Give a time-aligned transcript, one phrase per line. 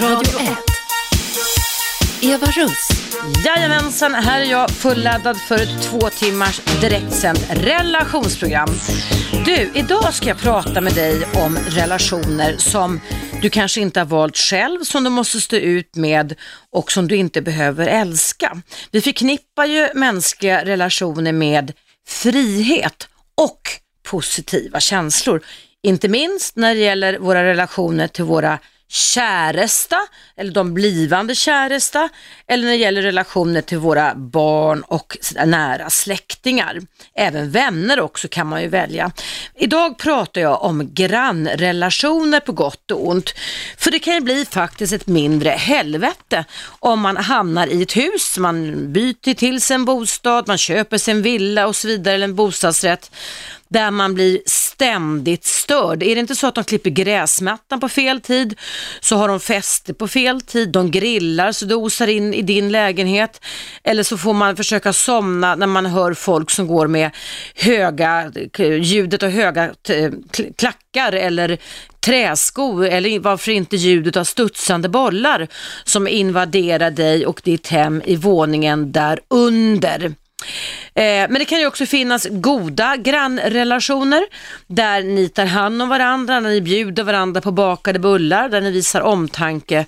[0.00, 0.48] Radio 1.
[2.22, 2.88] Eva Russ.
[3.44, 8.68] Jajamensan, här är jag fulladdad för ett två timmars direktsänt relationsprogram.
[9.44, 13.00] Du, idag ska jag prata med dig om relationer som
[13.42, 16.34] du kanske inte har valt själv, som du måste stå ut med
[16.70, 18.62] och som du inte behöver älska.
[18.90, 21.72] Vi förknippar ju mänskliga relationer med
[22.06, 23.60] frihet och
[24.02, 25.44] positiva känslor.
[25.82, 28.58] Inte minst när det gäller våra relationer till våra
[28.94, 29.96] käresta
[30.36, 32.08] eller de blivande käresta
[32.46, 35.16] eller när det gäller relationer till våra barn och
[35.46, 36.80] nära släktingar.
[37.14, 39.12] Även vänner också kan man ju välja.
[39.54, 43.34] Idag pratar jag om grannrelationer på gott och ont.
[43.78, 46.44] För det kan ju bli faktiskt ett mindre helvete
[46.80, 51.12] om man hamnar i ett hus, man byter till sig en bostad, man köper sig
[51.12, 53.10] en villa och så vidare eller en bostadsrätt
[53.68, 54.40] där man blir
[54.74, 56.02] ständigt störd.
[56.02, 58.58] Är det inte så att de klipper gräsmattan på fel tid
[59.00, 62.72] så har de fester på fel tid, de grillar så det osar in i din
[62.72, 63.40] lägenhet
[63.84, 67.10] eller så får man försöka somna när man hör folk som går med
[67.54, 68.32] höga,
[68.80, 69.74] ljudet av höga
[70.56, 71.58] klackar eller
[72.00, 75.48] träskor eller varför inte ljudet av studsande bollar
[75.84, 80.14] som invaderar dig och ditt hem i våningen där under.
[80.94, 84.24] Eh, men det kan ju också finnas goda grannrelationer
[84.66, 88.70] där ni tar hand om varandra, när ni bjuder varandra på bakade bullar, där ni
[88.70, 89.86] visar omtanke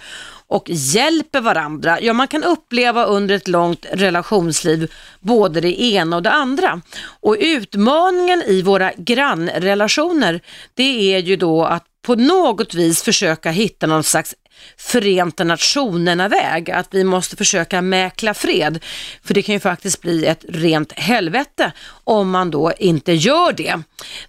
[0.49, 2.01] och hjälper varandra.
[2.01, 6.81] Ja, man kan uppleva under ett långt relationsliv både det ena och det andra.
[7.21, 10.41] Och utmaningen i våra grannrelationer,
[10.75, 14.35] det är ju då att på något vis försöka hitta någon slags
[14.77, 18.85] Förenta Nationerna-väg, att vi måste försöka mäkla fred.
[19.25, 21.73] För det kan ju faktiskt bli ett rent helvete
[22.05, 23.83] om man då inte gör det.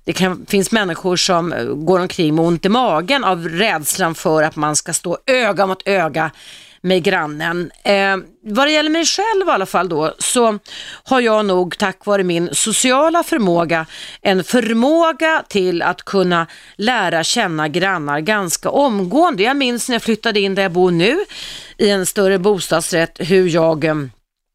[0.04, 4.44] Det kan, finns människor som eh, går omkring med ont i magen av rädslan för
[4.44, 6.32] att man ska stå öga mot öga
[6.82, 7.72] med grannen.
[7.84, 10.60] Eh, vad det gäller mig själv i alla fall då, så
[11.04, 13.86] har jag nog tack vare min sociala förmåga
[14.22, 19.44] en förmåga till att kunna lära känna grannar ganska omgående.
[19.44, 21.18] Jag minns när jag flyttade in där jag bor nu
[21.78, 23.96] i en större bostadsrätt hur jag eh,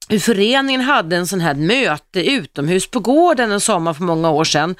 [0.08, 4.44] hur föreningen hade en sån här möte utomhus på gården en sommar för många år
[4.44, 4.74] sedan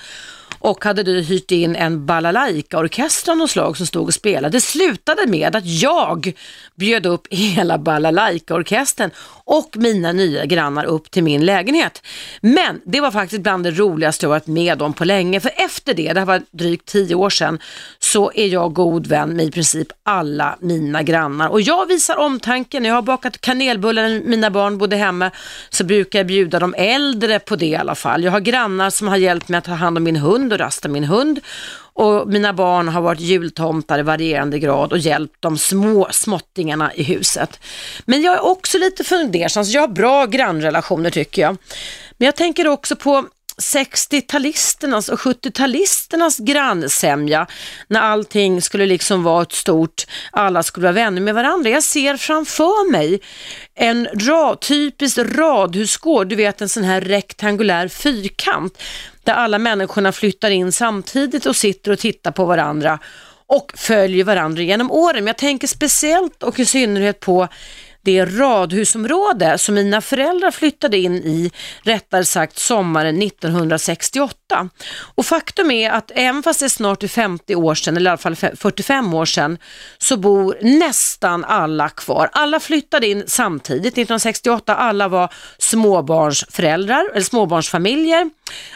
[0.63, 4.57] och hade du hyrt in en balalaika-orkester av något slag som stod och spelade.
[4.57, 6.33] Det slutade med att jag
[6.75, 9.11] bjöd upp hela balalaika-orkestern
[9.45, 12.03] och mina nya grannar upp till min lägenhet.
[12.41, 15.95] Men det var faktiskt bland det roligaste jag varit med om på länge, för efter
[15.95, 17.59] det, det här var drygt tio år sedan,
[18.13, 21.49] så är jag god vän med i princip alla mina grannar.
[21.49, 25.31] Och jag visar omtanke, när jag har bakat kanelbullar när mina barn bodde hemma,
[25.71, 28.25] så brukar jag bjuda de äldre på det i alla fall.
[28.25, 30.89] Jag har grannar som har hjälpt mig att ta hand om min hund och rasta
[30.89, 31.41] min hund
[31.95, 37.03] och mina barn har varit jultomtar i varierande grad och hjälpt de små småttingarna i
[37.03, 37.61] huset.
[38.05, 41.57] Men jag är också lite fundersam, så jag har bra grannrelationer tycker jag.
[42.19, 43.25] Men jag tänker också på
[43.63, 47.47] 60-talisternas och 70-talisternas grannsämja
[47.89, 51.71] när allting skulle liksom vara ett stort, alla skulle vara vänner med varandra.
[51.71, 53.21] Jag ser framför mig
[53.75, 58.83] en ra, typisk radhusgård, du vet en sån här rektangulär fyrkant
[59.25, 62.99] där alla människorna flyttar in samtidigt och sitter och tittar på varandra
[63.47, 65.17] och följer varandra genom åren.
[65.17, 67.49] Men jag tänker speciellt och i synnerhet på
[68.05, 71.51] det radhusområde som mina föräldrar flyttade in i,
[71.83, 74.69] rättare sagt sommaren 1968.
[75.15, 78.19] Och faktum är att även fast det är snart 50 år sedan, eller i alla
[78.19, 79.59] fall 45 år sedan,
[79.99, 82.31] så bor nästan alla kvar.
[82.33, 88.31] Alla flyttade in samtidigt 1968, alla var småbarnsföräldrar, eller småbarnsfamiljer,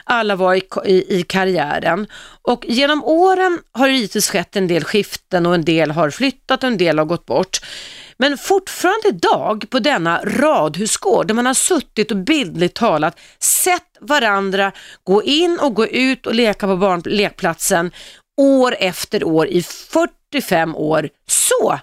[0.04, 2.06] alla var i, i, i karriären.
[2.42, 6.62] Och genom åren har det givetvis skett en del skiften och en del har flyttat
[6.62, 7.60] och en del har gått bort.
[8.18, 14.72] Men fortfarande idag på denna radhusgård där man har suttit och bildligt talat sett varandra
[15.04, 17.90] gå in och gå ut och leka på barn, lekplatsen
[18.40, 21.08] år efter år i 45 år.
[21.28, 21.78] Så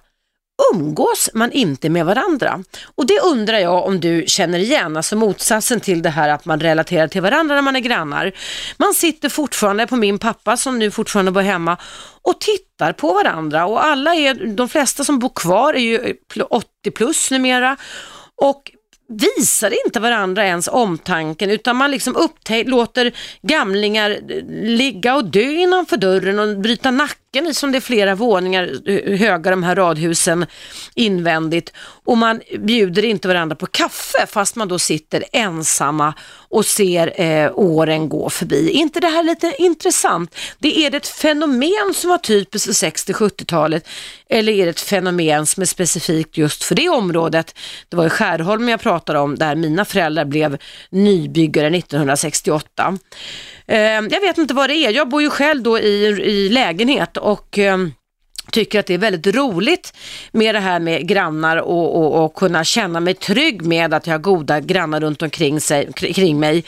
[0.73, 2.63] umgås man inte med varandra.
[2.95, 6.59] Och det undrar jag om du känner igen, alltså motsatsen till det här att man
[6.59, 8.31] relaterar till varandra när man är grannar.
[8.77, 11.77] Man sitter fortfarande på min pappa som nu fortfarande bor hemma
[12.21, 16.15] och tittar på varandra och alla är, de flesta som bor kvar är ju
[16.49, 17.77] 80 plus numera
[18.35, 18.71] och
[19.09, 22.29] visar inte varandra ens omtanken utan man liksom
[22.65, 23.11] låter
[23.41, 28.15] gamlingar eh, ligga och dö innanför dörren och bryta nacken backen som det är flera
[28.15, 30.45] våningar eh, höga de här radhusen
[30.95, 31.73] invändigt
[32.05, 36.13] och man bjuder inte varandra på kaffe fast man då sitter ensamma
[36.49, 38.69] och ser eh, åren gå förbi.
[38.69, 40.35] Är inte det här lite intressant?
[40.59, 43.87] Det är det ett fenomen som var typiskt för 60-70-talet
[44.29, 47.55] eller är det ett fenomen som är specifikt just för det området?
[47.89, 50.57] Det var i Skärholmen jag pratade om där mina föräldrar blev
[50.89, 52.97] nybyggare 1968.
[53.67, 54.91] Ehm, jag vet inte vad det är.
[54.91, 57.91] Jag bor ju själv då i, i lägenhet och ehm,
[58.51, 59.93] tycker att det är väldigt roligt
[60.31, 64.13] med det här med grannar och, och, och, kunna känna mig trygg med att jag
[64.13, 66.63] har goda grannar runt omkring sig, kring mig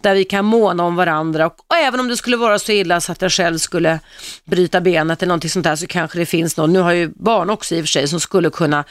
[0.00, 3.00] där vi kan måna om varandra och, och, även om det skulle vara så illa
[3.00, 3.98] så att jag själv skulle
[4.44, 7.08] bryta benet eller någonting sånt där så kanske det finns någon, nu har jag ju
[7.08, 8.84] barn också i och för sig, som skulle kunna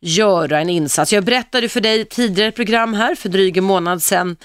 [0.00, 1.12] göra en insats.
[1.12, 4.36] Jag berättade för dig tidigare ett program här för dryg en månad sedan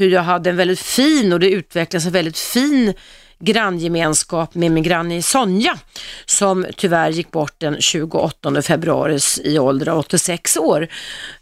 [0.00, 2.94] hur jag hade en väldigt fin och det utvecklades en väldigt fin
[3.40, 5.78] granngemenskap med min granne Sonja
[6.26, 10.88] som tyvärr gick bort den 28 februari i ålder av 86 år.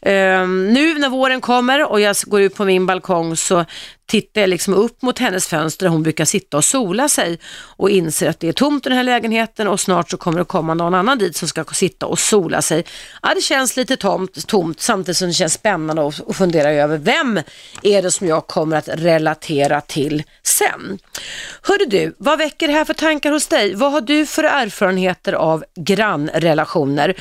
[0.01, 3.65] Um, nu när våren kommer och jag går ut på min balkong så
[4.09, 7.91] tittar jag liksom upp mot hennes fönster där hon brukar sitta och sola sig och
[7.91, 10.75] inser att det är tomt i den här lägenheten och snart så kommer det komma
[10.75, 12.85] någon annan dit som ska sitta och sola sig.
[13.23, 17.41] Ja, det känns lite tomt, tomt samtidigt som det känns spännande att fundera över vem
[17.83, 20.99] är det som jag kommer att relatera till sen.
[21.63, 23.75] Hörde du, vad väcker det här för tankar hos dig?
[23.75, 27.15] Vad har du för erfarenheter av grannrelationer?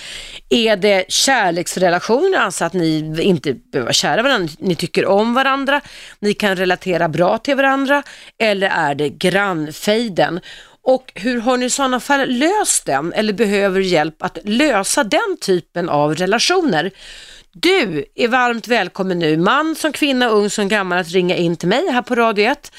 [0.49, 5.81] Är det kärleksrelationer, alltså att ni inte behöver vara kära varandra, ni tycker om varandra,
[6.19, 8.03] ni kan relatera relatera bra till varandra
[8.39, 10.39] eller är det grannfejden?
[10.83, 15.37] Och hur har ni i sådana fall löst den eller behöver hjälp att lösa den
[15.41, 16.91] typen av relationer?
[17.53, 21.69] Du är varmt välkommen nu, man som kvinna, ung som gammal, att ringa in till
[21.69, 22.71] mig här på Radio 1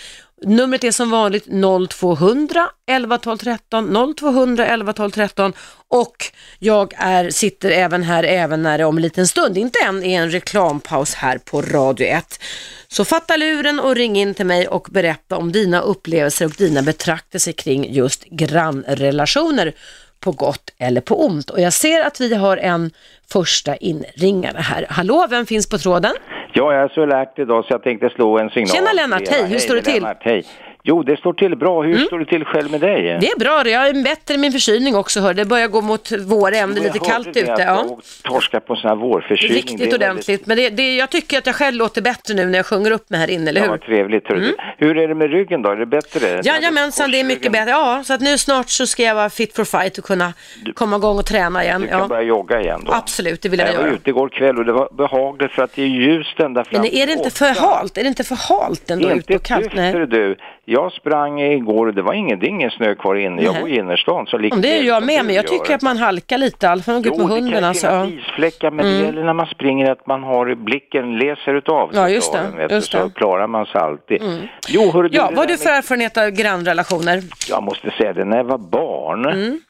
[0.42, 1.46] Numret är som vanligt
[1.90, 5.52] 0200 11 12 13, 0200 11 12 13
[5.88, 10.04] och jag är, sitter även här även när det om en liten stund, inte än,
[10.04, 12.40] är en reklampaus här på Radio 1.
[12.88, 16.82] Så fatta luren och ring in till mig och berätta om dina upplevelser och dina
[16.82, 19.74] betraktelser kring just grannrelationer
[20.20, 21.50] på gott eller på ont.
[21.50, 22.90] Och jag ser att vi har en
[23.32, 24.86] första inringare här.
[24.90, 26.12] Hallå, vem finns på tråden?
[26.52, 28.68] Ja, jag är så alert idag så jag tänkte slå en signal.
[28.68, 30.02] Tjena Lennart, hej, hur står det till?
[30.02, 30.44] Lennart, hej.
[30.88, 31.82] Jo, det står till bra.
[31.82, 32.06] Hur mm.
[32.06, 33.18] står det till själv med dig?
[33.20, 33.68] Det är bra.
[33.68, 35.20] Jag är bättre med min förkylning också.
[35.20, 35.34] Hör.
[35.34, 37.40] Det börjar gå mot vår det är lite kallt ute.
[37.58, 37.98] Ja.
[38.22, 39.56] torska på sån här vårförkylning.
[39.56, 40.28] Riktigt ordentligt.
[40.28, 40.46] Väldigt...
[40.46, 43.10] Men det, det, jag tycker att jag själv låter bättre nu när jag sjunger upp
[43.10, 43.66] mig här inne, eller hur?
[43.66, 44.30] Ja, vad trevligt.
[44.30, 44.54] Mm.
[44.78, 45.70] Hur är det med ryggen då?
[45.70, 46.40] Är det bättre?
[46.44, 47.70] Jajamensan, det är mycket bättre.
[47.70, 50.32] Ja, så att nu snart så ska jag vara fit for fight och kunna
[50.74, 51.80] komma igång och träna igen.
[51.80, 52.08] Du kan ja.
[52.08, 52.92] börja jogga igen då?
[52.92, 53.82] Absolut, det vill jag, jag göra.
[53.82, 56.64] Jag var ute igår kväll och det var behagligt för att det är ljust ända
[56.64, 57.98] fram Men är det inte för halt?
[57.98, 59.64] Är det inte för halt ändå ute och kallt?
[59.64, 60.36] Inte du.
[60.70, 63.42] Jag sprang igår och det var ingen, det är ingen snö kvar inne.
[63.42, 64.26] Jag bor i innerstan.
[64.26, 67.02] Så liksom det är jag med, men jag tycker att man halkar lite alla fall.
[67.04, 67.86] Jo, med hunden, det kan alltså.
[67.86, 68.98] finnas isfläckar, men mm.
[68.98, 72.38] det gäller när man springer att man har blicken, läser utav Ja, just det.
[72.38, 72.98] Dagen, just det.
[72.98, 74.22] Så klarar man sig alltid.
[74.22, 74.46] Mm.
[74.68, 77.20] Jo, hörru, ja, vad har du för erfarenhet av grannrelationer?
[77.48, 79.60] Jag måste säga det, när jag var barn, mm.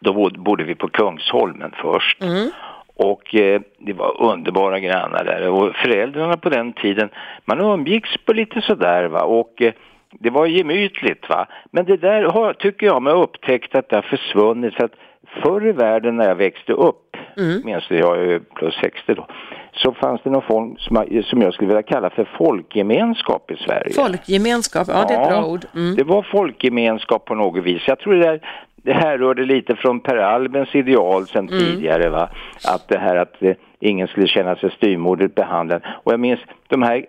[0.00, 2.22] då bodde vi på Kungsholmen först.
[2.22, 2.50] Mm.
[2.94, 7.08] Och eh, det var underbara grannar där och föräldrarna på den tiden,
[7.44, 9.72] man umgicks på lite sådär va och eh,
[10.20, 11.46] det var gemytligt va.
[11.70, 14.94] Men det där har, tycker jag mig upptäckt att det har försvunnit för att
[15.42, 17.80] förr i världen när jag växte upp, mm.
[17.88, 19.26] du, jag är plus 60 då,
[19.72, 23.92] så fanns det någon form som, som jag skulle vilja kalla för folkgemenskap i Sverige.
[23.94, 25.64] Folkgemenskap, ja, det är ett bra ord.
[25.74, 25.96] Mm.
[25.96, 27.82] Det var folkgemenskap på något vis.
[27.86, 28.40] Jag tror det där
[28.84, 31.58] det här rörde lite från Per Albens ideal sen mm.
[31.58, 32.28] tidigare va.
[32.64, 35.82] Att det här att eh, ingen skulle känna sig styrmordigt behandlad.
[36.04, 37.06] Och jag minns de här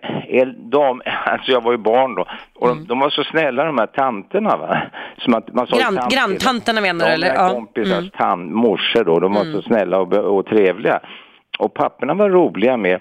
[0.70, 2.78] dam, alltså jag var ju barn då, och mm.
[2.78, 4.82] de, de, var så snälla de här tanterna va.
[5.18, 7.34] Som att man sa Gran, granntanterna menar du eller?
[7.34, 7.48] Ja.
[7.48, 8.10] kompisars mm.
[8.10, 9.52] tant, morsor då, de var mm.
[9.52, 11.00] så snälla och, och trevliga.
[11.58, 13.00] Och papporna var roliga med.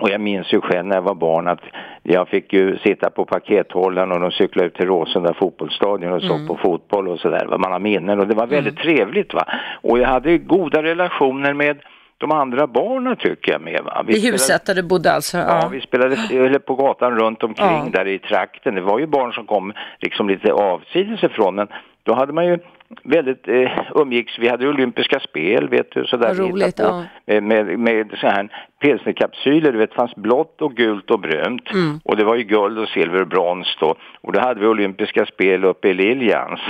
[0.00, 1.60] Och jag minns ju själv när jag var barn att
[2.02, 6.36] jag fick ju sitta på pakethållaren och de cyklade ut till Råsunda fotbollsstadion och såg
[6.36, 6.48] mm.
[6.48, 7.58] på fotboll och sådär.
[7.58, 8.96] Man har minnen och det var väldigt mm.
[8.96, 9.44] trevligt va.
[9.82, 11.78] Och jag hade goda relationer med
[12.22, 13.80] de andra barnen tycker jag med.
[13.84, 14.04] Va?
[14.06, 15.38] Vi I huset där du bodde alltså?
[15.38, 17.90] Ja, ja vi spelade på gatan runt omkring ja.
[17.92, 18.74] där i trakten.
[18.74, 21.68] Det var ju barn som kom liksom lite avsides ifrån men
[22.02, 22.58] då hade man ju
[23.02, 26.34] väldigt eh, umgicks, vi hade olympiska spel vet du sådär.
[26.34, 27.04] Roligt, ja.
[27.26, 28.48] Med, med, med så här
[28.82, 31.72] pilsnerkapsyler, du vet, fanns blått och gult och brunt.
[31.72, 32.00] Mm.
[32.04, 33.94] Och det var ju guld och silver och brons då.
[34.20, 36.60] Och då hade vi olympiska spel uppe i Liljans.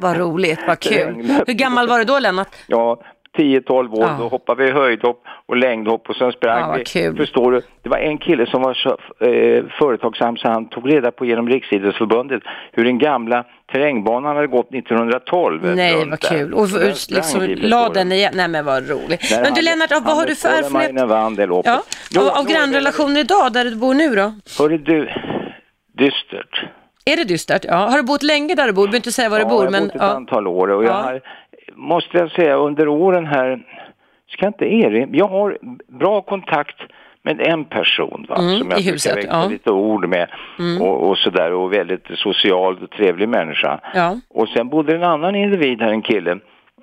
[0.00, 1.14] Vad roligt, vad kul.
[1.46, 2.56] Hur gammal var du då Lennart?
[2.66, 3.00] Ja,
[3.38, 4.16] 10-12 år, Ja.
[4.20, 6.84] då hoppade vi höjdhopp och längdhopp och sen sprang Ja, vi.
[6.84, 7.16] kul.
[7.16, 7.60] Förstår du?
[7.82, 8.88] Det var en kille som var så
[9.26, 14.74] eh, företagsam så han tog reda på genom Riksidrottsförbundet hur den gamla terrängbanan hade gått
[14.74, 15.74] 1912.
[15.76, 16.54] Nej, vad kul.
[16.54, 18.32] Och Den liksom la den igen.
[18.36, 19.40] Nej men vad roligt.
[19.42, 21.64] Men du Lennart, vad har du för erfarenhet?
[21.64, 21.82] Ja,
[22.20, 24.32] av, av grannrelationer idag, där du bor nu då?
[24.58, 25.08] Hörru du,
[25.98, 26.64] dystert.
[27.04, 27.64] Är det dystert?
[27.68, 27.74] Ja.
[27.76, 28.82] Har du bott länge där du bor?
[28.82, 29.64] Du behöver inte säga var du ja, bor.
[29.64, 30.06] jag har bott ett ja.
[30.06, 30.94] antal år och jag Ja.
[30.94, 31.20] har,
[31.74, 33.60] måste jag säga, under åren här,
[34.32, 36.76] ska inte erinra, jag har bra kontakt
[37.22, 39.38] med en person va, Mm, som jag brukar växla ja.
[39.38, 39.50] Mm.
[39.52, 40.28] lite ord med
[40.80, 43.80] och, och sådär och väldigt social och trevlig människa.
[43.94, 44.16] Ja.
[44.30, 46.38] Och sen bodde en annan individ här, en kille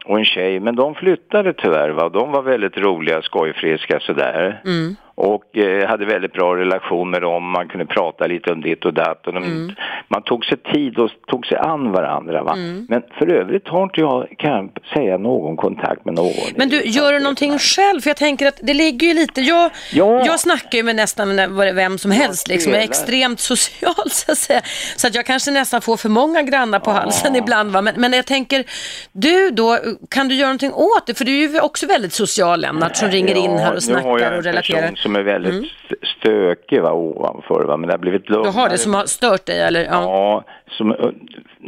[0.05, 4.61] och en tjej, men de flyttade tyvärr va, de var väldigt roliga, skojfriska sådär.
[4.65, 4.95] Mm.
[5.19, 8.93] Och eh, hade väldigt bra relation med dem, man kunde prata lite om ditt och
[8.93, 9.71] datt och de, Mm.
[10.07, 12.53] man tog sig tid och tog sig an varandra va.
[12.53, 12.85] Mm.
[12.89, 16.33] Men för övrigt har inte jag, kan jag säga, någon kontakt med någon.
[16.55, 18.01] Men du, gör du någonting själv?
[18.01, 20.25] För jag tänker att det ligger ju lite, jag, Ja.
[20.25, 21.35] jag snackar ju med nästan
[21.75, 22.71] vem som helst liksom.
[22.73, 24.61] Jag är extremt social så att säga.
[24.97, 27.81] Så att jag kanske nästan får för många grannar på halsen ibland va.
[27.81, 28.63] Men, men jag tänker,
[29.11, 29.77] du då,
[30.09, 31.13] kan du göra någonting åt det?
[31.17, 34.43] För du är ju också väldigt social Lennart som ringer in här och snackar och
[34.43, 35.06] relaterar.
[35.07, 35.15] Mm.
[35.15, 38.51] som är väldigt st- stökig va, ovanför va, men det har blivit Du lugnare.
[38.51, 39.79] har det som har stört dig eller?
[39.85, 39.91] Ja.
[39.91, 40.95] Ja, som,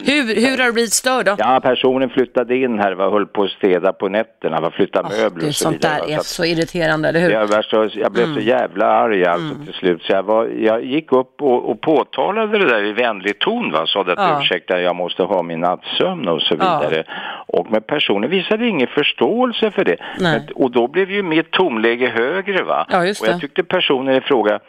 [0.06, 1.36] Hur, hur har du blivit störd då?
[1.38, 5.42] ja, personen flyttade in här, va, höll på att städa på nätterna, va, flytta möbler
[5.42, 5.94] det, och så sånt vidare.
[6.00, 7.30] där va, är så irriterande, eller hur?
[7.30, 11.12] Jag, värst, jag blev så jävla arg alltså till slut så jag, var, jag gick
[11.12, 14.40] upp och, och påtalade det där i vänlig ton va, sa att Ja.
[14.42, 16.80] ursäkta jag måste ha min nattsömn och så Ja.
[16.82, 17.04] vidare.
[17.48, 19.98] Och men personen visade ingen förståelse för det.
[20.20, 22.86] Men, och då blev ju mitt tonläge högre va.
[22.90, 24.60] Ja, och jag tyckte personen i fråga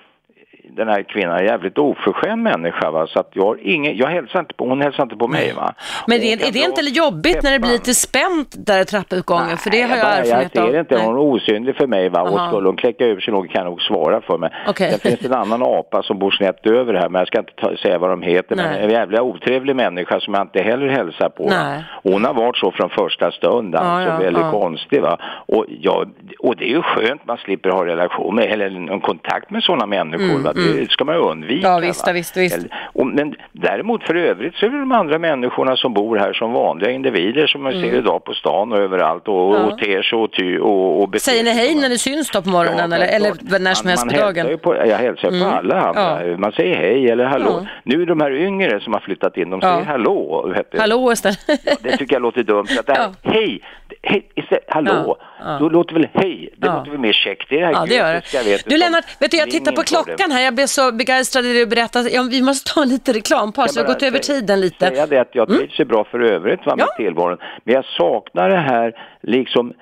[0.76, 4.40] den här kvinnan är jävligt oförskämd människa va, så att jag har ingen, jag hälsar
[4.40, 5.74] inte på, hon hälsar inte på mig va.
[6.06, 7.72] Men det, är jag det inte jobbigt när det blir peppan.
[7.72, 9.56] lite spänt där i trappuppgången?
[9.56, 10.70] För det har jag bara- erfarenhet Jag av.
[10.70, 11.04] ser inte, Nej.
[11.06, 12.30] hon är osynlig för mig va, Aha.
[12.44, 14.50] och skulle hon kläcka ur sig något kan jag nog svara för mig.
[14.68, 14.90] Okej.
[14.90, 17.52] Sen finns det en annan apa som bor snett över här, men jag ska inte
[17.52, 18.84] ta, säga vad de heter, men Nej.
[18.84, 21.46] en jävla otrevlig människa som jag inte heller hälsar på.
[21.50, 21.84] Nej.
[22.02, 24.50] Hon har varit så från första stund, alltså ja, väldigt ja.
[24.50, 25.18] konstig va.
[25.46, 26.04] Och, ja,
[26.38, 29.86] och det är ju skönt, man slipper ha relation med, eller en kontakt med sådana
[29.86, 31.68] människor va, det ska man undvika.
[31.68, 32.58] Mm, Ja, visst, ja, visst, visst.
[32.92, 36.52] Och, men däremot för övrigt så är det de andra människorna som bor här som
[36.52, 39.62] vanliga individer som man ser idag på stan och överallt och, Mm.
[39.62, 39.72] Ja.
[39.72, 42.48] och ter sig och, ty, och, och Säger ni hej när ni syns då på
[42.48, 44.58] morgonen Ja, eller, eller när som helst man, på dagen?
[44.58, 45.40] På, jag hälsar Mm.
[45.40, 45.92] på alla.
[45.94, 46.36] Ja.
[46.38, 47.60] Man säger hej eller hallå.
[47.62, 47.66] Ja.
[47.84, 49.72] Nu är de här yngre som har flyttat in, de Ja.
[49.74, 50.50] säger hallå.
[50.56, 50.78] Vet du.
[50.78, 51.38] Hallå istället.
[51.82, 52.66] Det tycker jag låter dumt.
[52.80, 53.60] Att det här, hej,
[54.02, 55.16] hej istället, hallå.
[55.18, 55.58] Ja, ja.
[55.60, 56.76] Då låter väl hej, det Ja.
[56.78, 57.46] låter väl mer käckt.
[57.50, 58.12] Det är det här Ja, det gör
[58.44, 58.50] det.
[58.50, 60.50] vet Du Lennart, vet du, jag tittar på klockan här.
[60.50, 62.11] Jag blev så begeistrad i det du berättade.
[62.11, 63.76] Ja, vi måste ta lite reklampaus.
[63.76, 64.87] Vi har gått över tiden lite.
[64.87, 64.95] Mm.
[64.95, 66.95] Säga det att jag trivs ju bra för övrigt va, med Ja.
[66.97, 67.38] tillvaron.
[67.64, 68.92] Men jag saknar det här
[69.23, 69.73] liksom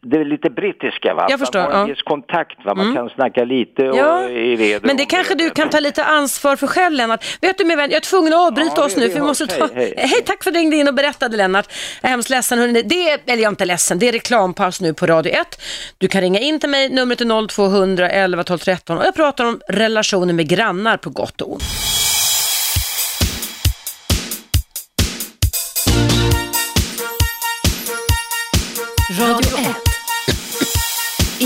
[0.00, 1.26] det är lite brittiska va?
[1.30, 1.84] Jag förstår, Man har ja.
[1.84, 1.96] Mm.
[2.04, 2.74] kontakt va?
[2.74, 6.04] Man kan snacka lite och Ja, i väder men det kanske du kan ta lite
[6.04, 7.24] ansvar för själv Lennart.
[7.40, 9.46] Vet du min vän, jag är tvungen att avbryta Ja, oss nu för vi måste
[9.46, 9.68] ta...
[9.74, 10.08] Hej, hej.
[10.08, 11.66] hej, tack för att du ringde in och berättade Lennart.
[12.00, 12.82] Jag är hemskt ledsen hörni.
[12.82, 15.62] Det är, eller jag är inte ledsen, det är reklampaus nu på Radio 1.
[15.98, 19.44] Du kan ringa in till mig, numret är 0200 11 12 13 och jag pratar
[19.44, 21.62] om relationer med grannar på gott och ont.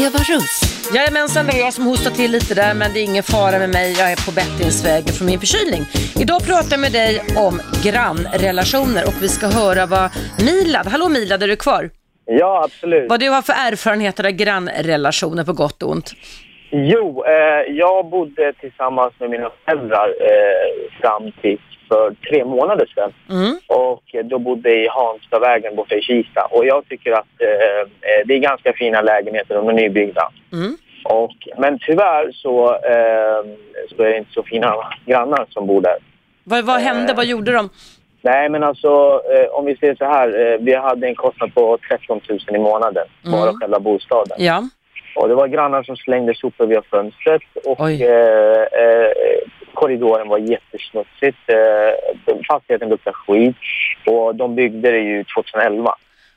[0.06, 0.54] Eva Russ.
[0.94, 3.70] Jajamensan, det är jag som hostar till lite där men det är ingen fara med
[3.70, 3.92] mig.
[3.92, 5.82] Jag är på bättringsvägen från min förkylning.
[6.22, 7.12] Idag pratar jag med dig
[7.46, 7.54] om
[7.86, 10.06] grannrelationer och vi ska höra vad
[10.46, 11.90] Milad, hallå Milad, är du kvar?
[12.24, 13.10] Ja, absolut.
[13.10, 16.12] Vad du har för erfarenheter av grannrelationer på gott och ont?
[16.70, 23.12] Jo, eh, jag bodde tillsammans med mina föräldrar eh, fram till för tre månader sedan.
[23.30, 23.58] Mm.
[23.66, 26.48] Och eh, då bodde jag i Hanstavägen borta i Kista.
[26.50, 30.28] Och jag tycker att eh, eh, det är ganska fina lägenheter, de är nybyggda.
[30.52, 30.76] Mm.
[31.04, 33.44] Och, men tyvärr så, eh,
[33.96, 34.74] så är det inte så fina
[35.06, 35.96] grannar som bor där.
[36.44, 37.68] Vad, vad hände, vad gjorde de?
[38.24, 40.52] Nej, men alltså eh, om vi ser så här.
[40.52, 43.60] Eh, vi hade en kostnad på 13 000 i månaden, bara Mm.
[43.60, 44.36] själva bostaden.
[44.40, 44.62] Ja,
[45.16, 49.10] Och det var grannar som slängde sopor via fönstret och eh, eh,
[49.82, 51.38] korridoren var jättesmutsigt.
[51.46, 53.56] Eh, fastigheten luktar skit
[54.06, 55.94] och de byggde det ju 2011.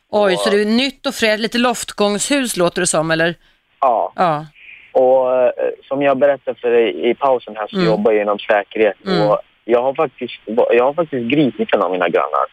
[0.10, 3.36] oj, så det är nytt och fräscht, lite loftgångshus låter det som eller?
[3.82, 4.46] Ja, Ja,
[4.92, 5.52] och eh,
[5.88, 7.88] som jag berättade för dig i pausen här så Mm.
[7.88, 9.28] jobbar jag inom säkerhet Mm.
[9.30, 12.46] och jag har, faktiskt, jag har faktiskt gripit en av mina grannar.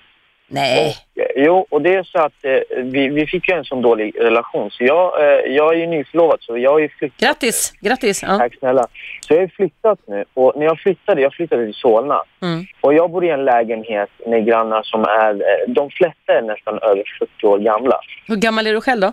[0.53, 0.97] Nej.
[1.17, 3.83] Och, eh, jo, och det är så att eh, vi, vi fick ju en sån
[3.83, 4.71] dålig relation.
[4.71, 7.21] Så jag, eh, jag är ju nyförlovad så jag har ju flyttat.
[7.21, 8.23] Grattis, grattis.
[8.23, 8.39] Ja.
[8.39, 8.87] Tack snälla.
[9.21, 10.25] Så jag har flyttat nu.
[10.35, 12.23] Och när jag flyttade, jag flyttade till Solna.
[12.43, 12.65] Mm.
[12.81, 16.79] Och jag bor i en lägenhet med grannar som är, eh, de flesta är nästan
[16.83, 18.01] över 40 år gamla.
[18.27, 19.13] Hur gammal är du själv då?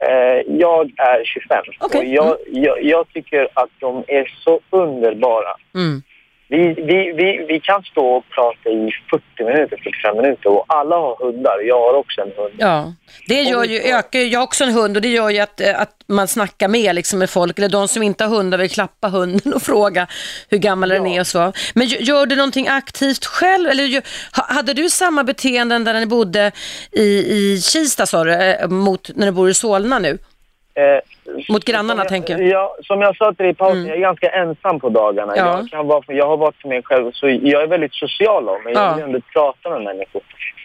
[0.00, 2.00] Eh, jag är 25 Okej.
[2.00, 5.56] och jag, jag, jag tycker att de är så underbara.
[5.74, 6.02] Mm.
[6.50, 10.96] Vi, vi, vi, vi kan stå och prata i 40 minuter, 45 minuter och alla
[10.96, 11.60] har hundar.
[11.66, 12.54] Jag har också en hund.
[12.58, 12.92] Ja,
[13.26, 15.60] det gör ju, ökar, ju- jag har också en hund och det gör ju att,
[15.60, 18.70] eh, att man snackar med, liksom, med folk, eller de som inte har hundar vill
[18.70, 20.06] klappa hunden och fråga
[20.50, 21.52] hur gammal den är och så.
[21.74, 23.68] Men gö- gör du någonting aktivt själv?
[23.70, 24.02] Eller
[24.54, 26.52] hade du samma beteenden där ni bodde
[26.92, 30.18] i, i Kista sa du, eh, mot när du bor i Solna nu?
[30.78, 31.00] Eh,
[31.48, 32.48] Mot grannarna, jag, tänker jag.
[32.48, 33.88] Ja, som jag sa till dig i pausen, Mm.
[33.88, 35.32] jag är ganska ensam på dagarna.
[35.36, 35.46] Ja.
[35.46, 38.62] Jag, kan vara, jag har varit för mig själv, så jag är väldigt social av
[38.64, 38.72] mig.
[38.74, 38.84] Ja.
[38.88, 40.22] Jag vill ändå prata med människor.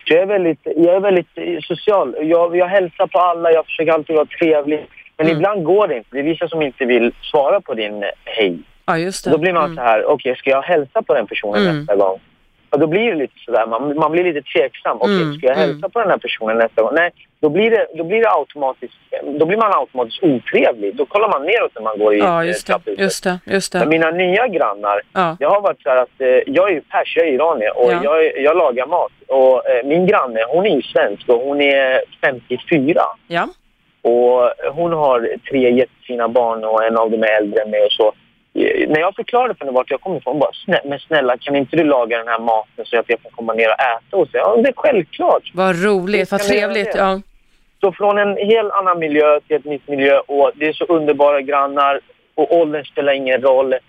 [0.08, 2.16] Så jag är väldigt, jag är väldigt eh, social.
[2.22, 4.86] Jag, jag hälsar på alla, jag försöker alltid vara trevlig.
[5.18, 5.38] Men Mm.
[5.38, 6.10] ibland går det inte.
[6.12, 8.58] Det är vissa som inte vill svara på din eh, hej.
[8.86, 9.32] Ja, just det.
[9.32, 9.76] Då blir man Mm.
[9.76, 11.78] så här, okej, ska jag hälsa på den personen Mm.
[11.78, 12.20] nästa gång?
[12.74, 14.98] Och då blir det lite sådär, man, man blir lite tveksam.
[15.00, 15.92] Okej, Mm, ska jag hälsa mm.
[15.92, 16.92] på den här personen nästa gång?
[16.94, 18.94] Nej, då blir, det, då blir det automatiskt,
[19.40, 20.96] då blir man automatiskt otrevlig.
[20.96, 22.80] Då kollar man neråt när man går i Ja, eh, just det.
[22.98, 23.86] Just det, just det.
[23.86, 25.36] mina nya grannar, Ja.
[25.40, 28.00] det har varit så att eh, jag är ju pers, jag är iranier och Ja.
[28.04, 29.12] jag, jag lagar mat.
[29.28, 33.02] Och eh, min granne, hon är ju svensk och hon är 54.
[33.28, 33.48] Ja.
[34.02, 37.92] Och hon har tre jättefina barn och en av dem är äldre än mig och
[37.92, 38.12] så.
[38.56, 41.56] Eh, När jag förklarade för henne vart jag kommer ifrån, bara "Snä- men snälla kan
[41.56, 44.32] inte du laga den här maten så att jag kan komma ner och äta hos
[44.32, 44.42] dig?
[44.42, 45.52] Ja, det är självklart.
[45.54, 46.96] Vad roligt, vad trevligt.
[46.96, 47.22] Ja.
[47.82, 51.42] Så från en helt annan miljö till ett nytt miljö och det är så underbara
[51.42, 52.00] grannar
[52.36, 53.74] och åldern spelar ingen roll.
[53.74, 53.80] Eh,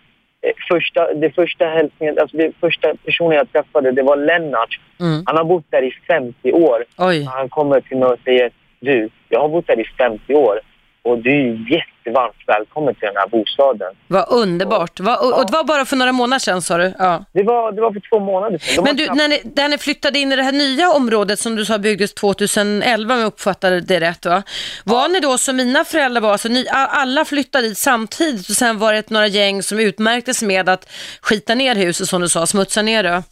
[0.70, 4.80] Första, det första hälsningen, alltså det första personen jag träffade det var Lennart.
[5.00, 5.22] Mm.
[5.26, 6.84] Han har bott där i 50 år.
[6.98, 7.24] Oj.
[7.24, 10.60] Han kommer till mig och säger du, jag har bott där i 50 år
[11.04, 13.92] och du är jättevarmt välkommen till den här bostaden.
[14.08, 15.00] Vad underbart.
[15.00, 16.94] Va, och, och det var bara för några månader sedan sa du?
[16.98, 17.24] Ja.
[17.32, 18.84] Det var, det var för två månader sedan.
[18.84, 21.56] Men du, knappt- när ni, när ni flyttade in i det här nya området som
[21.56, 24.42] du sa byggdes 2011 om jag uppfattade det rätt va?
[24.84, 28.78] Var ni då som mina föräldrar var, alltså ni, alla flyttade dit samtidigt och sen
[28.78, 32.82] var det några gäng som utmärktes med att skita ner huset som du sa, smutsa
[32.82, 33.22] ner det?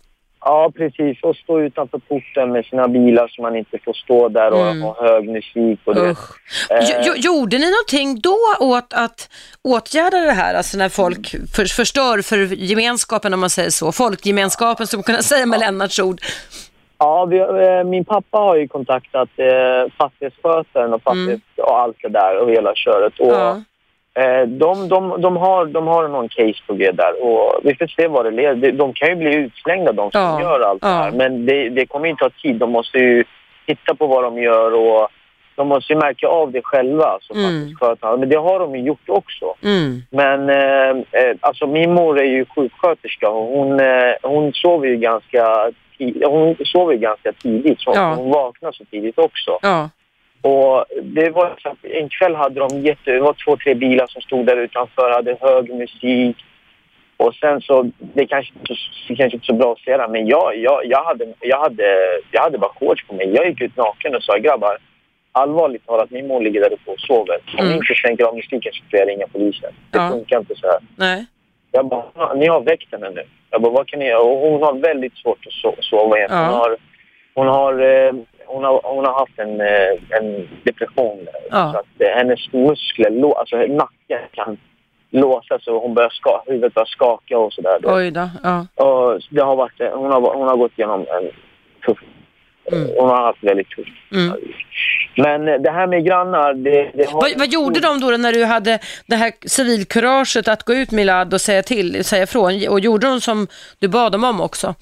[0.44, 1.22] Ja, precis.
[1.22, 4.82] Och stå utanför porten med sina bilar så man inte får stå där och Mm.
[4.82, 5.80] ha hög musik.
[5.84, 6.16] Och det.
[7.06, 9.28] Jo- Gjorde ni någonting då åt att
[9.64, 14.86] åtgärda det här, alltså när folk för, förstör för gemenskapen om man säger så, folkgemenskapen
[14.86, 16.20] som man kunna säga med Lennarts ord?
[16.98, 22.08] Ja, vi, eh, min pappa har ju kontaktat eh, fastighetsskötaren och, fastighets, och allt det
[22.08, 23.18] där och hela köret.
[23.20, 23.62] Och, Ja.
[24.14, 27.86] Eh, de, de, de, har, de har någon case på G där och vi får
[27.86, 28.54] se vad det leder.
[28.54, 30.94] De, de kan ju bli utslängda de som Ja, gör allt det ja.
[30.94, 31.10] här.
[31.12, 32.56] Men det, det kommer ju ta tid.
[32.56, 33.24] De måste ju
[33.66, 35.08] titta på vad de gör och
[35.56, 37.18] de måste ju märka av det själva.
[37.20, 37.44] Så Mm.
[37.44, 38.16] fastighetsskötarna.
[38.16, 39.54] Men det har de ju gjort också.
[39.64, 40.02] Mm.
[40.10, 44.96] Men eh, eh, alltså min mor är ju sjuksköterska och hon, eh, hon sover ju
[44.96, 45.70] ganska
[46.26, 47.80] hon sover ganska tidigt.
[47.80, 48.14] Så Ja.
[48.14, 49.58] Hon vaknar så tidigt också.
[49.62, 49.90] Ja.
[50.42, 54.06] Och det var så att en kväll hade de jätte, det var två, tre bilar
[54.06, 56.36] som stod där utanför, hade hög musik.
[57.16, 58.52] Och sen så, det kanske,
[59.08, 61.84] det kanske inte så bra att säga men jag, jag, jag, hade, jag, hade,
[62.30, 63.34] jag hade bara shorts på mig.
[63.34, 64.76] Jag gick ut naken och sa grabbar,
[65.32, 67.36] allvarligt talat, min mor ligger där uppe och sover.
[67.52, 67.70] Om Mm.
[67.70, 69.72] ni inte sänker av musiken så får jag ringa polisen.
[69.90, 70.10] Det Ja.
[70.10, 70.78] funkar inte så här.
[70.96, 71.26] Nej.
[71.70, 73.22] Jag bara, ni har väckt henne nu.
[73.50, 74.20] Jag bara, vad kan ni göra?
[74.20, 76.28] Och hon har väldigt svårt att so- sova igen.
[76.32, 76.38] Ja.
[76.44, 76.76] Hon, har,
[77.34, 77.72] hon, har,
[78.06, 78.12] eh,
[78.46, 81.28] hon, har, hon har haft en, eh, en depression.
[81.50, 81.72] Ja.
[81.72, 84.58] Så att eh, hennes muskler, alltså nacken kan
[85.10, 87.78] låsa så hon börjar ska, huvudet börjar skaka och sådär.
[87.82, 88.28] Oj då.
[88.42, 88.66] Ja.
[88.74, 91.30] Och det har varit, eh, hon, har, hon har gått igenom en
[91.86, 91.98] tuff...
[92.72, 92.88] Mm.
[92.98, 94.12] Hon har haft väldigt tufft.
[94.12, 94.38] Mm.
[95.16, 97.20] Men det här med grannar, det, det har...
[97.20, 101.34] Vad, vad gjorde de då när du hade det här civilkuraget att gå ut Milad
[101.34, 102.68] och säga till, säga ifrån?
[102.68, 103.46] Och gjorde de som
[103.78, 104.74] du bad dem om också?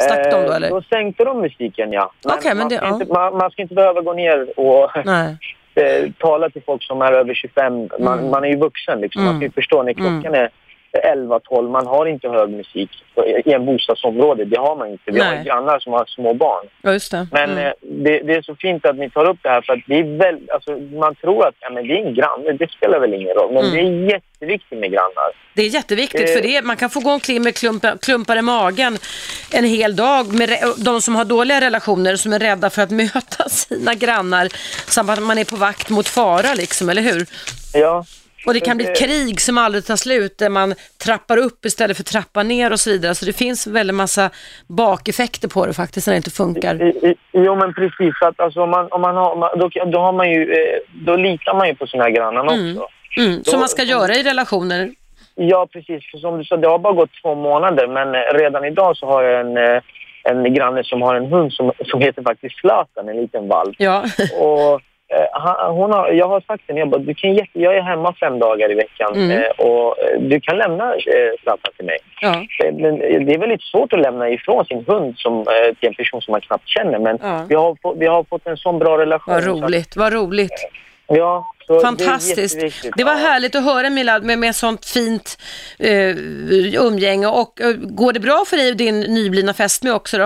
[0.00, 0.70] Stack de då Eh, eller?
[0.70, 2.12] Då sänkte de musiken, ja.
[2.24, 2.94] Okej, men man, det- ska ja.
[2.94, 4.96] inte, man, man ska inte behöva gå ner och
[5.74, 7.88] eh, tala till folk som är över 25.
[7.98, 8.30] Man, Mm.
[8.30, 9.00] man är ju vuxen.
[9.00, 9.22] Liksom.
[9.22, 9.40] Man Mm.
[9.40, 10.50] ska ju förstå när klockan är
[10.98, 11.70] 11-12.
[11.70, 12.90] Man har inte hög musik
[13.44, 14.44] i en bostadsområde.
[14.44, 15.10] Det har man inte.
[15.10, 15.38] Vi har Nej.
[15.38, 16.66] ju grannar som har små barn.
[16.82, 17.26] Ja, just det.
[17.32, 17.66] Men Mm.
[17.66, 19.98] eh, det, det är så fint att ni tar upp det här för att det
[19.98, 23.14] är väl, alltså, man tror att ja, men det är en granne, det spelar väl
[23.14, 23.52] ingen roll.
[23.52, 23.74] Men Mm.
[23.74, 25.30] det är jätteviktigt med grannar.
[25.54, 26.34] Det är jätteviktigt Eh.
[26.34, 28.98] för det, man kan få gå omkring med klumpar, klumpar i magen
[29.52, 30.50] en hel dag med
[30.84, 34.48] de som har dåliga relationer som är rädda för att möta sina grannar
[34.90, 37.26] samt att man är på vakt mot fara liksom, eller hur?
[37.74, 38.04] Ja,
[38.46, 40.74] Och det kan bli ett krig som aldrig tar slut, där man
[41.04, 43.14] trappar upp istället för trappar ner och så vidare.
[43.14, 44.30] Så det finns en väldigt massa
[44.66, 46.92] bakeffekter på det faktiskt när det inte funkar.
[47.32, 48.14] Jo, men precis.
[48.20, 51.54] Att, alltså, om man, om man har, då, då, har man ju, eh, då litar
[51.54, 52.88] man ju på sina grannar också.
[53.16, 54.90] Mm, som man ska göra i relationer.
[55.34, 56.10] Ja, precis.
[56.10, 59.06] För Som du sa, det har bara gått två månader, men eh, redan idag så
[59.06, 59.82] har jag en, eh,
[60.24, 63.76] en granne som har en hund som, som heter faktiskt Zlatan, en liten valp.
[63.78, 64.04] Ja.
[64.40, 64.78] Och, eh,
[65.32, 67.80] han, hon har, jag har sagt till henne, jag, bara, du kan jätte, jag är
[67.80, 69.30] hemma fem dagar i veckan Mm.
[69.30, 71.98] eh, och eh, du kan lämna eh, Zlatan till mig.
[72.20, 72.34] ja.
[72.64, 75.94] Eh, Men det är väldigt svårt att lämna ifrån sin hund som, eh, till en
[75.94, 76.98] person som man knappt känner.
[76.98, 77.46] Men Ja.
[77.48, 79.34] vi, har, fått- vi har fått en sån bra relation.
[79.34, 80.68] Vad att- roligt, vad roligt.
[81.06, 82.54] Ja, Det Fantastiskt.
[82.54, 82.94] jätteviktigt.
[82.96, 85.36] Det var härligt att höra Milad med, med sånt fint
[85.78, 86.16] eh,
[86.86, 87.26] umgänge.
[87.26, 90.24] Och eh, går det bra för dig och din nyblivna fästmö också då?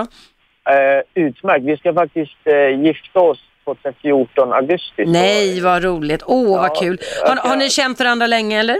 [0.73, 1.65] Eh, utmärkt.
[1.65, 5.05] Vi ska faktiskt eh, gifta oss 2014, augusti.
[5.05, 6.23] Nej, vad roligt.
[6.25, 6.97] Åh, vad Ja, kul.
[7.21, 8.77] jag Har, har ni känt varandra länge eller?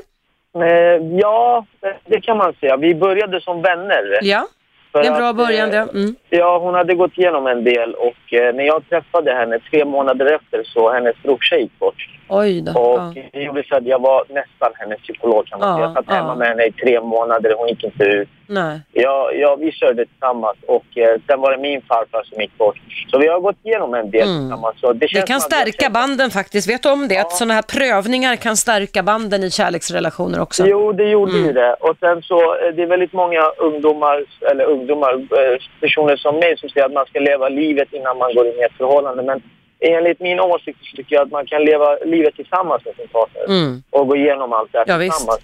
[0.57, 1.65] Eh, ja,
[2.05, 2.77] det kan man säga.
[2.77, 4.19] Vi började som vänner.
[4.21, 4.47] Ja,
[4.95, 5.77] För det är en bra att, början det.
[5.77, 6.15] eh, Mm.
[6.29, 10.25] Ja, hon hade gått igenom en del och eh, när jag träffade henne tre månader
[10.25, 12.09] efter så hennes brorsa gick bort.
[12.29, 12.71] Oj då.
[12.81, 13.13] Och Ja.
[13.33, 15.85] det gjorde så att jag var nästan hennes psykolog kan man Ja, säga.
[15.85, 16.13] Jag satt ja.
[16.13, 18.29] hemma med henne i tre månader, hon gick inte ut.
[18.47, 18.79] Nej.
[18.93, 22.75] Ja, ja, vi körde tillsammans och eh, sen var det min farfar som gick bort.
[23.11, 24.39] Så vi har gått igenom en del Mm.
[24.41, 24.79] tillsammans.
[24.79, 26.69] Så det, Det kan stärka banden faktiskt.
[26.69, 27.17] Vet du om det?
[27.17, 30.63] Att sådana här prövningar kan stärka banden i kärleksrelationer också.
[30.67, 31.45] Jo, det gjorde Mm.
[31.45, 31.73] ju det.
[31.73, 36.57] Och sen så, eh, det är väldigt många ungdomar, eller ungdomar, eh, personer som mig
[36.57, 39.23] som säger att man ska leva livet innan man går in i ett förhållande.
[39.23, 39.41] Men
[39.79, 43.45] enligt min åsikt så tycker jag att man kan leva livet tillsammans med sin partner
[43.45, 43.83] Mm.
[43.89, 45.39] och gå igenom allt det här Ja, tillsammans.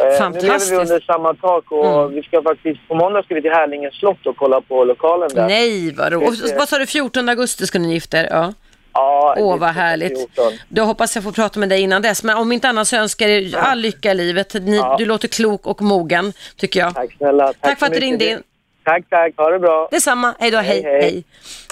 [0.00, 2.14] Eh, Nu lever vi under samma tak och Mm.
[2.14, 5.46] vi ska faktiskt, på måndag ska vi till Härlingens slott och kolla på lokalen där.
[5.46, 6.54] Nej, vad roligt.
[6.58, 8.28] Vad sa du, 14 augusti ska ni gifta er?
[8.30, 8.52] Ja.
[8.92, 10.18] Ja, Åh, vad härligt.
[10.18, 10.52] 14.
[10.68, 12.22] Då hoppas jag få prata med dig innan dess.
[12.24, 14.54] Men om inte annat så önskar jag all lycka i livet.
[14.54, 14.96] Ni, Ja.
[14.98, 16.94] Du låter klok och mogen, tycker jag.
[16.94, 17.46] Tack snälla.
[17.46, 18.42] Tack, Tack för att du ringde in.
[18.86, 19.36] Tack, tack.
[19.36, 19.88] Ha det bra.
[19.90, 21.24] Detsamma, hej då, hej, Hej, hej.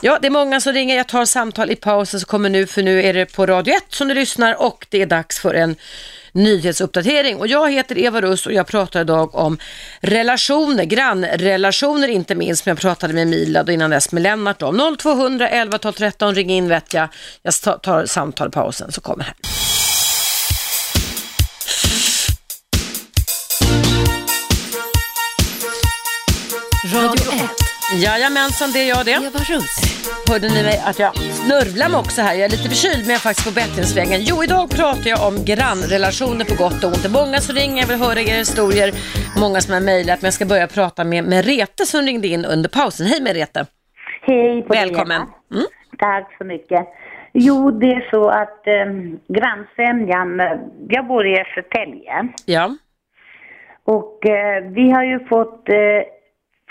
[0.02, 0.96] Ja, det är många som ringer.
[0.96, 3.82] Jag tar samtal i pausen som kommer nu, för nu är det på Radio 1
[3.88, 5.76] som du lyssnar och det är dags för en
[6.32, 7.36] nyhetsuppdatering.
[7.36, 9.58] Och jag heter Eva Russ och jag pratar idag om
[10.00, 14.96] relationer, grannrelationer inte minst, men jag pratade med Milad och innan dess med Lennart om
[14.98, 17.08] 0200 11 12 13, ring in vet jag.
[17.42, 19.34] Jag tar- tar samtal i pausen så kommer här.
[26.94, 28.02] Radio 1.
[28.04, 29.10] Jajamensan, det är jag det.
[29.28, 29.74] Eva Russ.
[30.30, 32.34] Hörde ni mig att jag snörvlar mig också här?
[32.34, 34.20] Jag är lite förkyld men jag är faktiskt på bättringsvägen.
[34.30, 37.02] Jo, idag pratar jag om grannrelationer på gott och ont.
[37.02, 38.88] Det är många som ringer, jag vill höra era historier.
[39.44, 42.68] Många som har mejlat, men jag ska börja prata med Merete som ringde in under
[42.78, 43.06] pausen.
[43.10, 43.60] Hej Merete!
[44.28, 45.22] Hej på dig, Välkommen!
[45.54, 45.66] Mm.
[45.98, 46.82] Tack så mycket.
[47.46, 48.86] Jo, det är så att eh,
[49.38, 50.28] grannsämjan,
[50.88, 52.64] jag bor i Södertälje Ja.
[53.84, 55.74] och eh, vi har ju fått eh,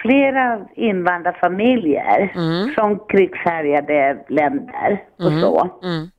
[0.03, 2.73] flera invandrarfamiljer Mm.
[2.75, 5.69] från krigshärjade länder och så.
[5.83, 6.09] Mm.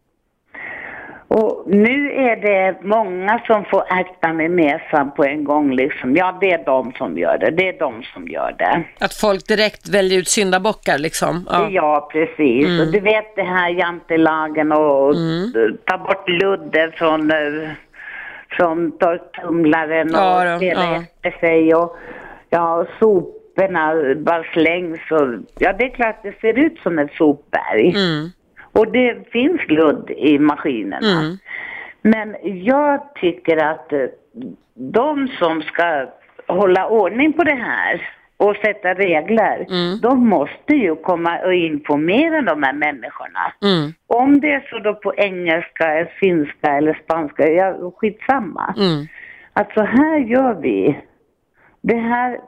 [1.28, 6.16] Och nu är det många som får akta med näsan på en gång liksom.
[6.16, 7.50] Ja, det är de som gör det.
[7.50, 8.82] Det är de som gör det.
[9.04, 11.46] Att folk direkt väljer ut syndabockar liksom.
[11.50, 11.68] Ja.
[11.70, 12.66] Ja, precis.
[12.66, 12.80] Mm.
[12.80, 15.14] Och du vet det här jantelagen och
[15.84, 17.70] ta bort ludden från, eh,
[18.50, 20.96] från torktumlaren och Ja dela ja.
[20.96, 21.96] efter sig och
[22.50, 22.86] ja, och
[23.54, 27.88] soporna bara slängs och ja, det är klart det ser ut som ett sopberg.
[27.88, 28.28] Mm.
[28.72, 31.20] Och det finns ludd i maskinerna.
[31.20, 31.36] Mm.
[32.02, 34.06] Men jag tycker att eh,
[34.74, 36.06] de som ska
[36.46, 40.00] hålla ordning på det här och sätta regler, Mm.
[40.02, 43.52] de måste ju komma och informera de här människorna.
[43.62, 43.92] Mm.
[44.06, 48.74] Om det är så då på engelska, finska eller spanska, ja, skitsamma.
[48.76, 49.06] Mm.
[49.52, 50.98] Alltså här gör vi.
[51.82, 52.40] Det här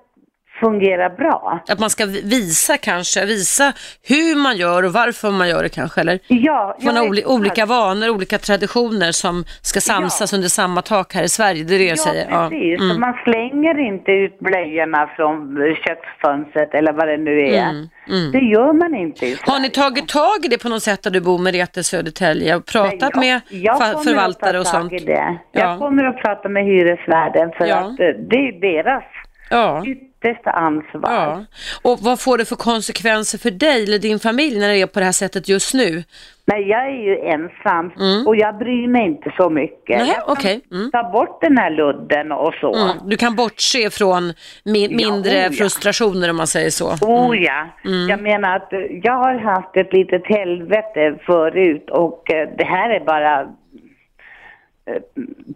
[0.60, 1.60] fungerar bra.
[1.68, 3.72] Att man ska visa kanske, visa
[4.08, 6.18] hur man gör och varför man gör det kanske, eller?
[6.28, 11.22] Ja, Man har vet- olika vanor, olika traditioner som ska samsas under samma tak här
[11.22, 11.64] i Sverige.
[11.64, 12.26] Det är det jag säger.
[12.30, 12.80] Ja, precis.
[12.80, 12.94] Mm.
[12.94, 17.62] Så Man slänger inte ut blöjorna från köksfönstret eller vad det nu är.
[17.70, 18.32] Mm, mm.
[18.32, 19.52] Det gör man inte i Sverige.
[19.52, 22.56] Har ni tagit tag i det på något sätt där du bor med Rete Södertälje
[22.56, 24.92] och pratat Jag- med jag förvaltare och sånt?
[24.92, 25.36] Ja.
[25.52, 27.76] Jag kommer att prata med hyresvärden för Ja.
[27.76, 29.04] att eh, det är deras
[29.50, 29.84] Ja.
[30.30, 31.12] Yttersta ansvar.
[31.12, 31.44] ja.
[31.82, 34.98] Och vad får det för konsekvenser för dig eller din familj när det är på
[34.98, 36.04] det här sättet just nu?
[36.48, 38.26] Men jag är ju ensam Mm.
[38.26, 39.98] och jag bryr mig inte så mycket.
[39.98, 40.60] Nej, jag kan.
[40.72, 40.90] Mm.
[40.90, 42.74] ta bort den här ludden och så.
[42.74, 42.96] Mm.
[43.08, 44.32] Du kan bortse från
[44.64, 45.50] mi- mindre oh ja.
[45.50, 46.86] frustrationer om man säger så.
[47.00, 47.66] Oh ja.
[47.84, 48.08] Mm.
[48.08, 48.68] Jag menar att
[49.02, 53.46] jag har haft ett litet helvete förut och eh, det här är bara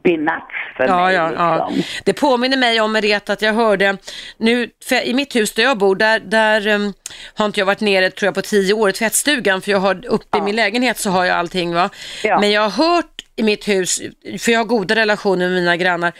[0.04, 1.14] binats för Ja, mig.
[1.14, 1.68] ja, ja.
[1.68, 2.00] liksom.
[2.04, 3.96] Det påminner mig om Merete att jag hörde,
[4.36, 4.70] nu,
[5.04, 6.92] i mitt hus där jag bor, där, där um,
[7.34, 10.06] har inte jag varit nere tror jag på tio år i tvättstugan, för jag har
[10.06, 11.90] uppe i min lägenhet så har jag allting va.
[12.24, 12.40] Ja.
[12.40, 14.00] Men jag har hört i mitt hus,
[14.38, 16.12] för jag har goda relationer med mina grannar,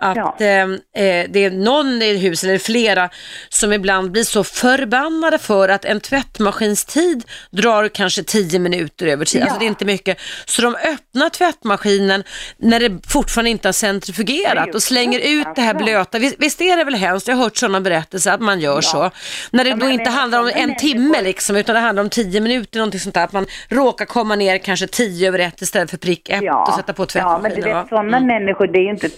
[0.00, 0.36] att Ja.
[0.40, 0.62] eh,
[1.04, 3.08] eh, det är någon i huset, eller flera,
[3.48, 9.40] som ibland blir så förbannade för att en tvättmaskinstid drar kanske 10 minuter över tid,
[9.40, 9.44] Ja.
[9.44, 10.18] alltså det är inte mycket.
[10.44, 12.24] Så de öppnar tvättmaskinen
[12.58, 16.18] när det fortfarande inte har centrifugerat och slänger ut det här blöta.
[16.18, 17.28] Visst, visst är det väl hemskt?
[17.28, 19.10] Jag har hört sådana berättelser att man gör så.
[19.50, 22.10] När det Ja, då inte är handlar om en timme liksom, utan det handlar om
[22.10, 23.24] 10 minuter, någonting sånt där.
[23.24, 26.92] Att man råkar komma ner kanske 10 över ett istället för prick ett och sätta
[26.92, 27.78] på ja, men du tvättmaskinen.
[27.82, 29.08] vet sådana människor, det är ju inte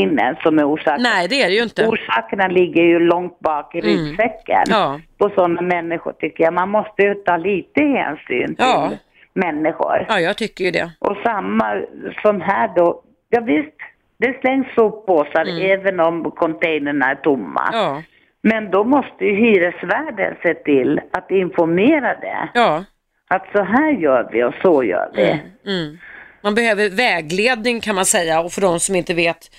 [0.00, 1.02] tvättmaskinen som är orsaken.
[1.02, 1.86] Nej, det är det ju inte.
[1.86, 4.62] Orsakerna ligger ju långt bak i ryggsäcken.
[4.66, 5.00] Ja.
[5.18, 6.54] På sådana människor tycker jag.
[6.54, 8.90] Man måste ju ta lite hänsyn till Ja.
[9.34, 10.06] människor.
[10.08, 10.90] Ja, jag tycker ju det.
[10.98, 11.82] Och samma
[12.22, 13.02] som här då.
[13.28, 13.76] Ja visst,
[14.18, 17.68] det slängs soppåsar även om containrarna är tomma.
[17.72, 17.80] Mm.
[17.84, 18.02] Ja,
[18.42, 22.48] Men då måste ju hyresvärden se till att informera det.
[22.54, 22.84] ja.
[23.32, 25.22] Att så här gör vi och så gör vi.
[25.66, 25.98] Mm.
[26.42, 29.50] Man behöver vägledning kan man säga och för de som inte vet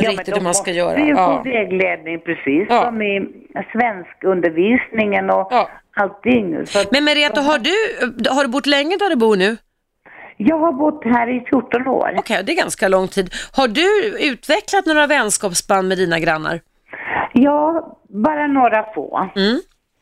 [0.00, 0.98] Ja, riktigt de hur man ska måste göra.
[0.98, 1.42] ju Ja.
[1.44, 2.82] få vägledning precis Ja.
[2.84, 3.26] som i
[3.72, 5.68] svenskundervisningen och Ja.
[5.96, 6.66] allting.
[6.66, 7.74] Så Men Merete, har du,
[8.30, 9.56] har du bott länge där du bor nu?
[10.36, 12.14] Jag har bott här i 14 år.
[12.18, 13.30] Okej, det är ganska lång tid.
[13.56, 13.88] Har du
[14.32, 16.60] utvecklat några vänskapsband med dina grannar?
[17.32, 19.18] Ja, bara några få.
[19.36, 19.60] Mm.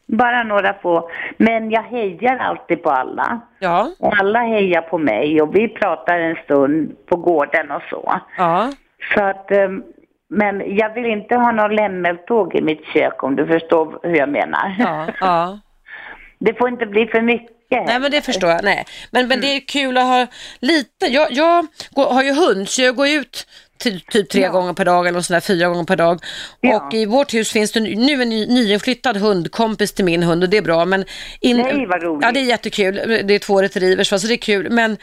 [0.09, 1.11] Bara några få.
[1.39, 3.41] Men jag hejar alltid på alla.
[3.59, 8.13] Ja, Och alla hejar på mig och vi pratar en stund på gården och så.
[8.39, 8.73] ja.
[9.15, 9.83] Så att, ehm,
[10.31, 14.29] men jag vill inte ha någon lämmeltåg i mitt kök om du förstår hur jag
[14.29, 14.77] menar.
[14.79, 15.59] Ja, ja.
[16.39, 17.53] Det får inte bli för mycket.
[17.87, 18.65] Nej men det förstår jag.
[18.65, 18.85] Nej.
[19.11, 20.27] Men, men det är kul att ha
[20.61, 23.47] lite, jag, jag går, har ju hund så jag går ut
[23.83, 24.51] ty, typ tre Ja.
[24.51, 26.19] gånger per dag eller sådär, fyra gånger per dag.
[26.61, 26.77] Ja.
[26.87, 30.49] Och i vårt hus finns det nu en ny, nyinflyttad hundkompis till min hund och
[30.51, 30.85] det är bra.
[30.85, 31.05] Men
[31.41, 32.25] in, Nej, vad roligt.
[32.25, 34.71] Ja det är jättekul, det är två retrievers så det är kul.
[34.71, 34.97] Men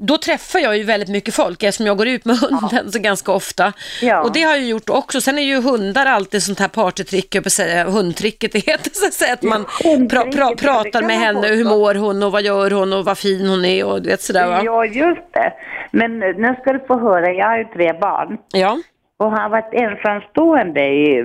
[0.00, 3.32] då träffar jag ju väldigt mycket folk eftersom jag går ut med hunden så ganska
[3.32, 3.72] ofta.
[4.02, 4.22] Ja.
[4.22, 5.20] Och det har jag gjort också.
[5.20, 9.12] Sen är ju hundar alltid sånt här partytrick, jag säga, hundtricket det heter så att
[9.14, 9.64] säga, att man
[10.10, 13.18] pra, pra, ja, pratar med henne, hur mår hon och vad gör hon och vad
[13.18, 14.60] fin hon är och du vet sådär va.
[14.64, 15.52] Ja, just det.
[15.92, 18.38] Men nu ska du få höra, jag har ju tre barn.
[18.52, 18.78] Ja,
[19.18, 21.22] Och har varit ensamstående i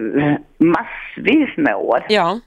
[0.58, 2.06] massvis med år.
[2.10, 2.40] ja,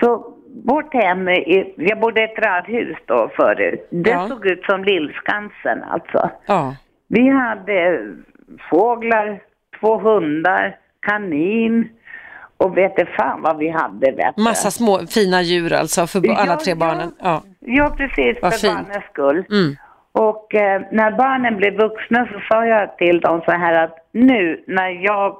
[0.00, 0.34] Så
[0.64, 3.88] vårt hem, i- jag bodde i ett radhus då förut.
[3.90, 4.26] Det Ja.
[4.28, 6.30] såg ut som Lillskansen alltså.
[6.46, 6.74] ja.
[7.08, 8.06] Vi hade
[8.70, 9.40] fåglar,
[9.80, 11.88] två hundar, kanin
[12.56, 14.42] och vet du fan vad vi hade vet du.
[14.42, 17.12] Massa små fina djur alltså för Ja, alla tre barnen.
[17.22, 17.42] Ja.
[17.60, 18.74] Ja, precis, Vad för fint.
[18.88, 19.44] barnens skull.
[19.50, 19.76] Mm.
[20.12, 24.64] Och eh, när barnen blev vuxna så sa jag till dem så här att nu
[24.66, 25.36] när jag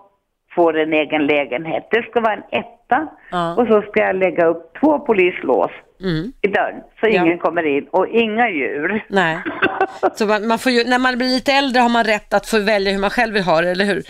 [0.54, 3.54] får en egen lägenhet, det ska vara en etta Ja.
[3.54, 6.32] och så ska jag lägga upp två polislås Mm.
[6.42, 7.24] i dörren så Ja.
[7.24, 9.04] ingen kommer in och inga djur.
[9.08, 9.38] Nej.
[10.14, 12.58] Så man, man får ju, när man blir lite äldre har man rätt att få
[12.58, 14.02] välja hur man själv vill ha det, eller hur?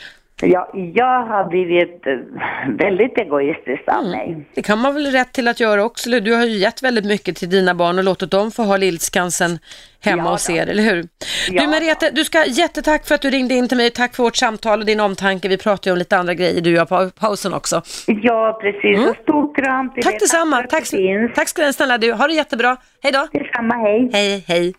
[0.43, 2.13] Ja, jag har blivit eh,
[2.79, 4.11] väldigt egoistisk av Mm.
[4.11, 4.45] mig.
[4.55, 7.37] Det kan man väl rätt till att göra också, du har ju gett väldigt mycket
[7.37, 9.59] till dina barn och låtit dem få ha Lillskansen
[10.01, 11.09] hemma Ja, hos er, eller hur?
[11.51, 14.23] Ja, du Merete, du ska jättetack för att du ringde in till mig, tack för
[14.23, 15.49] vårt samtal och din omtanke.
[15.49, 17.83] Vi pratar ju om lite andra grejer du gör på pausen också.
[18.07, 19.09] Ja, precis.
[19.09, 20.03] Och stor kram till Mm.
[20.03, 20.19] Tack er.
[20.21, 22.13] detsamma, tack, det tack ska ha, snälla du.
[22.13, 23.29] Ha det jättebra, hej då!
[23.33, 24.11] Detsamma, hej.
[24.13, 24.75] Hej, hej.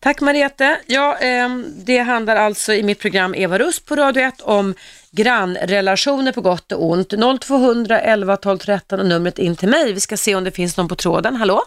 [0.00, 0.76] Tack Mariette.
[0.86, 4.74] Ja, ehm, det handlar alltså i mitt program Eva Rust på Radio 1 om
[5.10, 7.12] grannrelationer på gott och ont.
[7.40, 9.92] 0200 11 12 13 och numret in till mig.
[9.92, 11.36] Vi ska se om det finns någon på tråden.
[11.36, 11.62] Hallå?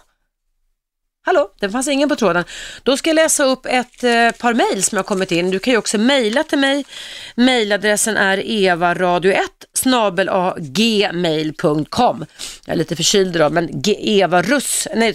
[1.27, 2.43] Hallå, det fanns ingen på tråden.
[2.83, 5.51] Då ska jag läsa upp ett eh, par mejl som har kommit in.
[5.51, 6.85] Du kan ju också mejla till mig.
[7.35, 9.37] Mejladressen är evaradio1
[9.73, 12.25] snabelagmail.com.
[12.65, 15.13] Jag är lite förkyld idag, men Eva Russ, nej,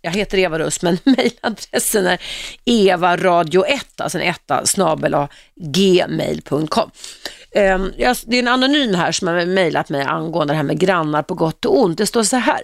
[0.00, 2.18] jag heter Eva Russ, men mejladressen är
[2.64, 5.16] evaradio1, alltså en etta, snabel
[5.54, 6.90] gmail.com.
[7.54, 11.22] Ehm, det är en anonym här som har mejlat mig angående det här med grannar
[11.22, 11.98] på gott och ont.
[11.98, 12.62] Det står så här.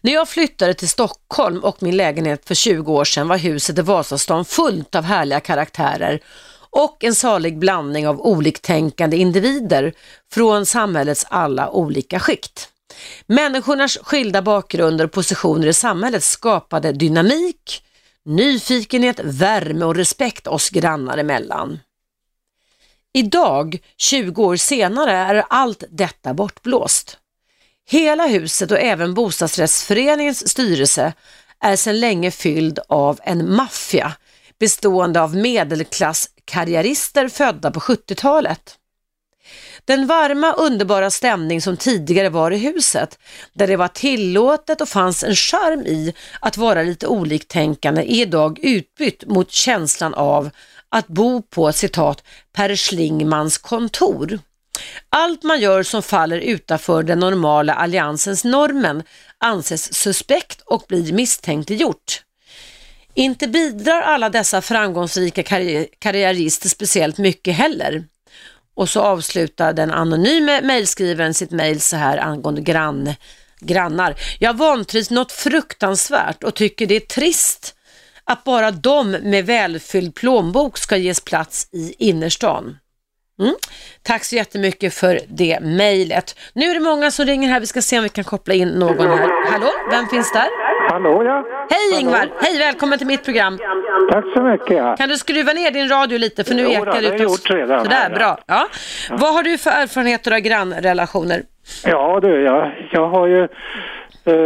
[0.00, 3.82] När jag flyttade till Stockholm och min lägenhet för 20 år sedan var huset i
[3.82, 6.20] Vasastan fullt av härliga karaktärer
[6.70, 9.92] och en salig blandning av oliktänkande individer
[10.32, 12.68] från samhällets alla olika skikt.
[13.26, 17.84] Människornas skilda bakgrunder och positioner i samhället skapade dynamik,
[18.24, 21.78] nyfikenhet, värme och respekt oss grannar emellan.
[23.12, 27.18] Idag, 20 år senare, är allt detta bortblåst.
[27.86, 31.12] Hela huset och även bostadsrättsföreningens styrelse
[31.60, 34.12] är sedan länge fylld av en maffia
[34.60, 38.78] bestående av medelklasskarriärister födda på 70-talet.
[39.84, 43.18] Den varma, underbara stämning som tidigare var i huset,
[43.52, 48.58] där det var tillåtet och fanns en charm i att vara lite oliktänkande, är idag
[48.62, 50.50] utbytt mot känslan av
[50.88, 54.38] att bo på citat Per Schlingmans kontor.
[55.08, 59.02] Allt man gör som faller utanför den normala alliansens normen
[59.38, 62.22] anses suspekt och blir misstänkliggjort.
[63.14, 68.04] Inte bidrar alla dessa framgångsrika karri karriärister speciellt mycket heller.
[68.76, 73.14] Och så avslutar den anonyme mejlskrivaren sitt mejl så här angående grann,
[73.60, 74.14] grannar.
[74.38, 77.74] Jag vantrivs något fruktansvärt och tycker det är trist
[78.24, 82.76] att bara de med välfylld plånbok ska ges plats i innerstan.
[83.40, 83.54] Mm.
[84.02, 86.38] Tack så jättemycket för det mejlet.
[86.52, 88.68] Nu är det många som ringer här, vi ska se om vi kan koppla in
[88.68, 89.50] någon här.
[89.52, 90.48] Hallå, vem finns där?
[90.90, 91.44] Hallå ja.
[91.70, 93.58] Hej Ingvar, hej välkommen till mitt program.
[94.12, 94.76] Tack så mycket.
[94.76, 94.96] Ja.
[94.96, 97.20] Kan du skruva ner din radio lite för nu Jo ekar det har det jag
[97.20, 98.16] gjort redan Sådär, här, ja.
[98.16, 98.38] bra.
[98.46, 98.68] Ja.
[99.10, 101.42] Vad har du för erfarenheter av grannrelationer?
[101.84, 103.48] Ja du, jag, jag har ju...
[104.28, 104.36] Uh,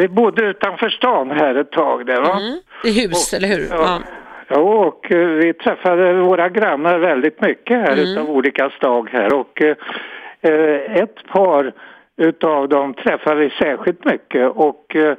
[0.00, 2.40] vi bodde utanför stan här ett tag där va?
[2.40, 2.60] Mm.
[2.84, 3.68] I hus, eller hur?
[3.70, 4.00] Ja.
[4.48, 8.04] Ja, och eh, vi träffade våra grannar väldigt mycket här Mm.
[8.04, 11.72] utav olika slag här och eh, ett par
[12.16, 15.16] utav dem träffade vi särskilt mycket och eh,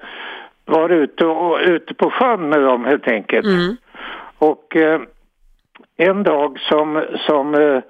[0.66, 3.46] var ute, och, ute på sjön med dem helt enkelt.
[3.46, 3.76] Mm.
[4.38, 5.02] Och eh,
[5.98, 7.82] en dag som, som eh,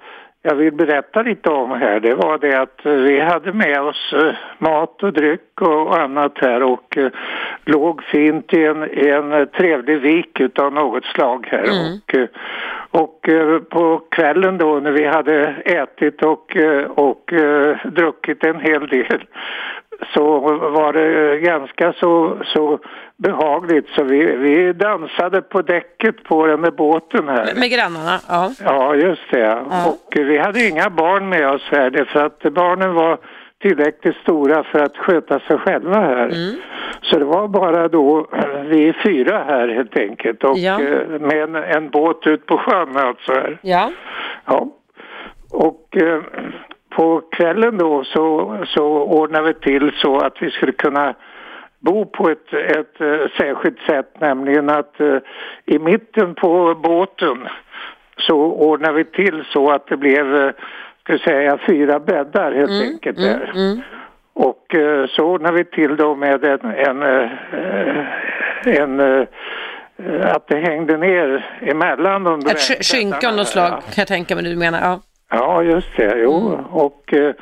[0.42, 4.12] jag vill berätta lite om här, det var det att eh, vi hade med oss
[4.12, 7.10] eh, mat och dryck och annat här och eh,
[7.64, 11.64] låg fint i en, i en trevlig vik utav något slag här.
[11.64, 12.28] Mm.
[12.90, 13.28] Och, och
[13.70, 16.56] på kvällen då när vi hade ätit och,
[16.88, 17.32] och
[17.84, 19.24] druckit en hel del
[20.14, 20.38] så
[20.70, 22.78] var det ganska så, så
[23.16, 27.54] behagligt så vi, vi dansade på däcket på den där båten här.
[27.56, 28.18] Med grannarna?
[28.28, 28.50] Ja.
[28.64, 29.38] Ja, just det.
[29.70, 29.86] Ja.
[29.86, 33.18] Och vi hade inga barn med oss här därför att barnen var
[33.62, 36.24] tillräckligt stora för att sköta sig själva här.
[36.24, 36.54] Mm.
[37.02, 38.26] Så det var bara då
[38.66, 40.80] vi fyra här helt enkelt och Ja.
[40.82, 43.58] eh, med en, en båt ut på sjön alltså här.
[43.62, 43.90] Ja.
[44.44, 44.68] Ja.
[45.52, 46.20] Och eh,
[46.90, 51.14] på kvällen då så, så ordnade vi till så att vi skulle kunna
[51.78, 55.16] bo på ett, ett eh, särskilt sätt, nämligen att eh,
[55.66, 57.48] i mitten på båten
[58.18, 60.50] så ordnade vi till så att det blev, eh,
[61.02, 63.50] ska jag säga, fyra bäddar helt enkelt där.
[63.54, 63.80] Mm.
[64.34, 67.30] Och eh, så ordnade vi till då med en, en, eh,
[68.64, 69.26] en eh,
[70.34, 74.34] att det hängde ner emellan under Ett sk- skynke av något slag kan jag tänka
[74.34, 74.78] mig du menar.
[74.82, 75.00] Ja.
[75.30, 76.18] Ja, just det.
[76.18, 77.34] Jo, och eh,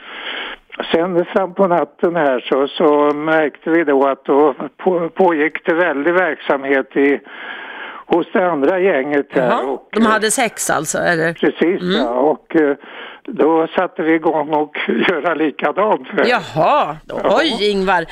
[0.93, 5.75] sen fram på natten här så, så märkte vi då att då på, pågick det
[5.75, 7.21] väldig verksamhet i,
[8.07, 9.47] hos det andra gänget här.
[9.47, 9.63] Jaha.
[9.63, 11.33] Och, De hade sex alltså, eller?
[11.33, 12.11] Precis, ja.
[12.11, 12.77] Och eh,
[13.27, 14.77] då satte vi igång och
[15.09, 16.09] göra likadant.
[16.27, 18.07] Jaha, oj Ingvar.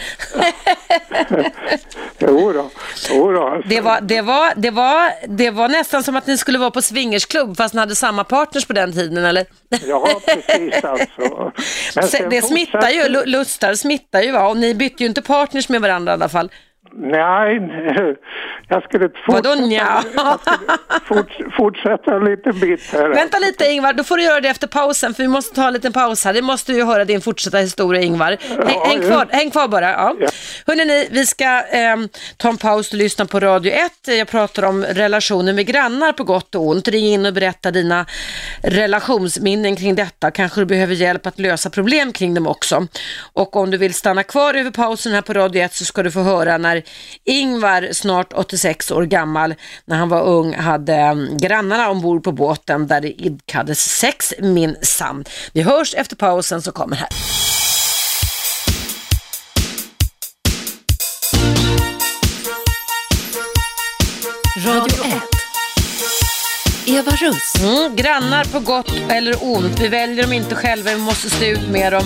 [2.19, 2.71] jo då,
[3.11, 3.63] jo då.
[3.65, 6.83] Det var, det, var, det, var, det var nästan som att ni skulle vara på
[6.83, 9.47] swingersklubb fast ni hade samma partners på den tiden, eller?
[9.87, 11.53] Ja, precis alltså.
[12.21, 14.49] Men Det smittar ju, lustar smittar ju va?
[14.49, 16.51] Och ni bytte ju inte partners med varandra i alla fall.
[16.99, 17.61] Nej,
[18.69, 20.03] jag skulle Vadå fortsätta, nja?
[20.15, 23.09] jag skulle forts, fortsätta en liten bit här.
[23.09, 25.73] Vänta lite Ingvar, då får du göra det efter pausen för vi måste ta en
[25.73, 26.33] liten paus här.
[26.33, 28.37] Det måste ju höra din fortsatta historia Ingvar.
[28.67, 29.91] Häng, häng, kvar, häng kvar bara.
[29.91, 30.15] Ja.
[30.21, 30.29] Ja.
[30.67, 33.93] Hörrni, vi ska ehm, ta en paus och lyssna på Radio 1.
[34.05, 36.89] Jag pratar om relationer med grannar på gott och ont.
[36.89, 38.07] Ring in och berätta dina
[38.63, 40.31] relationsminnen kring detta.
[40.31, 42.87] Kanske du behöver hjälp att lösa problem kring dem också.
[43.33, 46.11] Och om du vill stanna kvar över pausen här på Radio 1 så ska du
[46.11, 46.86] få höra när
[47.25, 52.87] Ingvar, snart 86 år gammal, när han var ung, hade mm, grannarna ombord på båten
[52.87, 55.25] där det idkades sex minsann.
[55.53, 57.09] Vi hörs efter pausen som kommer här.
[64.67, 65.37] Radio 1.
[66.87, 67.55] Eva Russ.
[67.61, 69.81] Mm, grannar på gott eller ont.
[69.81, 72.05] Vi väljer dem inte själva, vi måste stå ut med dem.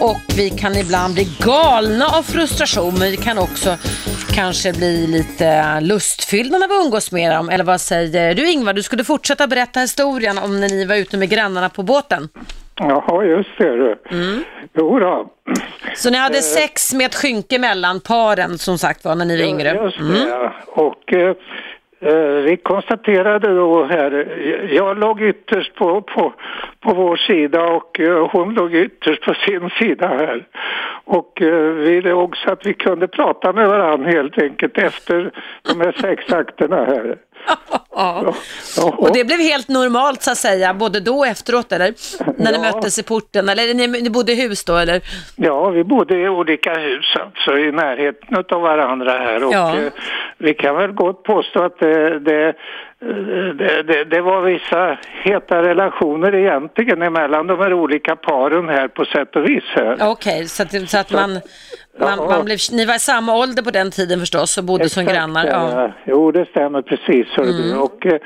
[0.00, 3.76] Och vi kan ibland bli galna av frustration, men vi kan också
[4.38, 7.48] kanske bli lite lustfyllda när vi umgås med dem.
[7.48, 8.72] Eller vad säger du Ingvar?
[8.72, 12.28] Du skulle fortsätta berätta historien om när ni var ute med grannarna på båten.
[12.74, 13.76] Jaha, just det.
[13.76, 13.98] du.
[14.10, 14.44] Mm.
[14.74, 15.30] Jo då.
[15.96, 19.44] Så ni hade sex med ett skynke mellan paren som sagt var när ni var
[19.44, 19.68] yngre.
[19.84, 20.52] Just det, ja.
[20.66, 21.36] Och eh, eh,
[22.00, 24.10] Eh, vi konstaterade då här,
[24.70, 26.32] jag låg ytterst på, på,
[26.80, 30.46] på vår sida och eh, hon låg ytterst på sin sida här.
[31.04, 35.30] Och eh, vi låg så att vi kunde prata med varandra helt enkelt efter
[35.62, 37.16] de här sex akterna här.
[37.98, 38.34] Ja.
[38.76, 38.94] Ja.
[38.98, 41.94] Och det blev helt normalt så att säga, både då och efteråt eller?
[42.42, 45.00] När ni möttes i porten, eller ni, ni bodde i hus då eller?
[45.36, 49.92] Ja, vi bodde i olika hus alltså i närheten av varandra här och eh,
[50.38, 52.54] vi kan väl gott påstå att det, det,
[53.58, 59.04] det, det, det var vissa heta relationer egentligen emellan de här olika paren här på
[59.04, 59.64] sätt och vis.
[60.00, 61.40] Okej, så att, så att man,
[61.98, 65.02] man, man blev, ni var i samma ålder på den tiden förstås och bodde som
[65.02, 65.46] Exakt, grannar?
[65.46, 65.92] Ja.
[66.04, 67.38] Jo, det stämmer precis.
[67.38, 67.78] Mm.
[67.78, 68.20] Och, eh,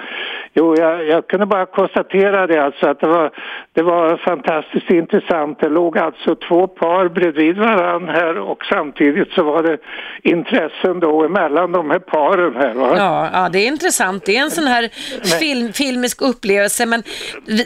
[0.55, 3.31] jo, jag, jag kunde bara konstatera det alltså att det var,
[3.73, 5.61] det var fantastiskt intressant.
[5.61, 9.79] Det låg alltså två par bredvid varandra här och samtidigt så var det
[10.23, 12.75] intressen då emellan de här paren här.
[12.75, 12.95] Va?
[12.97, 14.25] Ja, ja, det är intressant.
[14.25, 14.89] Det är en sån här
[15.39, 17.03] film, filmisk upplevelse, men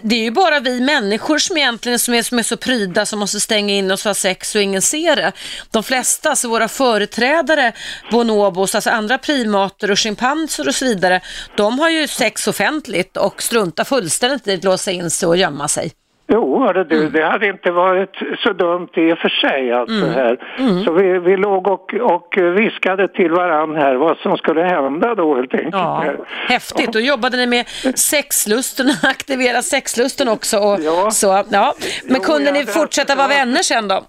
[0.03, 3.18] det är ju bara vi människor som egentligen som är, som är så pryda som
[3.18, 5.32] måste stänga in oss och ha sex och ingen ser det.
[5.72, 7.72] De flesta, alltså våra företrädare,
[8.11, 11.20] bonobos, alltså andra primater och schimpanser och så vidare,
[11.57, 15.68] de har ju sex offentligt och struntar fullständigt i att låsa in sig och gömma
[15.68, 15.92] sig.
[16.28, 17.12] Jo, hörru du, Mm.
[17.12, 20.38] det hade inte varit så dumt i och för sig alltså här.
[20.58, 20.84] Mm.
[20.84, 25.36] Så vi, vi låg och, och viskade till varann här vad som skulle hända då
[25.36, 25.74] helt enkelt.
[25.74, 26.04] Ja,
[26.48, 26.92] häftigt.
[26.92, 27.64] Då jobbade ni med
[27.94, 30.58] sexlusten, aktivera sexlusten också.
[30.58, 31.10] Och Ja.
[31.10, 31.74] Så, ja.
[32.04, 34.02] Men Jo, kunde ni det- fortsätta vara det var- vänner sen då?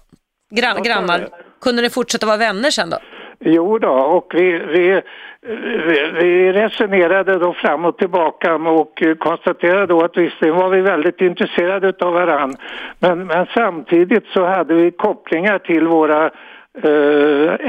[0.54, 1.28] Gran, grannar.
[1.60, 2.98] Kunde ni fortsätta vara vänner sen då?
[3.40, 5.02] Jo då, och vi, vi,
[6.20, 11.92] vi, resonerade då fram och tillbaka och konstaterade då att visserligen var vi väldigt intresserade
[12.00, 12.56] av varann.
[12.98, 16.30] Men, men samtidigt så hade vi kopplingar till våra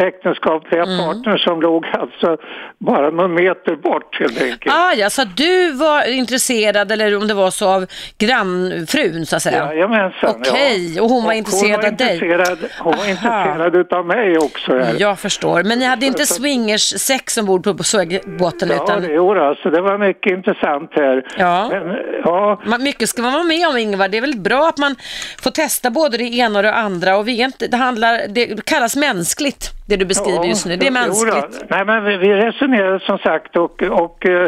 [0.08, 0.98] äktenskapliga Mm.
[1.06, 2.38] partners som låg alltså
[2.78, 4.76] bara någon meter bort helt enkelt.
[4.76, 7.86] Ah, ja, så du var intresserad, eller om det var så, av
[8.18, 9.66] grannfrun så att säga?
[9.74, 11.04] Jajamensan, Okej, ja.
[11.04, 12.14] och hon var intresserad var av dig?
[12.14, 13.10] intresserad, Hon var Aha.
[13.10, 14.72] intresserad utav mig också.
[14.80, 14.96] Här.
[15.00, 15.64] Jag förstår.
[15.64, 17.84] Men ni hade inte swingers-sex ombord på, på
[18.40, 19.02] båten Ja, utan...
[19.02, 21.24] det, jo, då, så det var mycket intressant här.
[21.38, 21.70] Ja.
[21.72, 24.08] Men, ja, Man, mycket ska man vara med om Ingvar.
[24.08, 24.96] Det är väl bra att man
[25.44, 27.18] får testa både det ena och det andra.
[27.18, 30.76] Och vi inte, det, handlar, det kallas mänskligt, det du beskriver just nu.
[30.76, 31.64] Det är mänskligt.
[31.70, 34.46] Nej, men vi, vi resonerade som sagt och, och uh,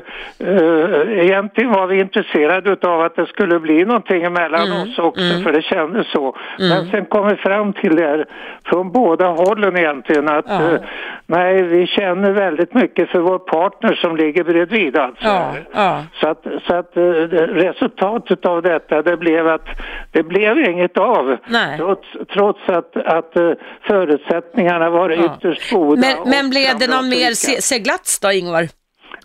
[1.25, 5.51] egentligen var vi intresserade av att det skulle bli någonting emellan Mm, oss också för
[5.53, 6.35] det kändes så.
[6.59, 8.25] Men sen kom vi fram till det här
[8.65, 10.61] från båda hållen egentligen att Ja.
[10.73, 10.79] eh,
[11.25, 15.25] nej, vi känner väldigt mycket för vår partner som ligger bredvid alltså.
[15.27, 16.03] Ja, ja.
[16.21, 19.67] Så att, så att det- resultatet av detta det blev att
[20.11, 21.37] det blev inget av.
[21.47, 21.77] Nej.
[21.77, 23.33] Trots, trots att, att
[23.81, 25.09] förutsättningarna var.
[25.37, 26.01] Ytterst goda.
[26.01, 28.61] Men, men blev det någon mer se- seglats då, Ingvar?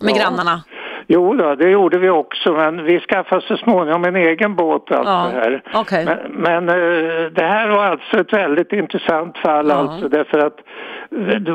[0.01, 0.21] Med Ja.
[0.21, 0.63] grannarna?
[1.09, 5.11] Jo då, det gjorde vi också men vi skaffade så småningom en egen båt alltså
[5.11, 5.61] Ja, här.
[5.73, 6.05] okej.
[6.05, 9.75] Men, men eh, det här var alltså ett väldigt intressant fall Ja.
[9.75, 10.55] alltså därför att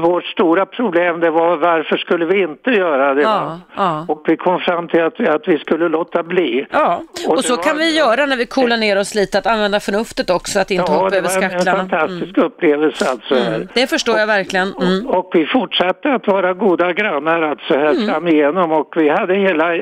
[0.02, 3.22] vårt stora problem det var varför skulle vi inte göra det?
[3.22, 4.04] Ja, ja.
[4.08, 6.66] Och vi kom fram till att, att vi skulle låta bli.
[6.70, 9.38] Ja, Och och det så var- kan vi göra när vi coolar ner oss lite,
[9.38, 11.78] att använda förnuftet också, att inte Ja, hoppa det över var en, en skacklarna.
[11.78, 11.88] Mm.
[11.90, 13.34] fantastisk upplevelse alltså.
[13.34, 14.68] Mm, det förstår jag verkligen.
[14.82, 15.06] Mm.
[15.06, 18.06] Och vi fortsatte att vara goda grannar alltså här Mm.
[18.08, 19.76] fram igenom och vi hade hela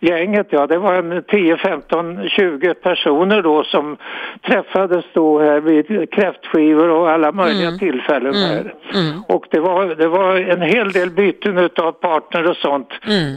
[0.00, 3.96] gänget, ja det var en 10, 15, 20 personer då som
[4.46, 7.78] träffades då här vid kräftskivor och alla möjliga Mm.
[7.78, 8.74] tillfällen här.
[9.28, 12.88] Och det var, det var en hel del byten utav partner och sånt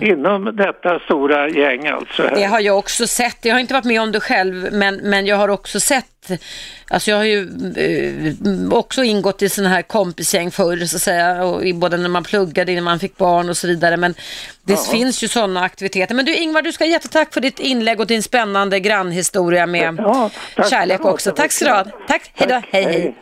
[0.01, 2.23] inom detta stora gäng alltså.
[2.23, 2.33] Mm.
[2.35, 3.45] Det har jag också sett.
[3.45, 6.31] Jag har inte varit med om det själv, men, men jag har också sett,
[6.87, 7.39] alltså jag har ju
[7.77, 12.23] eh, också ingått i sådana här kompisgäng förr, så att säga, och både när man
[12.23, 14.13] pluggade, innan man fick barn och så vidare, men
[14.65, 16.15] det finns ju sådana aktiviteter.
[16.15, 20.29] Men du Ingvar, du ska jättetack för ditt inlägg och din spännande grannhistoria med Ja,
[20.69, 21.31] kärlek också.
[21.31, 21.91] Tack ska du.
[22.07, 23.15] Tack, hej då, hej hej.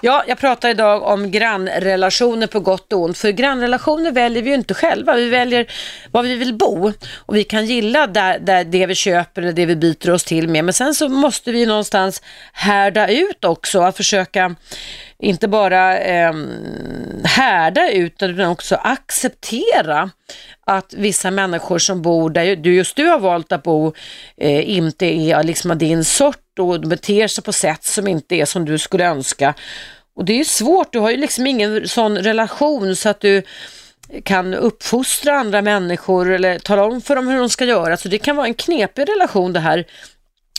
[0.00, 3.18] Ja, jag pratar idag om grannrelationer på gott och ont.
[3.18, 5.14] För grannrelationer väljer vi ju inte själva.
[5.14, 5.66] Vi väljer
[6.10, 6.92] var vi vill bo.
[7.16, 10.48] Och vi kan gilla där, där det vi köper eller det vi byter oss till
[10.48, 10.64] med.
[10.64, 12.22] Men sen så måste vi någonstans
[12.52, 13.80] härda ut också.
[13.80, 14.54] Att försöka
[15.18, 16.32] inte bara eh,
[17.24, 20.10] härda ut utan också acceptera
[20.66, 23.92] att vissa människor som bor där du, just du har valt att bo
[24.36, 28.44] eh, inte är liksom av din sort och beter sig på sätt som inte är
[28.44, 29.54] som du skulle önska.
[30.16, 33.42] Och det är svårt, du har ju liksom ingen sån relation så att du
[34.24, 37.96] kan uppfostra andra människor eller tala om för dem hur de ska göra.
[37.96, 39.84] Så det kan vara en knepig relation det här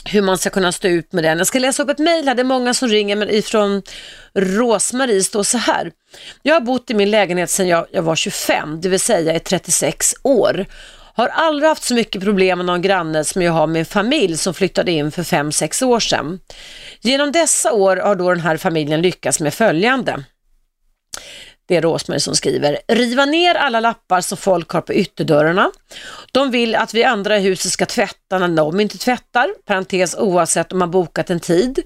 [0.06, 1.38] hur man ska kunna stå ut med den.
[1.38, 3.82] Jag ska läsa upp ett mejl här, det är många som ringer men ifrån
[4.34, 5.91] Rosmarie står så här.
[6.43, 9.39] Jag har bott i min lägenhet sedan jag, jag var 25, det vill säga i
[9.39, 10.66] 36 år.
[11.20, 14.38] Har aldrig haft så mycket problem med någon granne som jag har med en familj
[14.38, 16.39] som flyttade in för 5-6 år sedan.
[17.01, 20.24] Genom dessa år har då den här familjen lyckats med följande.
[21.67, 22.80] Det är Rosmarie som skriver.
[22.88, 25.72] Riva ner alla lappar som folk har på ytterdörrarna.
[26.32, 29.49] De vill att vi andra i huset ska tvätta när de inte tvättar.
[29.65, 31.80] Parentes oavsett om man bokat en tid.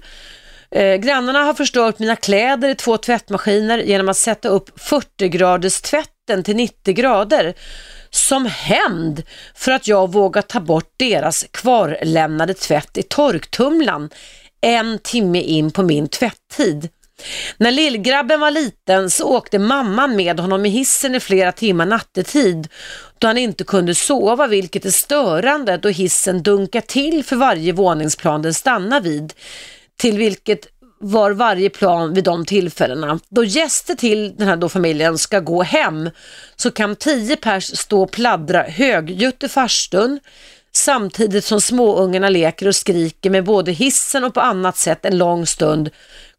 [0.70, 5.80] Eh, grannarna har förstört mina kläder i två tvättmaskiner genom att sätta upp 40 graders
[5.80, 7.54] tvätten till 90 grader
[8.14, 9.22] som hämnd
[9.54, 14.10] för att jag vågat ta bort deras kvarlämnade tvätt i torktumlan
[14.60, 16.88] en timme in på min tvätttid.
[17.56, 22.68] När lillgrabben var liten så åkte mamman med honom i hissen i flera timmar nattetid
[23.18, 28.42] då han inte kunde sova vilket är störande då hissen dunkar till för varje våningsplan
[28.42, 29.32] den stannar vid
[29.96, 30.66] till vilket
[30.98, 33.20] var varje plan vid de tillfällena.
[33.28, 36.10] Då gäster till den här då familjen ska gå hem
[36.56, 40.20] så kan tio pers stå och pladdra högljutt i farstun
[40.72, 45.46] samtidigt som småungarna leker och skriker med både hissen och på annat sätt en lång
[45.46, 45.90] stund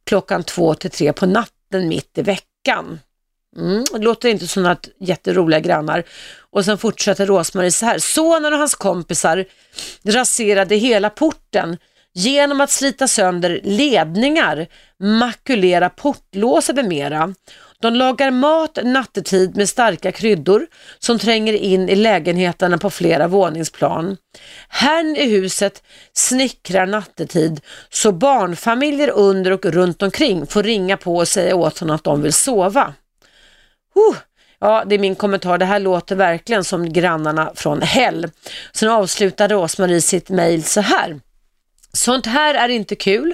[0.05, 2.99] klockan två till tre på natten mitt i veckan.
[3.57, 6.03] Mm, det låter inte som att jätteroliga grannar.
[6.51, 7.99] Och sen fortsätter Rosmarie så här.
[7.99, 9.45] Sonen och hans kompisar
[10.03, 11.77] raserade hela porten
[12.15, 14.67] genom att slita sönder ledningar,
[14.99, 17.33] makulera portlås med mera.
[17.79, 20.67] De lagar mat nattetid med starka kryddor
[20.99, 24.17] som tränger in i lägenheterna på flera våningsplan.
[24.69, 31.27] Herrn i huset snickrar nattetid så barnfamiljer under och runt omkring får ringa på och
[31.27, 32.93] säga åt honom att de vill sova.
[33.97, 34.17] Uh,
[34.59, 35.57] Ja, det är min kommentar.
[35.57, 38.31] Det här låter verkligen som grannarna från Hell.
[38.73, 41.19] Sen avslutar Rosmarie sitt mejl så här.
[41.95, 43.33] Sånt här är inte kul.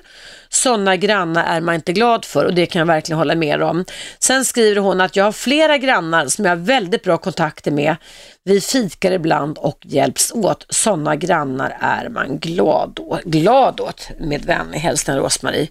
[0.50, 3.86] Sådana grannar är man inte glad för och det kan jag verkligen hålla med om.
[4.20, 7.96] Sen skriver hon att jag har flera grannar som jag har väldigt bra kontakter med.
[8.44, 10.66] Vi fikar ibland och hjälps åt.
[10.70, 14.10] Sådana grannar är man glad, å, glad åt.
[14.20, 15.68] Med vänlig hälsning Rosmarie.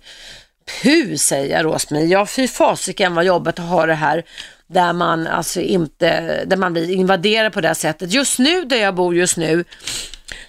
[0.82, 2.06] Puh säger jag Rosmarie.
[2.06, 4.24] Ja fy fasiken vad jobbet att ha det här
[4.66, 8.12] där man alltså inte, där man blir invaderad på det här sättet.
[8.12, 9.64] Just nu där jag bor just nu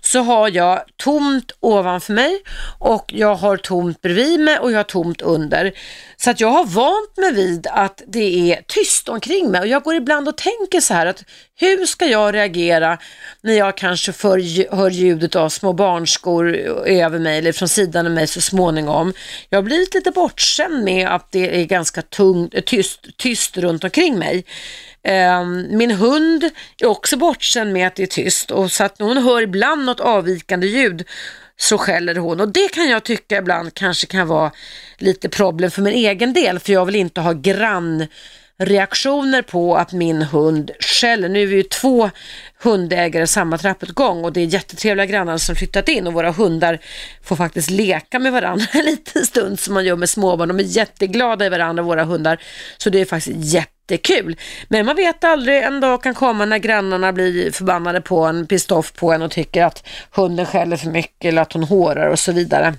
[0.02, 2.42] så har jag tomt ovanför mig
[2.80, 5.74] och jag har tomt bredvid mig och jag har tomt under.
[6.18, 9.84] Så att jag har vant mig vid att det är tyst omkring mig och jag
[9.84, 11.24] går ibland och tänker så här att
[11.56, 12.98] hur ska jag reagera
[13.42, 18.12] när jag kanske för, hör ljudet av små barnskor över mig eller från sidan av
[18.12, 19.14] mig så småningom.
[19.50, 24.20] Jag har blivit lite bortskämd med att det är ganska tungt, tyst, tyst runt omkring
[24.20, 24.46] mig.
[25.04, 29.18] Ehm, min hund är också bortskämd med att det är tyst och så att hon
[29.18, 31.08] hör ibland något avvikande ljud
[31.58, 34.52] så skäller hon och det kan jag tycka ibland kanske kan vara
[34.98, 40.22] lite problem för min egen del för jag vill inte ha grannreaktioner på att min
[40.22, 41.30] hund skäller.
[41.30, 42.10] Nu är vi ju två
[42.64, 46.80] hundägare samma trappuppgång och det är jättetrevliga grannar som flyttat in och våra hundar
[47.24, 50.48] får faktiskt leka med varandra en liten stund som man gör med småbarn.
[50.48, 52.42] De är jätteglada i varandra våra hundar
[52.78, 54.36] så det är faktiskt jätte jättekul.
[54.68, 58.94] Men man vet aldrig, en dag kan komma när grannarna blir förbannade på en, pistoff
[58.94, 62.32] på en och tycker att hunden skäller för mycket eller att hon hårar och så
[62.32, 62.74] vidare.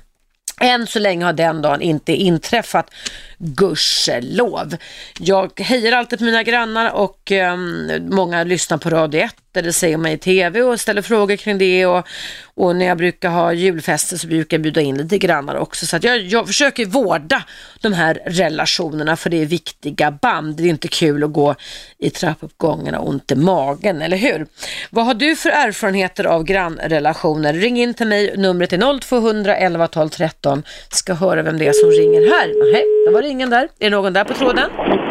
[0.60, 2.90] Än så länge har den dagen inte inträffat,
[3.38, 4.76] gudskelov.
[5.18, 10.02] Jag hejar alltid på mina grannar och um, många lyssnar på Radio 1 eller om
[10.02, 12.06] mig i TV och ställer frågor kring det och,
[12.54, 15.86] och när jag brukar ha julfester så brukar jag bjuda in lite grannar också.
[15.86, 17.42] Så att jag, jag försöker vårda
[17.80, 20.56] de här relationerna för det är viktiga band.
[20.56, 21.54] Det är inte kul att gå
[21.98, 24.46] i trappuppgångarna och ont i magen, eller hur?
[24.90, 27.52] Vad har du för erfarenheter av grannrelationer?
[27.52, 30.62] Ring in till mig, numret är 0200 11 12 13.
[30.88, 32.72] Ska höra vem det är som ringer här.
[32.72, 33.62] Nej, det var det ingen där.
[33.78, 34.70] Är det någon där på tråden?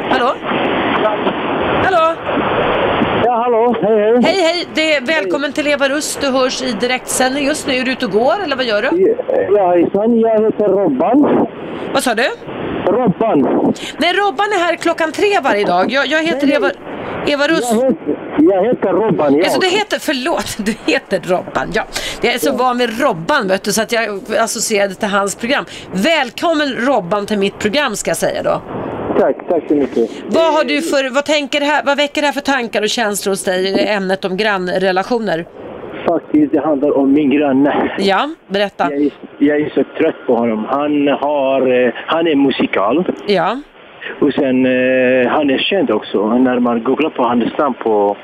[0.09, 0.35] Hallå?
[1.83, 2.50] Hallå?
[3.31, 4.21] Ja, hallå, hej hej.
[4.23, 6.21] Hej hej, det är välkommen till Eva Rust.
[6.21, 7.73] Du hörs i direktsändning just nu.
[7.73, 9.15] Är du ute och går eller vad gör du?
[9.55, 11.47] Ja, hejsan, jag heter Robban.
[11.93, 12.29] Vad sa du?
[12.85, 13.41] Robban.
[13.97, 15.91] Nej, Robban är här klockan tre varje dag.
[15.91, 16.69] Jag, jag heter Eva,
[17.27, 17.73] Eva Rust.
[17.73, 19.43] Jag heter, jag heter Robban, ja.
[19.43, 21.71] Alltså du heter, förlåt, du heter Robban.
[21.73, 21.83] Ja,
[22.21, 25.65] jag är så van med Robban vet du, så att jag associerade till hans program.
[25.91, 28.61] Välkommen Robban till mitt program ska jag säga då.
[29.19, 30.09] Tack, tack så mycket.
[30.27, 33.31] Vad har du för, vad tänker här, vad väcker det här för tankar och känslor
[33.31, 35.45] hos dig ämnet om grannrelationer?
[36.07, 37.91] Faktiskt, det handlar om min granne.
[37.99, 38.83] Ja, berätta.
[38.91, 40.65] Jag är, jag är så trött på honom.
[40.69, 43.05] Han, har, eh, han är musikal.
[43.27, 43.57] Ja,
[44.21, 46.37] Och sen, eh, han är känd också.
[46.37, 48.17] När man googlar på hans namn på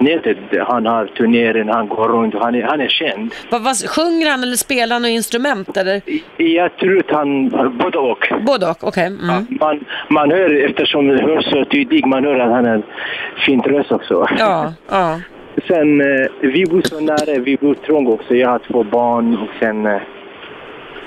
[0.00, 3.34] nätet, han har turnering, han går runt, han är, han är känd.
[3.50, 6.02] vad, vad, sjunger han eller spelar han något instrument eller?
[6.36, 8.28] Jag tror att han, både och.
[8.46, 9.06] Både och, okej.
[9.06, 9.46] Mm.
[9.60, 12.82] Man, man hör, eftersom det hörs så tydligt, man hör att han har
[13.46, 14.26] fin röst också.
[14.38, 15.20] Ja, ja.
[15.68, 15.98] Sen,
[16.40, 18.34] vi bor så nära, vi bor trångt också.
[18.34, 19.86] Jag har två barn och sen...
[19.86, 20.00] Eh,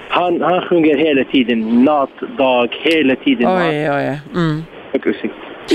[0.10, 3.48] han, han sjunger hela tiden, natt, dag, hela tiden.
[3.48, 4.20] Oj, oj, oj.
[4.36, 4.64] Mm.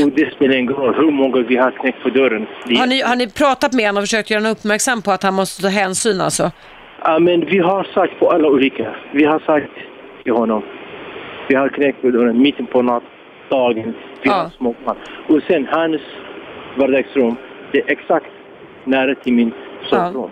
[0.05, 2.47] Och det spelar ingen roll hur många vi har knäckt på dörren.
[2.78, 5.34] Har ni, har ni pratat med honom och försökt göra honom uppmärksam på att han
[5.34, 6.51] måste ta hänsyn alltså?
[7.05, 8.95] Ja, men vi har sagt på alla olika.
[9.12, 9.72] Vi har sagt
[10.24, 10.62] till honom.
[11.49, 13.03] Vi har knäckt på dörren mitten på natt,
[13.51, 14.32] dagen, vi Ja.
[14.32, 14.97] har småbarn.
[15.28, 16.01] Och sen hans
[16.76, 17.37] vardagsrum,
[17.72, 18.26] det är exakt
[18.84, 19.53] nära till min
[19.91, 20.30] sovrum.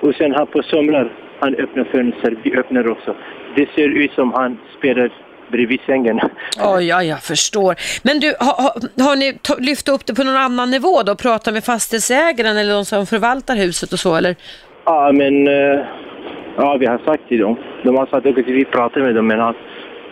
[0.00, 3.14] Och sen här på somrar, han öppnar fönster, vi öppnar också.
[3.56, 5.10] Det ser ut som han spelar
[5.52, 6.20] bredvid sängen.
[6.60, 7.76] Oj, ja, jag förstår.
[8.02, 11.14] Men du, har, har, ni lyft upp det på någon annan nivå då?
[11.14, 14.36] Pratat med fastighetsägaren eller de som förvaltar huset och så eller?
[14.84, 15.80] Ja, men eh,
[16.56, 17.56] ja, vi har sagt till dem.
[17.84, 19.56] De har sagt att vi pratar med dem, men att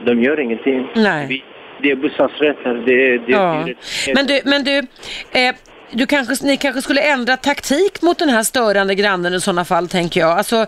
[0.07, 0.87] de gör ingenting.
[0.95, 1.27] Nej.
[1.29, 1.45] Vi,
[1.83, 3.19] det är bostadsrätter, det är...
[3.19, 3.67] Det är Ja.
[4.15, 4.79] Men du, men du,
[5.41, 5.55] eh,
[5.93, 9.89] du kanske, ni kanske skulle ändra taktik mot den här störande grannen i sådana fall,
[9.89, 10.39] tänker jag.
[10.39, 10.67] Alltså,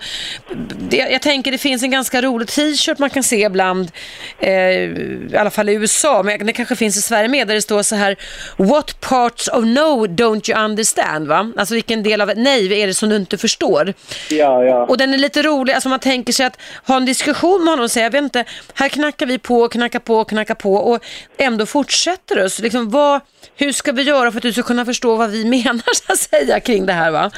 [0.89, 3.91] det, jag tänker det finns en ganska rolig t-shirt man kan se ibland,
[4.39, 7.63] eh, i alla fall i USA, men det kanske finns i Sverige med, där det
[7.63, 8.17] står så här
[8.57, 11.29] What parts of no don't you understand?
[11.29, 11.53] Va?
[11.57, 13.95] Alltså vilken del av ett nej är det som du inte förstår?
[14.31, 14.87] Ja, ja.
[14.87, 17.85] Och den är lite rolig, alltså man tänker sig att ha en diskussion med honom
[17.85, 18.45] och säga, jag vet inte,
[18.75, 21.05] här knackar vi på, knackar på, knackar på och
[21.39, 22.51] ändå fortsätter det.
[22.51, 23.21] Så liksom, vad,
[23.57, 26.19] hur ska vi göra för att du ska kunna förstå vad vi menar så att
[26.19, 27.31] säga kring det här va?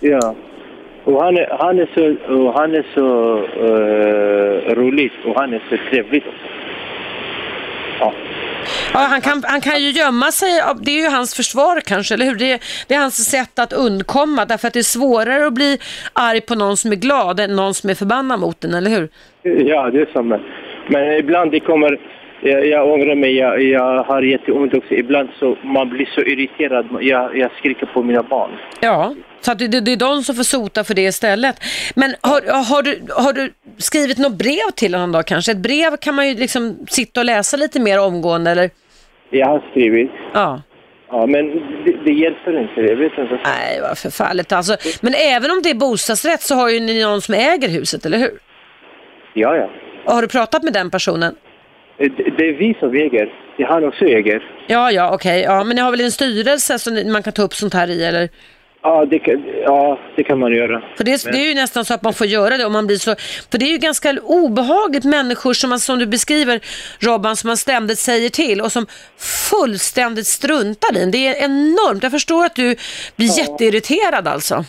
[0.00, 0.34] ja.
[1.04, 5.62] Och han är, han är så, och han är så eh, rolig och han är
[5.70, 6.46] så trevlig också.
[8.00, 8.12] Ja.
[8.92, 10.48] Ja, han, kan, han kan ju gömma sig,
[10.80, 12.34] det är ju hans försvar kanske, eller hur?
[12.34, 15.78] Det, det är hans sätt att undkomma, därför att det är svårare att bli
[16.12, 19.08] arg på någon som är glad än någon som är förbannad mot den, eller hur?
[19.42, 20.40] Ja, det är samma.
[20.88, 21.98] Men ibland det kommer...
[22.46, 24.94] Jag, jag ångrar mig, jag, jag har jätteont också.
[24.94, 26.86] Ibland så man blir så irriterad.
[27.00, 28.50] Jag, jag skriker på mina barn.
[28.80, 31.56] Ja, så det, det är de som får sota för det istället.
[31.94, 35.52] Men har, har, du, har du skrivit något brev till honom då kanske?
[35.52, 38.70] Ett brev kan man ju liksom sitta och läsa lite mer omgående eller?
[39.30, 40.10] Jag har skrivit.
[40.34, 40.62] Ja.
[41.08, 41.46] Ja, men
[41.84, 42.80] det, det hjälper inte.
[42.80, 43.40] Jag vet inte.
[43.44, 44.76] Nej, vad förfärligt alltså.
[45.00, 48.18] Men även om det är bostadsrätt så har ju ni någon som äger huset, eller
[48.18, 48.30] hur?
[49.34, 49.70] Ja, ja.
[50.04, 51.34] Och har du pratat med den personen?
[51.98, 53.32] Det, det är vi som äger.
[53.56, 54.42] Jag har också äger.
[54.66, 55.40] Ja, ja, okej.
[55.40, 58.04] Ja, men ni har väl en styrelse som man kan ta upp sånt här i,
[58.04, 58.28] eller?
[58.82, 60.82] Ja, det kan, ja, det kan man göra.
[60.96, 62.86] För det, är- det är ju nästan så att man får göra det om man
[62.86, 63.14] blir så...
[63.50, 66.60] För det är ju ganska obehagligt människor som, man, som du beskriver,
[67.00, 68.86] Robban, som man ständigt säger till och som
[69.50, 71.10] fullständigt struntar i.
[71.10, 72.02] Det är enormt.
[72.02, 72.76] Jag förstår att du
[73.16, 74.64] blir jätteirriterad alltså.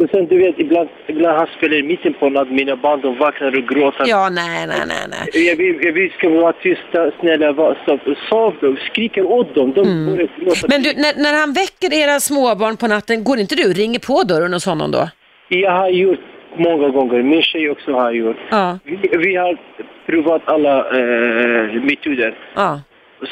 [0.00, 2.54] Och sen du vet, ibland, ibland han spelar i mitten på natten.
[2.54, 4.04] Mina barn de vaknar och gråter.
[4.06, 5.46] Ja, nej, nej, nej, nej.
[5.48, 8.00] Jag vill, jag vill ska vara tysta, snälla, var, stopp.
[8.28, 9.72] Sov då, skriker åt dem.
[9.72, 10.32] De gråta.
[10.36, 10.68] Mm.
[10.68, 13.98] Men du, när, när han väcker era småbarn på natten, går inte du och ringer
[13.98, 15.08] på dörren hos honom då?
[15.48, 16.20] Jag har gjort
[16.56, 17.22] många gånger.
[17.22, 18.36] Min tjej också har gjort.
[18.50, 18.78] Ja.
[18.84, 19.58] Vi, vi har
[20.06, 22.34] provat alla eh, metoder.
[22.54, 22.80] Ja.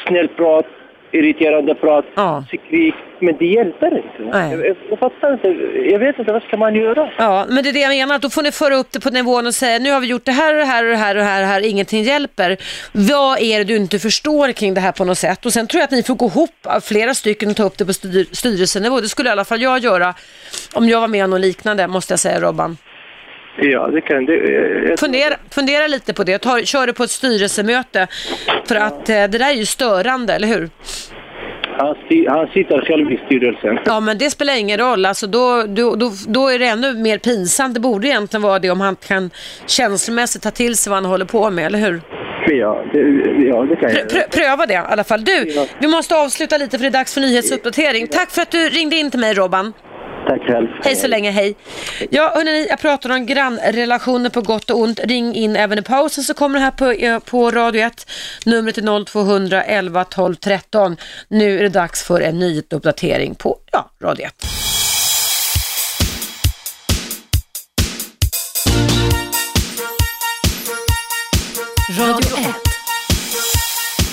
[0.07, 0.65] Snällprat,
[1.11, 2.43] irriterande prat, Ja.
[2.47, 2.95] skrik.
[3.21, 4.37] Men det hjälper inte.
[4.37, 4.51] Nej.
[4.51, 5.47] Jag, jag, fattar inte.
[5.91, 7.09] Jag vet inte, vad ska man göra?
[7.17, 9.47] Ja, men det är det jag menar, då får ni föra upp det på nivån
[9.47, 11.21] och säga nu har vi gjort det här och det här och det här och
[11.21, 12.57] det här, och här ingenting hjälper.
[12.91, 15.45] Vad är det du inte förstår kring det här på något sätt?
[15.45, 17.85] Och sen tror jag att ni får gå ihop flera stycken och ta upp det
[17.85, 18.99] på styr styrelsenivå.
[19.01, 20.13] Det skulle i alla fall jag göra
[20.73, 22.77] om jag var med om något liknande, måste jag säga Robban.
[23.57, 24.35] Ja, det kan det.
[24.35, 28.07] Jag, Fundera, fundera lite på det, Ta, kör det på ett styrelsemöte.
[28.67, 30.69] För att eh, det där är ju störande, eller hur?
[31.79, 31.95] han,
[32.27, 33.79] han sitter själv i styrelsen.
[33.85, 35.05] Ja, men det spelar ingen roll.
[35.05, 37.73] Alltså, då, då, då, då är det ännu mer pinsamt.
[37.73, 39.29] Det borde egentligen vara det om han kan
[39.65, 42.01] känslomässigt ta till sig vad han håller på med, eller hur?
[42.47, 42.99] Ja, det,
[43.47, 44.09] ja, det kan jag.
[44.09, 45.23] prö, pröva det i alla fall.
[45.23, 48.07] Du, vi måste avsluta lite för det är dags för nyhetsuppdatering.
[48.07, 49.73] Tack för att du ringde in till mig, Robban.
[50.29, 50.67] Tack själv.
[50.83, 51.55] Hej så länge, hej.
[52.09, 54.99] Ja, hörni, jag pratar om grannrelationer på gott och ont.
[54.99, 58.09] Ring in även i pausen så kommer det här på, eh, på Radio 1.
[58.45, 60.97] Numret är 0200 11 12 13.
[61.27, 64.33] Nu är det dags för en nyhetsuppdatering på ja, Radio 1.
[71.99, 72.38] Radio 1.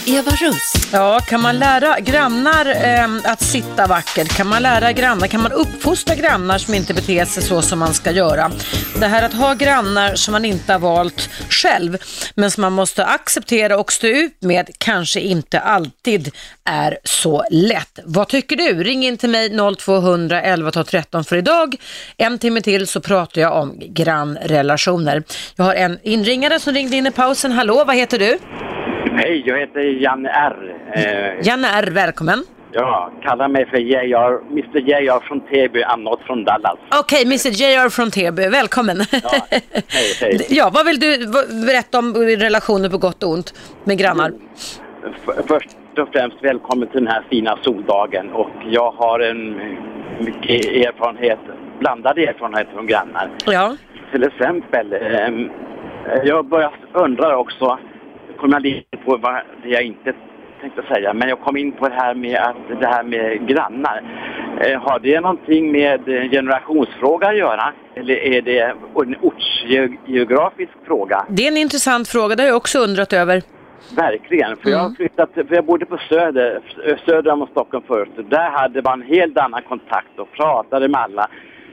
[0.09, 0.73] Eva Russ.
[0.93, 4.37] Ja, kan man lära grannar eh, att sitta vackert?
[4.37, 7.95] Kan man lära grannar, kan man uppfostra grannar som inte beter sig så som man
[7.95, 8.51] ska göra?
[9.01, 11.99] Det här att ha grannar som man inte har valt själv,
[12.35, 16.31] men som man måste acceptera och stå ut med, kanske inte alltid
[16.65, 17.99] är så lätt.
[18.05, 18.85] Vad tycker du?
[18.85, 21.77] Ring in till mig 0200 11 13 för idag.
[22.17, 25.23] En timme till så pratar jag om grannrelationer.
[25.57, 27.53] Jag har en inringare som ringde in i pausen.
[27.53, 28.39] Hallå, vad heter du?
[29.17, 30.75] Hej, jag heter Jan R.
[30.95, 32.43] Eh, Janne R, välkommen.
[32.73, 36.77] ja, kalla mig för JR, Mr JR från Täby, I'm not från Dallas.
[37.01, 38.97] Okej, Mr JR från Täby, välkommen.
[39.23, 39.63] Ja, hej,
[40.21, 40.47] hej.
[40.51, 41.19] ja, vad vill du
[41.67, 43.55] berätta om relationer på gott och ont
[43.85, 44.33] med grannar?
[45.27, 49.55] F- först, och främst välkommen till den här fina soldagen och jag har en
[50.21, 51.39] mycket erfarenhet,
[51.81, 53.31] blandad erfarenhet från grannar.
[53.47, 53.77] Ja.
[54.13, 55.51] Till exempel, ehm,
[56.25, 57.79] jag börjar undra också,
[58.37, 60.13] kom jag lite på vad jag inte
[60.61, 64.03] tänkte säga, men jag kom in på det här med, att, det här med grannar.
[64.61, 67.73] Eh, har det någonting med generationsfråga att göra?
[67.95, 68.61] Eller är det
[69.03, 71.27] en ortsgeografisk fråga?
[71.29, 73.43] Det är en intressant fråga, det har jag också undrat över.
[73.97, 76.61] Verkligen, för jag har flyttat, för jag bodde på Söder,
[77.07, 78.31] söder om Stockholm förut.
[78.31, 81.29] Där hade man en helt annan kontakt och pratade med alla.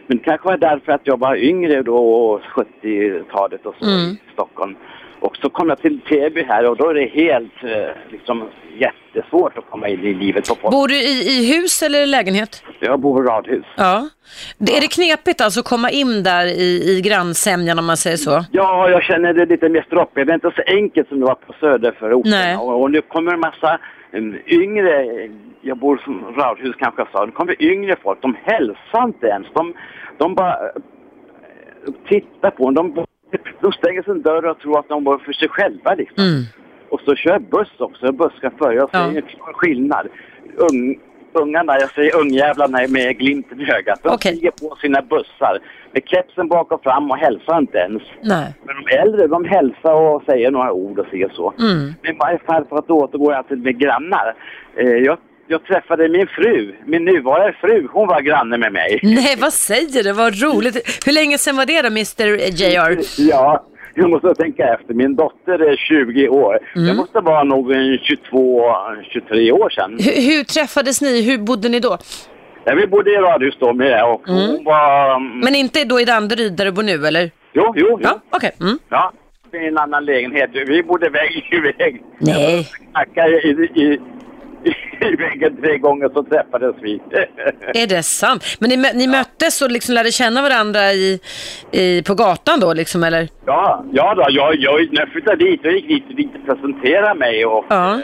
[0.08, 4.76] Men det kanske var därför att jag var yngre då, 70-talet och så i Stockholm.
[5.24, 9.58] Och så kom jag till Täby här och då är det helt, eh, liksom jättesvårt
[9.58, 10.72] att komma in i livet på folk.
[10.72, 12.64] Bor du i, i hus eller lägenhet?
[12.80, 13.66] Jag bor i radhus.
[13.78, 14.10] Ja.
[14.58, 18.18] Det- Är det knepigt alltså att komma in där i, i grannsämjan om man säger
[18.18, 18.46] så?
[18.52, 20.28] Ja, jag känner det lite mer stroppigt.
[20.28, 22.36] Det är inte så enkelt som det var på söderförorterna.
[22.36, 22.58] Nej.
[22.58, 23.80] Och, och nu kommer en massa
[24.14, 25.06] um, yngre,
[25.62, 29.48] jag bor som radhus kanske jag sa, nu kommer yngre folk, de hälsar inte ens.
[29.54, 29.74] De,
[30.18, 30.82] de bara eh,
[32.10, 32.74] tittar på en.
[32.74, 33.06] De,
[33.62, 36.24] de stänger sin dörr och tror att de bor för sig själva liksom.
[36.24, 36.44] Mm.
[36.90, 38.72] Och så kör jag buss också, busschaufför.
[38.72, 39.10] Jag ser Ja.
[39.12, 39.24] ingen
[39.54, 40.08] skillnad.
[40.58, 41.00] Ung,
[41.34, 44.00] ungarna, jag säger ungjävlarna med glimten i ögat.
[44.04, 44.32] De Okej.
[44.36, 45.60] stiger på sina bussar
[45.92, 48.04] med kepsen bak och fram och hälsar inte ens.
[48.22, 48.54] Nej.
[48.66, 51.54] Men de äldre, de hälsar och säger några ord och och så.
[51.60, 51.94] Mm.
[52.02, 54.34] Men i varje fall för att återgå till med grannar.
[54.76, 55.18] Eh, jag,
[55.54, 59.00] jag träffade min fru, min nuvarande fru, hon var granne med mig.
[59.04, 60.12] Nej, vad säger du?
[60.12, 60.76] Vad roligt.
[61.06, 62.28] Hur länge sedan var det då, Mr
[62.60, 62.92] JR?
[63.30, 64.94] Ja, jag måste tänka efter.
[64.94, 66.60] Min dotter är 20 år.
[66.76, 66.88] Mm.
[66.88, 68.62] Det måste vara nog en 22,
[69.14, 69.98] 23 år sedan.
[70.00, 71.22] Hur, hur träffades ni?
[71.22, 71.98] Hur bodde ni då?
[72.66, 75.16] Ja, vi bodde i radhus då med och hon var...
[75.16, 77.32] mm, Men inte då i Danderyd där du bor nu, eller?
[77.54, 78.00] Jo, jo, jo.
[78.02, 78.52] Ja, okej.
[78.62, 78.78] Mm.
[78.90, 79.12] Ja,
[79.54, 80.50] i en annan lägenhet.
[80.54, 82.02] Vi bodde vägg i vägg.
[82.20, 82.68] Nej.
[82.92, 84.00] Knackade i, i,
[85.12, 87.02] i väggen tre gånger så träffades vi.
[87.84, 88.44] Är det sant?
[88.60, 91.20] Men ni, ni möttes och liksom lärde känna varandra i,
[91.72, 93.28] i, på gatan då, liksom, eller?
[93.46, 96.46] Ja, ja då, jag, jag, när jag flyttade dit, jag gick dit och dit och
[96.46, 97.94] presenterade mig och Ja.
[97.94, 98.00] eh,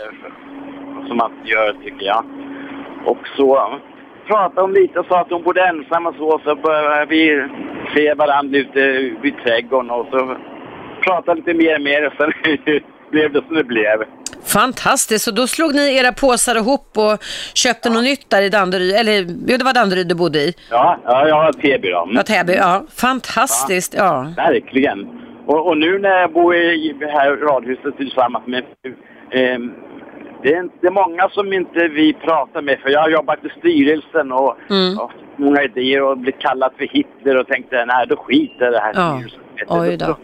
[1.07, 2.23] som man gör tycker jag.
[3.05, 3.79] Och så
[4.27, 7.47] pratade hon lite och sa att hon bodde ensam och så, så började vi
[7.95, 8.81] se varandra ute
[9.21, 10.35] vid trädgården och så
[11.03, 12.31] pratade lite mer och mer och sen
[13.11, 14.03] blev det som det blev.
[14.45, 17.23] Fantastiskt, och då slog ni era påsar ihop och
[17.53, 19.13] köpte något nytt där i Danderyd, eller
[19.47, 20.53] jo, det var Danderyd du bodde i.
[20.69, 22.09] Ja, ja jag har Täby då.
[22.13, 22.83] Ja, Täby, ja.
[22.95, 24.33] Fantastiskt, ja.
[24.35, 25.07] Verkligen.
[25.45, 28.63] Och, och nu när jag bor i det här radhuset tillsammans med
[29.31, 29.71] ehm,
[30.43, 34.31] det är inte många som inte vi pratar med för jag har jobbat i styrelsen
[34.31, 34.99] och, Mm.
[34.99, 38.93] och många idéer och blivit kallad för Hitler och tänkte nej då skiter det här
[38.95, 39.13] Ja.
[39.15, 39.39] styrelsen.
[39.67, 40.17] Oj då.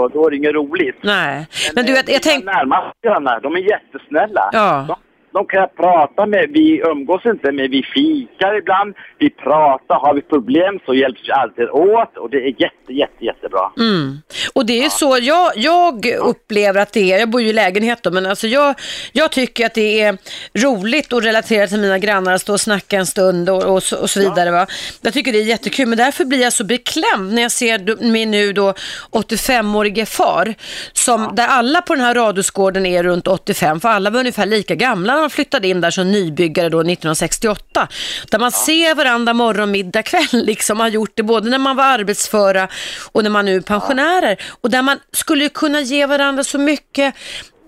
[0.00, 0.96] Och då är det inget roligt.
[1.02, 2.52] Nej, men du, jag, jag tänkte...
[2.52, 4.50] Närmast grannar, de är jättesnälla.
[4.52, 4.84] Ja.
[4.88, 4.96] De,
[5.38, 10.14] de kan jag prata med, vi umgås inte men vi fikar ibland, vi pratar, har
[10.14, 13.72] vi problem så hjälps vi alltid åt och det är jätte, jätte, jättebra.
[13.78, 14.18] Mm.
[14.52, 18.02] Och det är så, jag, jag upplever att det är, jag bor ju i lägenhet
[18.02, 18.74] då, men alltså jag,
[19.12, 20.18] jag tycker att det är
[20.54, 23.96] roligt att relatera till mina grannar, att stå och snacka en stund och, och, så,
[24.02, 24.50] och så vidare.
[24.50, 24.66] Va?
[25.00, 28.30] Jag tycker det är jättekul, men därför blir jag så beklämd när jag ser min
[28.30, 28.74] nu då
[29.12, 30.54] 85-årige far,
[30.92, 34.74] som, där alla på den här radhusgården är runt 85, för alla var ungefär lika
[34.74, 37.88] gamla de flyttade in där som nybyggare då 1968.
[38.30, 41.84] Där man ser varandra morgon, middag, kväll liksom, har gjort det både när man var
[41.84, 42.68] arbetsföra
[43.12, 44.42] och när man nu är pensionärer.
[44.60, 47.14] Och där man skulle kunna ge varandra så mycket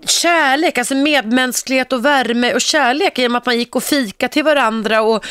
[0.05, 5.01] kärlek, alltså medmänsklighet och värme och kärlek genom att man gick och fika till varandra
[5.01, 5.25] och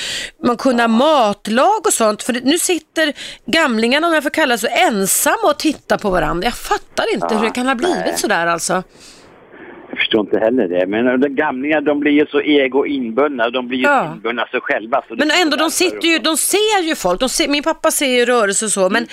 [0.44, 2.22] man kunde ha matlag och sånt.
[2.22, 3.12] För nu sitter
[3.46, 6.46] gamlingarna, om jag får kalla det så, ensamma och tittar på varandra.
[6.46, 8.82] Jag fattar inte hur det kan ha blivit sådär alltså.
[10.00, 10.86] Förstår inte heller det.
[10.86, 13.50] Men de gamlingar de blir ju så ego inbundna.
[13.50, 14.12] De blir ju Ja.
[14.14, 15.02] inbundna sig själva.
[15.08, 17.20] Men ändå, de sitter ju, de ser ju folk.
[17.20, 19.06] De ser, min pappa ser ju rörelse och så, men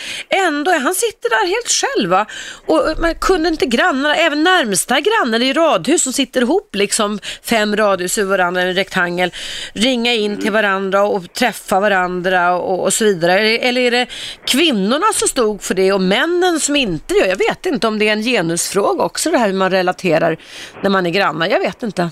[0.47, 2.25] ändå, han sitter där helt själv va?
[2.65, 7.75] Och man kunde inte grannarna, även närmsta grannen i radhus som sitter ihop liksom fem
[7.75, 9.31] radhus över varandra i en rektangel,
[9.73, 13.39] ringa in till varandra och träffa varandra och, och så vidare.
[13.39, 14.07] Eller, eller är det
[14.45, 17.25] kvinnorna som stod för det och männen som inte gör?
[17.27, 20.37] Jag vet inte om det är en genusfråga också det här hur man relaterar
[20.83, 21.47] när man är grannar.
[21.47, 22.09] Jag vet inte.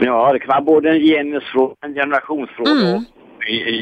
[0.00, 3.04] Ja, det kan vara både en genusfråga, en generationsfråga Mm.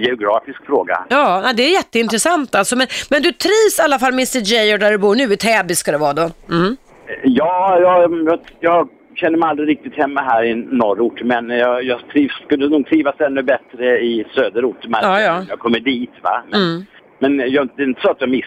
[0.03, 1.05] geografisk fråga.
[1.09, 2.77] Ja, det är jätteintressant alltså.
[2.77, 5.75] Men, men du trivs i alla fall Mr J där du bor nu, i Täby
[5.75, 6.31] ska det vara då?
[6.51, 6.77] Mm.
[7.25, 11.23] Ja, jag, jag, jag känner mig aldrig riktigt hemma här i norrort.
[11.25, 14.77] Men jag, jag trivs, skulle nog trivas ännu bättre i söderort.
[14.83, 15.43] Ja, ja.
[15.49, 16.43] Jag kommer dit va.
[16.51, 16.85] Men, Mm.
[17.19, 18.45] men jag, det är inte så att jag miss,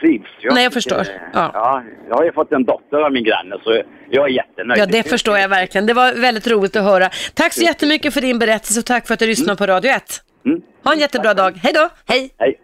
[0.00, 0.54] trivs.
[0.54, 1.06] Nej, jag förstår.
[1.32, 1.50] Ja.
[1.54, 4.80] Ja, jag har ju fått en dotter av min granne så jag är jättenöjd.
[4.80, 5.86] Ja, det förstår jag verkligen.
[5.86, 7.10] Det var väldigt roligt att höra.
[7.34, 10.02] Tack så jättemycket för din berättelse och tack för att du lyssnar på Radio 1.
[10.46, 10.60] Mm.
[10.84, 11.60] Ha en jättebra dag.
[11.62, 11.88] Hej då!
[12.06, 12.34] Hej!
[12.38, 12.60] Hej.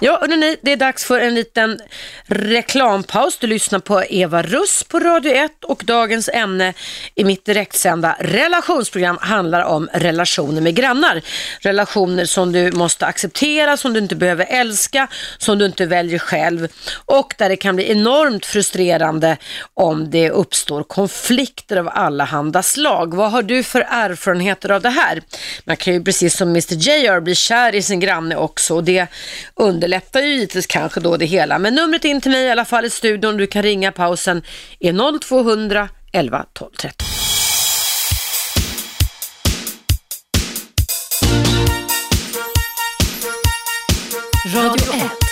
[0.00, 1.80] Ja, hörrni, det är dags för en liten
[2.26, 3.38] reklampaus.
[3.38, 6.74] Du lyssnar på Eva Russ på Radio 1 och dagens ämne
[7.14, 11.22] i mitt direktsända relationsprogram handlar om relationer med grannar.
[11.60, 16.68] Relationer som du måste acceptera, som du inte behöver älska, som du inte väljer själv
[16.94, 19.36] och där det kan bli enormt frustrerande
[19.74, 23.14] om det uppstår konflikter av alla handa slag.
[23.14, 25.22] Vad har du för erfarenheter av det här?
[25.64, 29.08] Man kan ju precis som Mr JR bli kär i sin granne också och det
[29.58, 31.58] underlättar ju givetvis kanske då det hela.
[31.58, 34.42] Men numret in till mig i alla fall i studion, du kan ringa pausen,
[34.80, 37.06] är 0200 11 12 13.
[44.54, 45.28] Radio 1.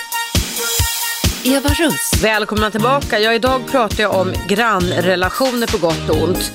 [1.45, 2.23] Eva Russ.
[2.23, 3.19] Välkomna tillbaka.
[3.19, 6.51] Ja, idag pratar jag om grannrelationer på gott och ont.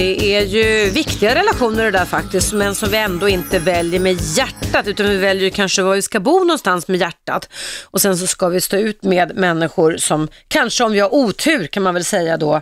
[0.00, 4.20] Det är ju viktiga relationer det där faktiskt, men som vi ändå inte väljer med
[4.36, 7.48] hjärtat, utan vi väljer kanske var vi ska bo någonstans med hjärtat.
[7.84, 11.66] Och sen så ska vi stå ut med människor som kanske, om vi har otur
[11.66, 12.60] kan man väl säga då,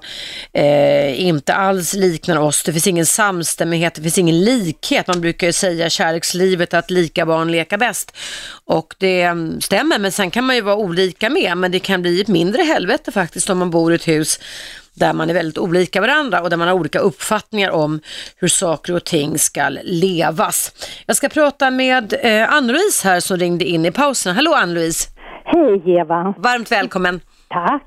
[0.52, 2.62] eh, inte alls liknar oss.
[2.62, 5.06] Det finns ingen samstämmighet, det finns ingen likhet.
[5.06, 8.16] Man brukar ju säga kärlekslivet att lika barn leka bäst.
[8.64, 12.02] Och det mm, stämmer, men sen kan man ju vara olika med, men det kan
[12.02, 14.40] bli ett mindre helvete faktiskt om man bor i ett hus
[14.98, 18.00] där man är väldigt olika varandra och där man har olika uppfattningar om
[18.36, 20.72] hur saker och ting ska levas.
[21.06, 24.34] Jag ska prata med eh, Ann-Louise här som ringde in i pausen.
[24.36, 25.08] Hallå Ann-Louise!
[25.44, 27.20] Hej Eva, Varmt välkommen!
[27.48, 27.84] tack.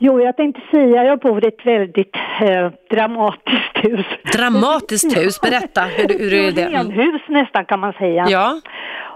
[0.00, 4.06] Jo, jag tänkte säga, jag bor i ett väldigt eh, dramatiskt hus.
[4.36, 6.68] Dramatiskt hus, berätta hur, hur är det?
[6.68, 8.26] Renhus nästan kan man säga.
[8.28, 8.60] Ja,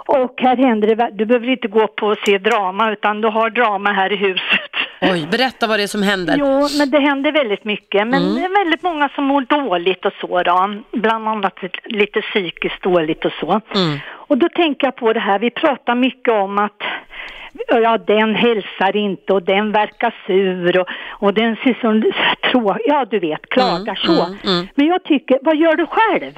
[0.06, 3.50] Och här händer det, du behöver inte gå på och se drama utan du har
[3.50, 4.61] drama här i huset.
[5.02, 6.36] Oj, berätta vad det är som händer.
[6.38, 8.06] Jo, men det händer väldigt mycket.
[8.06, 8.34] Men Mm.
[8.34, 10.74] det är väldigt många som mår dåligt och så då.
[10.92, 13.50] Bland annat lite- psykiskt dåligt och så.
[13.74, 13.98] Mm.
[14.10, 16.82] Och då tänker jag på det här, vi pratar mycket om att
[17.68, 22.12] ja, den hälsar inte och den verkar sur och, och den ser så
[22.50, 24.24] tråkig, ja du vet, klagar så.
[24.26, 24.66] mm, mm.
[24.74, 26.32] Men jag tycker, vad gör du själv?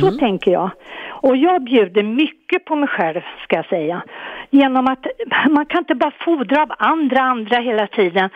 [0.00, 0.70] Så tänker jag.
[1.20, 4.02] Och jag bjuder mycket på mig själv, ska jag säga.
[4.50, 5.06] Genom att
[5.50, 8.30] man kan inte bara fordra av andra, andra hela tiden.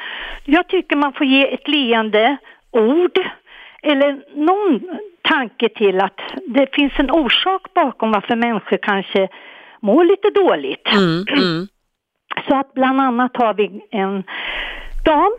[0.44, 2.36] Jag tycker man får ge ett leende
[2.70, 3.18] ord
[3.82, 4.80] eller någon
[5.22, 9.28] tanke till att det finns en orsak bakom varför människor kanske
[9.80, 10.88] mår lite dåligt.
[10.92, 11.68] Mm, mm,
[12.48, 14.22] Så att bland annat har vi en
[15.04, 15.32] dam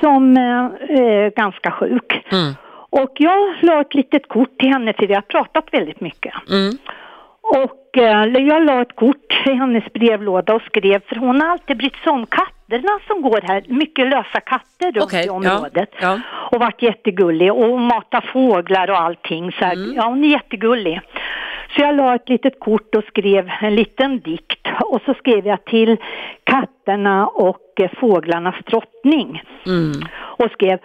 [0.00, 2.32] som eh, är ganska sjuk.
[2.32, 2.54] mm,
[2.90, 6.34] Och jag la ett litet kort till henne för vi har pratat väldigt mycket.
[6.50, 6.72] mm,
[7.42, 11.76] Och eh, jag la ett kort i hennes brevlåda och skrev, för hon har alltid
[11.76, 15.90] brytt sig om katterna som går här, mycket lösa katter runt Okej, i ja, området.
[16.00, 16.20] ja.
[16.50, 19.52] Och varit jättegullig och mata fåglar och allting.
[19.52, 19.92] Så här, Mm.
[19.96, 21.00] Ja, hon är jättegullig.
[21.76, 25.64] Så jag la ett litet kort och skrev en liten dikt och så skrev jag
[25.64, 25.96] till
[26.44, 29.42] katterna och eh, fåglarnas drottning.
[29.66, 29.92] mm.
[30.14, 30.78] Och skrev,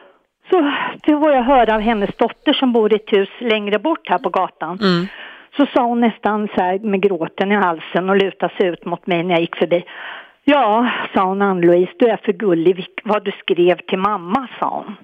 [0.53, 0.71] så
[1.19, 4.29] får jag höra av hennes dotter som bor i ett hus längre bort här på
[4.29, 4.79] gatan.
[4.81, 5.07] Mm.
[5.57, 9.07] Så sa hon nästan så här med gråten i halsen och lutade sig ut mot
[9.07, 9.83] mig när jag gick förbi.
[10.43, 14.95] Ja, sa hon Ann-Louise, du är för gullig vad du skrev till mamma, sa hon.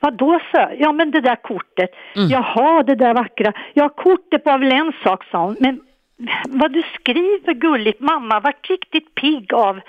[0.00, 0.80] Vad då sa jag?
[0.80, 1.90] Ja men det där kortet.
[2.14, 3.52] Jaha, det där vackra.
[3.72, 5.56] Ja, kortet var väl en sak, sa hon.
[5.60, 5.80] Men
[6.48, 9.80] vad du skriver gulligt, mamma vart riktigt pigg av.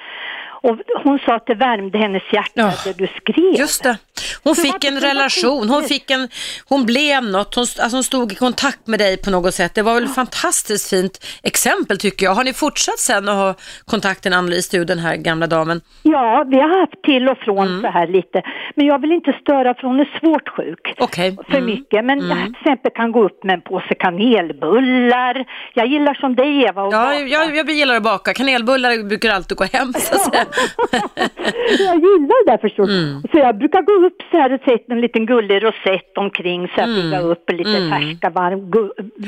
[0.68, 2.72] Och hon sa att det värmde hennes hjärta Ja.
[2.86, 3.59] det du skrev.
[3.59, 3.97] Just det.
[4.43, 6.28] Hon Så fick en relation, hon, fick en,
[6.70, 9.76] hon blev något, hon, alltså hon stod i kontakt med dig på något sätt.
[9.76, 12.34] Det var väl ett fantastiskt fint exempel tycker jag.
[12.34, 13.53] Har ni fortsatt sen att ha
[13.86, 15.82] kontakten Ann-Louise, du den här gamla damen?
[16.03, 17.82] Ja, vi har haft till och från Mm.
[17.82, 18.41] så här lite.
[18.76, 20.93] Men jag vill inte störa för hon är svårt sjuk.
[21.49, 21.65] För Mm.
[21.65, 22.05] mycket.
[22.05, 25.45] Men jag till exempel kan gå upp med en påse kanelbullar.
[25.74, 27.20] Jag gillar som dig Eva och Ja, baka.
[27.20, 28.34] jag, jag gillar att baka.
[28.34, 30.45] Kanelbullar brukar alltid gå hem så att säga.
[31.79, 33.03] jag gillar det där förstår du.
[33.09, 33.21] Mm.
[33.31, 36.81] Så jag brukar gå upp så här och sätta en liten gullig rosett omkring så
[36.81, 37.91] att bygga upp lite Mm.
[37.91, 38.71] färska, varm,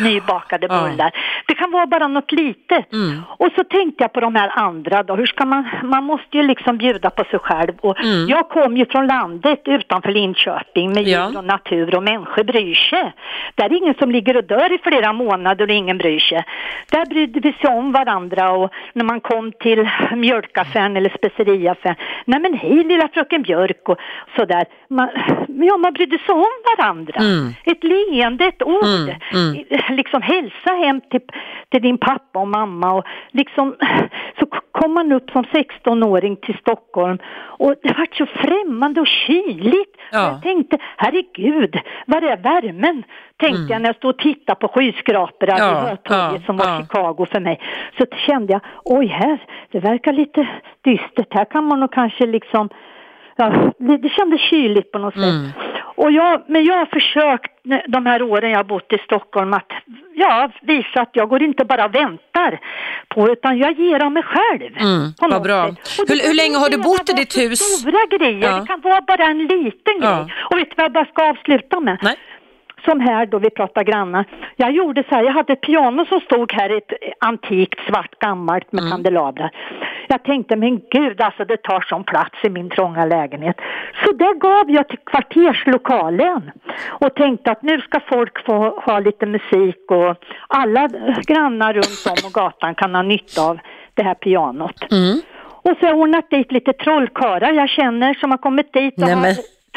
[0.04, 0.82] nybakade Ja.
[0.90, 1.12] bullar.
[1.48, 2.94] Det kan vara bara något litet.
[2.94, 3.22] Mm.
[3.28, 5.16] Och så tänkte jag på de här andra då.
[5.16, 7.74] Hur ska man, man måste ju liksom bjuda på sig själv.
[7.82, 8.28] Och Mm.
[8.28, 11.28] Jag kom ju från landet utanför Linköping med Ja.
[11.30, 13.14] djur och natur och människor bryr sig.
[13.56, 16.44] Där är ingen som ligger och dör i flera månader och ingen bryr sig.
[16.92, 21.96] Där brydde vi sig om varandra och när man kom till mjölkaffären eller speceriaffären.
[22.30, 23.98] Nej men hej lilla fröken Björk och
[24.36, 24.66] sådär.
[24.90, 25.10] man,
[25.48, 27.20] ja, man brydde sig om varandra.
[27.20, 27.54] Mm.
[27.64, 29.10] Ett leende, ett ord.
[29.34, 29.96] Mm, mm.
[29.98, 31.22] Liksom hälsa hem till,
[31.70, 33.76] till din pappa och mamma och liksom
[34.40, 37.18] så kom man upp som 16-åring till Stockholm
[37.60, 39.96] och det var så främmande och kyligt.
[40.12, 40.32] Ja.
[40.32, 43.04] Jag tänkte, herregud, var är värmen?
[43.38, 45.58] Tänkte jag när jag stod och tittade på skyskrapor Mm.
[45.58, 46.82] Ja, i Hötorget ja, som var ja.
[46.82, 47.60] Chicago för mig.
[47.98, 49.40] Så kände jag, oj här,
[49.72, 50.48] det verkar lite
[50.82, 51.34] dystert.
[51.34, 52.70] Här kan man nog kanske liksom,
[53.36, 55.24] ja, det, det kändes kyligt på något sätt.
[55.24, 55.50] Mm.
[55.96, 57.52] Och jag, men jag har försökt
[57.88, 59.72] de här åren jag har bott i Stockholm att
[60.16, 62.60] ja, visa att jag går inte bara och väntar
[63.10, 64.78] på utan jag ger av mig själv.
[64.78, 65.64] Mm, vad bra.
[66.08, 67.60] Hur- hur länge har du bott i ditt hus?
[67.60, 68.60] Stora grejer, Ja.
[68.60, 70.16] det kan vara bara en liten Ja.
[70.24, 70.34] grej.
[70.52, 71.98] Och vet du vad jag bara ska avsluta med?
[72.02, 72.16] Nej.
[72.86, 74.26] Som här då, vi pratar grannar.
[74.56, 78.72] Jag gjorde så här, jag hade ett piano som stod här, ett antikt svart gammalt
[78.72, 79.52] med kandelabrar.
[80.08, 83.58] Jag tänkte, men gud alltså det tar sån plats i min trånga lägenhet.
[84.04, 86.52] Så det gav jag till kvarterslokalen
[86.88, 90.16] och tänkte att nu ska folk få ha lite musik och
[90.48, 90.88] alla
[91.28, 93.60] grannar runt om och gatan kan ha nytta av
[93.94, 94.92] det här pianot.
[94.92, 95.22] Mm.
[95.62, 99.00] Och så har jag ordnat dit lite trollkarlar jag känner som har kommit dit och
[99.00, 99.36] Nej, har men-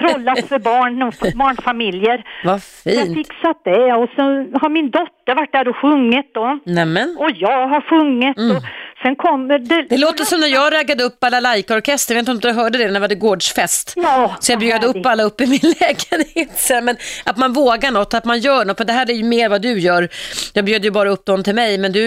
[0.08, 2.24] trollat för barn och barnfamiljer.
[2.44, 3.16] Vad Jag har fint.
[3.18, 4.22] fixat det och så
[4.62, 6.58] har min dotter varit där och sjungit då.
[6.64, 7.16] Nämen.
[7.18, 8.62] Och jag har sjungit och
[9.02, 9.82] sen kommer det...
[9.88, 12.84] Det låter som när jag raggade upp balalaika-orkestern, jag vet inte om du hörde det
[12.90, 13.92] när vi hade gårdsfest.
[13.96, 16.70] Ja, Så jag bjöd upp alla upp i min lägenhet.
[16.82, 18.76] Men att man vågar något, att man gör något.
[18.78, 20.08] För det här är ju mer vad du gör.
[20.54, 22.02] Jag bjöd ju bara upp dem till mig, men du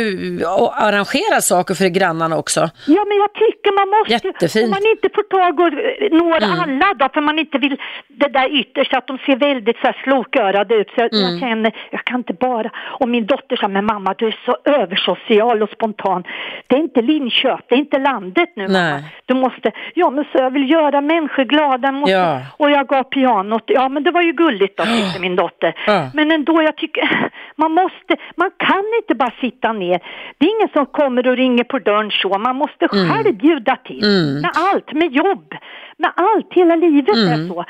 [0.74, 2.60] arrangerar saker för grannarna också.
[2.88, 4.28] Ja, men jag tycker man måste...
[4.28, 4.66] Jättefint.
[4.66, 7.78] Om man inte får tag och eh, når alla då, för man inte vill
[8.08, 10.88] det där ytterst, att de ser väldigt så här slokörade ut.
[10.88, 12.70] Så jag, jag känner, jag kan inte bara...
[13.00, 16.24] Och min dotter sa, men mamma du är så översocial och spontan.
[16.68, 18.92] Det inte Linköping, det är inte landet nu Nej.
[18.94, 19.04] mamma.
[19.26, 19.72] Du måste...
[19.94, 21.92] Ja, men så jag vill göra människor glada.
[21.92, 22.40] Måste, Ja.
[22.58, 23.64] Och jag gav pianot.
[23.68, 25.74] Ja, men det var ju gulligt då, tyckte min dotter.
[25.88, 26.10] Ja.
[26.14, 30.00] Men ändå, jag tycker, man måste, man kan inte bara sitta ner.
[30.38, 32.38] Det är ingen som kommer och ringer på dörren så.
[32.38, 34.04] Man måste själv bjuda till.
[34.04, 34.42] Mm.
[34.42, 35.54] Med allt, med jobb,
[35.98, 36.48] med allt.
[36.52, 37.34] Hela livet Mm.
[37.44, 37.66] är så.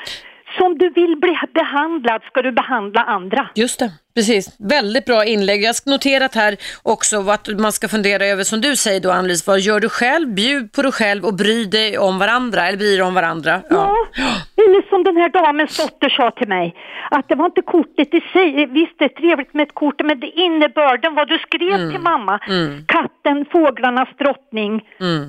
[0.57, 3.49] Som du vill bli behandlad ska du behandla andra.
[3.55, 4.55] Just det, precis.
[4.59, 5.63] Väldigt bra inlägg.
[5.63, 9.43] Jag har noterat här också vad man ska fundera över, som du säger då Annelise,
[9.51, 10.33] vad gör du själv?
[10.33, 13.61] Bjud på dig själv och bry dig om varandra, eller bry dig om varandra.
[13.69, 13.95] Ja,
[14.57, 16.75] eller som den här damens dotter sa till mig,
[17.11, 20.19] att det var inte kortet i sig, visst det är trevligt med ett kort, men
[20.19, 21.91] det innebörden, vad du skrev Mm.
[21.91, 22.39] till mamma,
[22.87, 24.81] katten, fåglarnas drottning,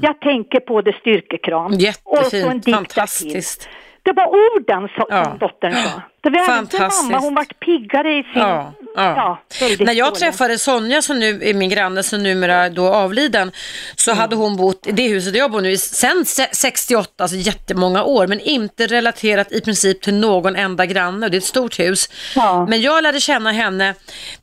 [0.02, 1.66] jag tänker på det styrkekram.
[1.66, 3.60] Och så en Jättefint, dikt fantastiskt.
[3.60, 3.82] därtill.
[4.06, 5.24] Det var orden som, Ja.
[5.40, 6.02] dottern sa.
[6.22, 7.10] Det var Fantastiskt.
[7.10, 8.42] mamma, hon vart piggare i sin...
[8.42, 9.42] Ja, ja.
[9.60, 10.18] väldigt När jag dålig.
[10.20, 13.52] träffade Sonja som nu är min granne som numera då avliden
[13.96, 14.20] så Mm.
[14.20, 17.36] hade hon bott i det huset där jag bor nu i- sen se- 68, alltså
[17.36, 21.44] jättemånga år men inte relaterat i princip till någon enda granne och det är ett
[21.44, 22.08] stort hus.
[22.36, 22.66] Ja.
[22.66, 23.94] Men jag lärde känna henne,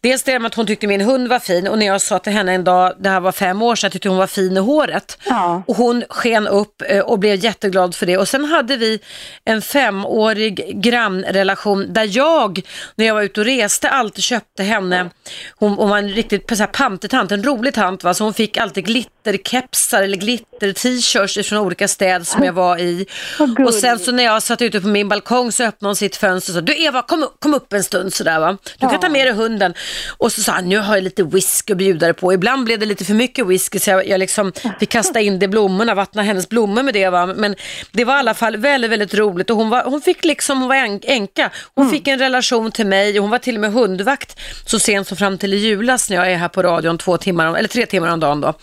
[0.02, 2.34] dels det med att hon tyckte min hund var fin och när jag sa till
[2.34, 5.18] henne en dag, det här var fem år sedan, tyckte hon var fin i håret.
[5.26, 5.64] Ja.
[5.68, 8.18] Och hon sken upp eh, och blev jätteglad för det.
[8.18, 9.00] Och sen hade vi
[9.46, 12.62] en femårig grannrelation där jag,
[12.96, 15.10] när jag var ute och reste, alltid köpte henne,
[15.56, 18.58] hon, hon var en riktigt så här pantetant, en rolig tant va, så hon fick
[18.58, 23.06] alltid glitterkepsar eller glitter-t-shirts från olika städer som jag var i.
[23.38, 23.60] Gulligt.
[23.68, 26.52] Och sen så när jag satt ute på min balkong så öppnade hon sitt fönster
[26.52, 29.28] och sa, du Eva kom, kom upp en stund sådär va, du kan ta med
[29.28, 29.74] dig hunden.
[30.18, 32.34] Och så sa han, nu har jag lite whisky att bjuda dig på.
[32.34, 35.46] Ibland blev det lite för mycket whisky så jag, jag liksom fick kasta in det
[35.46, 37.26] i blommorna, vattna hennes blommor med det va.
[37.26, 37.56] Men
[37.92, 40.68] det var i alla fall väldigt, väldigt roligt och hon, var, hon fick liksom, hon
[40.68, 44.33] var änka, hon fick en relation till mig och hon var till och med hundvakt
[44.66, 47.58] så sent som fram till i julas när jag är här på radion två timmar,
[47.58, 48.54] eller tre timmar om dagen då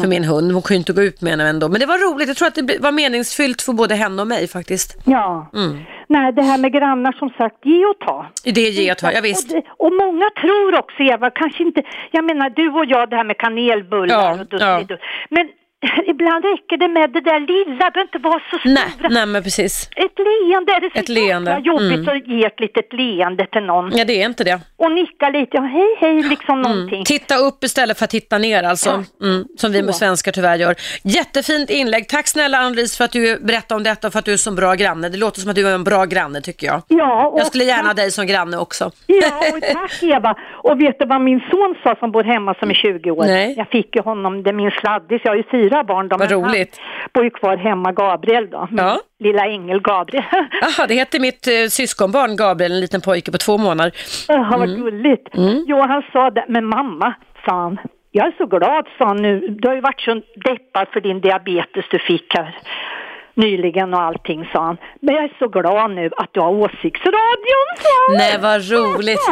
[0.00, 0.52] för min hund.
[0.52, 1.68] Hon kunde inte gå ut med henne ändå.
[1.68, 4.48] Men det var roligt, jag tror att det var meningsfyllt för både henne och mig
[4.48, 4.96] faktiskt.
[5.04, 5.50] Ja.
[5.54, 5.78] Mm.
[6.08, 8.26] Nej, det här med grannar som sagt, ge och ta.
[8.44, 9.50] Det ger jag ta, ja, visst.
[9.50, 13.16] Och, det, och många tror också, Eva, kanske inte, jag menar du och jag det
[13.16, 14.84] här med kanelbullar Ja, och dutt, ja.
[15.30, 15.48] men
[16.06, 18.74] ibland räcker det med det där lilla, det behöver inte vara så stora.
[18.74, 19.90] Nej, nej men precis.
[19.96, 22.16] Ett leende, är det så Ett leende, jobbigt mm.
[22.16, 24.60] att ge ett litet leende till någon Ja, det är inte det.
[24.76, 26.94] och nicka lite, ja hej hej liksom någonting.
[26.94, 27.04] Mm.
[27.04, 28.90] Titta upp istället för att titta ner alltså,
[29.22, 29.98] mm, som vi med Så.
[29.98, 30.74] svenskar tyvärr gör.
[31.02, 32.08] Jättefint inlägg.
[32.08, 34.52] Tack snälla Ann-Louise för att du berättade om detta och för att du är så
[34.52, 35.08] bra granne.
[35.08, 36.82] Det låter som att du är en bra granne tycker jag.
[36.88, 38.90] Ja, och Jag skulle gärna ha dig som granne också.
[39.06, 40.34] Ja, och tack Eva.
[40.62, 43.24] Och vet du vad min son sa som bor hemma som är 20 år?
[43.24, 43.54] Nej.
[43.56, 46.16] Jag fick ju honom, det är min sladdis, jag har ju fyra barn då.
[46.16, 46.80] Vad roligt.
[47.14, 48.68] bor ju kvar hemma, Gabriel då.
[48.76, 48.98] Ja.
[49.18, 50.24] Lilla ängel Gabriel.
[50.60, 53.92] Jaha, det heter mitt eh, syskonbarn Gabriel, en liten pojke på två månader.
[54.28, 54.80] Jaha, vad Mm.
[54.82, 55.28] gulligt.
[55.66, 57.14] Jo, han sa det, men mamma,
[57.46, 57.78] sa han,
[58.12, 59.40] jag är så glad, sa han nu.
[59.48, 60.14] Du har ju varit så
[60.44, 62.58] deppad för din diabetes du fick här.
[63.34, 64.76] nyligen och allting, sa han.
[65.00, 68.16] Men jag är så glad nu att du har åsiktsradion, sa han.
[68.16, 69.26] Nej, vad roligt.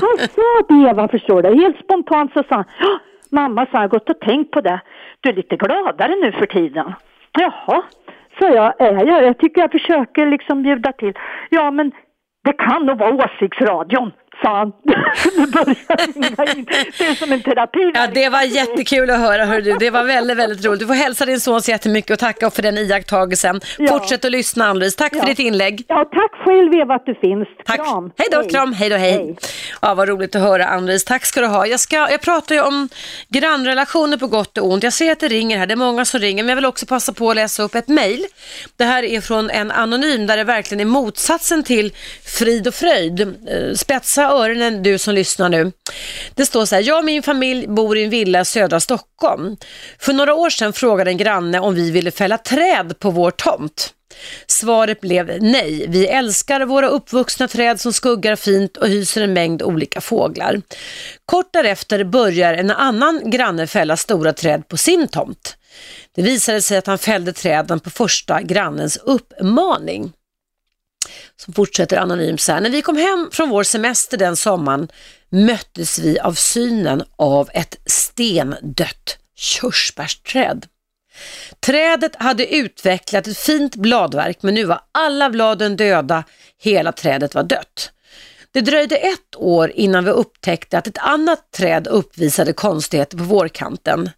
[0.00, 1.62] han sa det, vad förstår du.
[1.62, 2.98] Helt spontant så sa han, "Ja,
[3.30, 4.80] mamma sa jag gått och tänkt på det.
[5.20, 6.94] Du är lite gladare nu för tiden.
[7.32, 7.82] Jaha,
[8.38, 9.24] sa jag, är jag?
[9.24, 11.14] Jag tycker jag försöker liksom bjuda till.
[11.50, 11.92] Ja, men
[12.44, 14.12] det kan nog vara åsiktsradion,
[14.42, 14.72] sa han.
[15.36, 16.66] Nu börjar ringa in.
[16.98, 17.90] Det är som en terapi.
[17.94, 19.72] Ja, det var jättekul att höra, hör du.
[19.76, 20.80] Det var väldigt, väldigt roligt.
[20.80, 23.60] Du får hälsa din son så jättemycket och tacka för den iakttagelsen.
[23.78, 23.88] Ja.
[23.88, 24.98] Fortsätt att lyssna, Ann-Louise.
[24.98, 25.20] Tack Ja.
[25.20, 25.84] för ditt inlägg.
[25.88, 27.48] Ja, tack själv Eva att du finns.
[27.66, 27.76] Tack.
[27.76, 28.10] Kram.
[28.16, 29.36] Hej då, kram, hej då, hej.
[29.82, 31.06] Ja, vad roligt att höra Ann-Louise.
[31.06, 31.66] Tack ska du ha.
[31.66, 32.88] Jag, ska, jag pratar ju om
[33.28, 34.82] grannrelationer på gott och ont.
[34.82, 36.86] Jag ser att det ringer här, det är många som ringer, men jag vill också
[36.86, 38.24] passa på att läsa upp ett mejl.
[38.76, 41.92] Det här är från en anonym där det verkligen är motsatsen till
[42.38, 43.20] frid och fröjd.
[43.20, 45.72] Eh, Spetsa öronen du som lyssnar nu.
[46.34, 49.56] Det står så här, jag och min familj bor i en villa i södra Stockholm.
[49.98, 53.94] För några år sedan frågade en granne om vi ville fälla träd på vår tomt.
[54.46, 55.86] Svaret blev nej.
[55.88, 60.60] Vi älskar våra uppvuxna träd som skuggar fint och hyser en mängd olika fåglar.
[61.26, 65.56] Kort därefter börjar en annan granne fälla stora träd på sin tomt.
[66.14, 70.12] Det visade sig att han fällde träden på första grannens uppmaning.
[71.36, 72.60] Som fortsätter anonymt så här.
[72.60, 74.88] När vi kom hem från vår semester den sommaren
[75.28, 80.66] möttes vi av synen av ett stendött körsbärsträd.
[81.60, 86.24] Trädet hade utvecklat ett fint bladverk men nu var alla bladen döda,
[86.62, 87.92] hela trädet var dött.
[88.52, 94.10] Det dröjde ett år innan vi upptäckte att ett annat träd uppvisade konstigheter på vårkanten.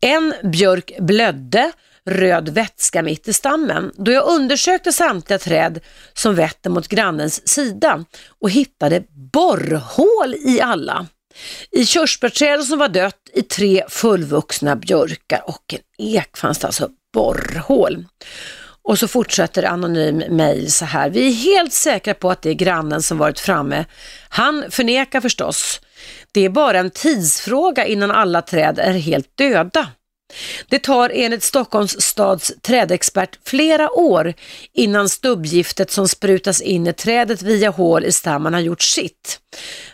[0.00, 1.72] En björk blödde,
[2.10, 3.92] röd vätska mitt i stammen.
[3.96, 5.80] Då jag undersökte samtliga träd
[6.14, 8.04] som vetter mot grannens sida
[8.40, 9.02] och hittade
[9.32, 11.06] borrhål i alla.
[11.70, 16.88] I körsbärsträdet som var dött, i tre fullvuxna björkar och en ek fanns det alltså
[17.14, 18.04] borrhål.
[18.82, 21.10] Och så fortsätter anonym mejl så här.
[21.10, 23.84] Vi är helt säkra på att det är grannen som varit framme.
[24.28, 25.80] Han förnekar förstås.
[26.32, 29.88] Det är bara en tidsfråga innan alla träd är helt döda.
[30.68, 34.34] Det tar enligt Stockholms stads trädexpert flera år
[34.72, 39.40] innan stubbgiftet som sprutas in i trädet via hål i stammen har gjort sitt.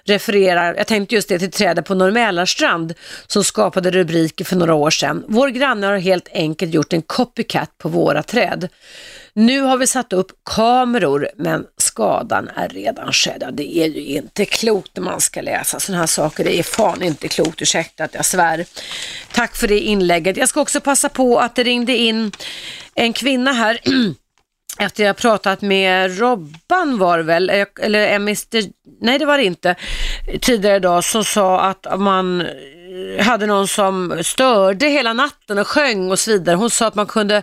[0.05, 2.11] Refererar, jag tänkte just det till trädet på Norr
[3.27, 5.25] som skapade rubriker för några år sedan.
[5.29, 8.69] Vår granne har helt enkelt gjort en copycat på våra träd.
[9.39, 13.39] Nu har vi satt upp kameror men skadan är redan skedd.
[13.41, 16.45] Ja, det är ju inte klokt när man ska läsa sådana här saker.
[16.45, 18.65] Det är fan inte klokt, ursäkta att jag svär.
[19.33, 20.37] Tack för det inlägget.
[20.37, 22.33] Jag ska också passa på att det ringde in
[22.95, 23.81] en kvinna här
[24.79, 28.71] efter jag pratat med Robban var det väl, eller eh, Mr,
[29.01, 29.75] nej det var det inte,
[30.41, 36.11] tidigare idag som sa att man eh, hade någon som störde hela natten och sjöng
[36.11, 36.57] och så vidare.
[36.57, 37.43] Hon sa att man kunde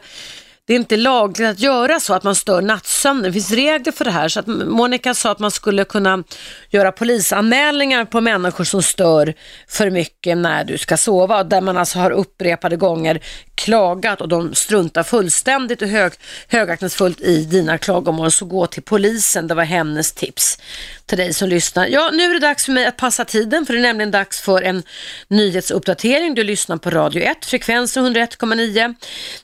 [0.66, 3.24] det är inte lagligt att göra så, att man stör nattsömnen.
[3.24, 4.28] Det finns regler för det här.
[4.30, 6.24] Så att Monica sa att man skulle kunna
[6.70, 9.34] göra polisanmälningar på människor som stör
[9.68, 11.44] för mycket när du ska sova.
[11.44, 13.24] Där man alltså har upprepade gånger
[13.56, 16.12] klagat och de struntar fullständigt och hög,
[16.48, 18.32] högaktningsfullt i dina klagomål.
[18.32, 20.58] Så gå till polisen, det var hennes tips
[21.06, 21.88] till dig som lyssnar.
[21.88, 24.42] Ja, nu är det dags för mig att passa tiden för det är nämligen dags
[24.42, 24.84] för en
[25.28, 26.36] nyhetsuppdatering.
[26.36, 28.96] Du lyssnar på Radio 1, frekvensen 101,9.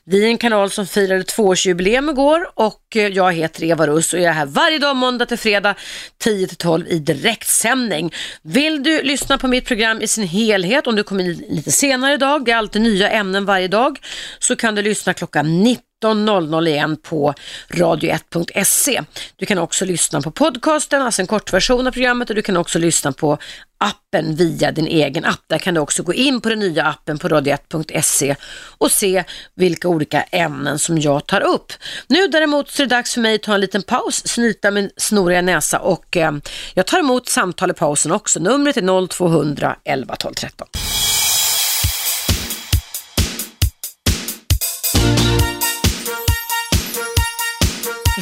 [0.04, 4.20] Vi är en kanal som firade tvåårsjubileum igår och eh, jag heter Eva Russ och
[4.20, 5.74] jag är här varje dag måndag till fredag
[6.18, 8.14] 10 till 12 i direktsändning.
[8.42, 12.14] Vill du lyssna på mitt program i sin helhet om du kommer in lite senare
[12.14, 13.98] idag, det är alltid nya ämnen varje dag,
[14.38, 17.34] så kan du lyssna klockan 19 19.00 igen på
[17.68, 19.02] radio1.se.
[19.36, 22.78] Du kan också lyssna på podcasten, alltså en kortversion av programmet och du kan också
[22.78, 23.38] lyssna på
[23.78, 25.40] appen via din egen app.
[25.46, 28.36] Där kan du också gå in på den nya appen på radio1.se
[28.78, 29.24] och se
[29.54, 31.72] vilka olika ämnen som jag tar upp.
[32.06, 34.90] Nu däremot så är det dags för mig att ta en liten paus, snyta min
[34.96, 36.32] snoriga näsa och eh,
[36.74, 38.40] jag tar emot samtal i pausen också.
[38.40, 40.68] Numret är 0200 11 12 13.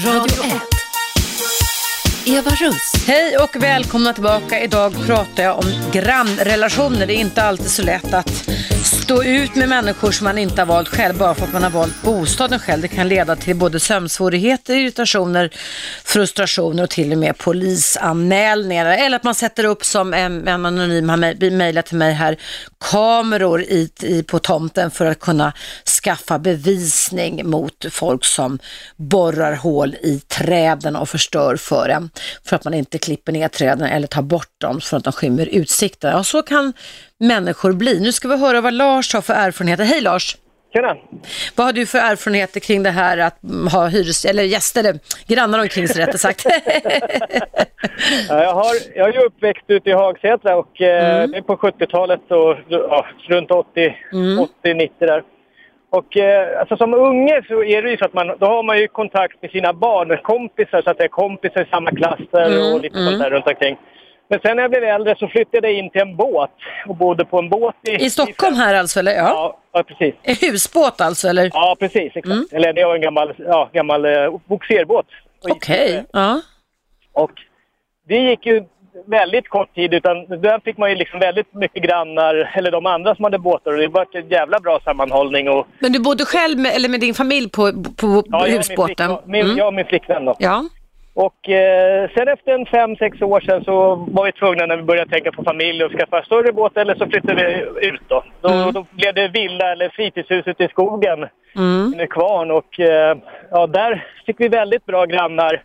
[0.09, 0.53] Radio 1.
[2.27, 2.93] Eva Russ.
[3.07, 4.61] Hej och välkomna tillbaka.
[4.61, 7.07] Idag pratar jag om grannrelationer.
[7.07, 8.49] Det är inte alltid så lätt att
[9.09, 11.71] stå ut med människor som man inte har valt själv bara för att man har
[11.71, 12.83] valt bostaden själv.
[12.83, 15.51] Det kan leda till både sömnsvårigheter, irritationer,
[16.05, 18.87] frustrationer och till och med polisanmälningar.
[18.87, 22.37] Eller att man sätter upp som en, en anonym har mejlat till mig här,
[22.81, 25.53] kameror i, i, på tomten för att kunna
[26.03, 28.59] skaffa bevisning mot folk som
[28.97, 32.11] borrar hål i träden och förstör för en.
[32.45, 35.47] För att man inte klipper ner träden eller tar bort dem för att de skymmer
[35.47, 36.11] utsikten.
[36.11, 36.73] Ja, så kan
[37.19, 38.01] människor bli.
[38.01, 39.85] Nu ska vi höra vad Lars har för erfarenheter.
[39.85, 40.37] Hej Lars!
[40.73, 40.97] Tjena.
[41.57, 44.99] Vad har du för erfarenheter kring det här att mm, ha hyres eller gäster, eller
[45.27, 46.47] grannar omkring sig rättare sagt?
[48.29, 51.35] Ja, jag, har, jag är ju uppväxt ute i Hagsätra och eh, Mm.
[51.35, 54.39] är på 70-talet och ja, runt 80, Mm.
[54.41, 55.23] 80, 90 där.
[55.91, 58.79] Och eh, alltså som unge så är det ju så att man, då har man
[58.79, 62.73] ju kontakt med sina barnkompisar så att det är kompisar i samma klass där Mm,
[62.75, 63.11] och lite mm.
[63.11, 63.77] sånt där runt omkring.
[64.31, 66.51] Men sen när jag blev äldre så flyttade jag in till en båt
[66.89, 68.05] och bodde på en båt i...
[68.05, 69.13] I Stockholm här alltså, eller?
[69.13, 69.59] Ja.
[69.73, 70.15] Ja, precis.
[70.23, 71.51] En husbåt alltså, eller?
[71.55, 72.03] Ja, precis.
[72.17, 72.27] Exakt.
[72.27, 72.45] Mm.
[72.53, 75.07] Eller det var en gammal, ja, gammal eh, bogserbåt.
[75.51, 76.41] Okej, ja.
[77.13, 77.31] Och
[78.09, 78.65] det gick ju
[79.07, 83.15] väldigt kort tid utan där fick man ju liksom väldigt mycket grannar, eller de andra
[83.15, 86.59] som hade båtar och det var en jävla bra sammanhållning och Men du bodde själv
[86.59, 89.17] med, eller med din familj på, på Ja, jag och min husbåten?
[89.27, 89.57] Min, Mm.
[89.57, 90.37] Jag och min flickvän då.
[90.39, 90.65] Ja.
[91.27, 94.83] Och eh, sen efter en fem, sex år sedan så var vi tvungna när vi
[94.83, 98.25] började tänka på familj och skaffa större båt eller så flyttade vi ut då.
[98.41, 98.73] Då, Mm.
[98.73, 101.19] då blev det villa eller fritidshus ute i skogen
[101.57, 101.93] Mm.
[101.95, 103.17] i Nykvarn och eh,
[103.51, 105.63] ja, där fick vi väldigt bra grannar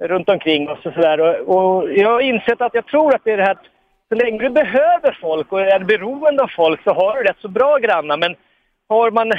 [0.00, 1.20] runt omkring oss och sådär.
[1.20, 3.66] Och, och jag har insett att jag tror att det är det här att
[4.08, 7.48] så länge du behöver folk och är beroende av folk så har du rätt så
[7.48, 8.16] bra grannar.
[8.16, 8.34] Men
[8.88, 9.32] har man,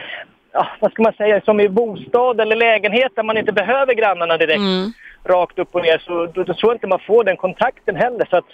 [0.52, 4.38] ja, vad ska man säga, som i bostad eller lägenhet där man inte behöver grannarna
[4.38, 4.92] direkt Mm.
[5.24, 8.28] rakt upp och ner så då, då tror jag inte man får den kontakten heller.
[8.30, 8.46] Så att,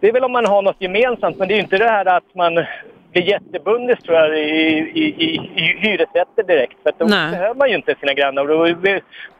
[0.00, 2.06] det är väl om man har något gemensamt men det är ju inte det här
[2.16, 2.64] att man
[3.12, 5.28] blir jättebundis tror jag i, i, i,
[5.62, 6.76] i hyresrätter direkt.
[6.82, 7.30] För då Nej.
[7.30, 8.50] behöver man ju inte sina grannar.
[8.50, 8.68] Och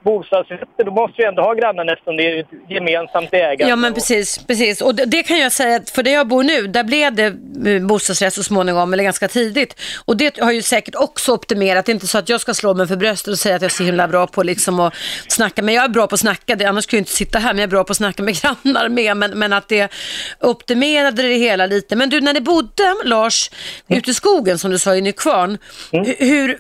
[0.05, 3.65] bostadsrätter, då måste vi ändå ha grannar eftersom det är ett gemensamt ägande.
[3.69, 4.81] Ja men precis, precis.
[4.81, 7.27] Och det, det kan jag säga för där jag bor nu, där blev det
[7.75, 9.81] eh, bostadsrätt så småningom, eller ganska tidigt.
[10.05, 12.75] Och det har ju säkert också optimerat, det är inte så att jag ska slå
[12.75, 14.95] mig för bröstet och säga att jag är så himla bra på liksom att
[15.29, 17.49] snacka, men jag är bra på att snacka, det- annars skulle jag inte sitta här,
[17.53, 19.93] men jag är bra på att snacka med grannar med, men, men att det
[20.41, 21.97] optimerade det hela lite.
[21.97, 23.51] Men du, när ni bodde, Lars,
[23.89, 25.59] ute i skogen som du sa i Nykvarn,
[25.93, 26.59] hu- hur,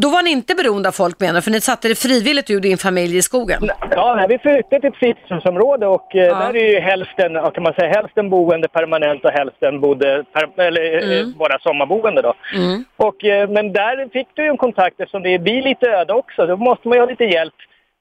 [0.00, 2.60] då- var ni inte beroende av folk menar för ni satte det frivilligt du och
[2.62, 3.70] din familj i skogen?
[3.90, 7.62] Ja, nej, vi flyttade till ett fritidshusområde och eh, där är ju hälften, ja, kan
[7.62, 11.32] man säga, hälften boende permanent och hälften bodde per, eller, eh, Mm.
[11.38, 12.34] bara sommarboende då.
[12.54, 12.84] Mm.
[12.96, 16.46] Och, eh, men där fick du ju en kontakt eftersom det blir lite öde också.
[16.46, 17.54] Då måste man ju ha lite hjälp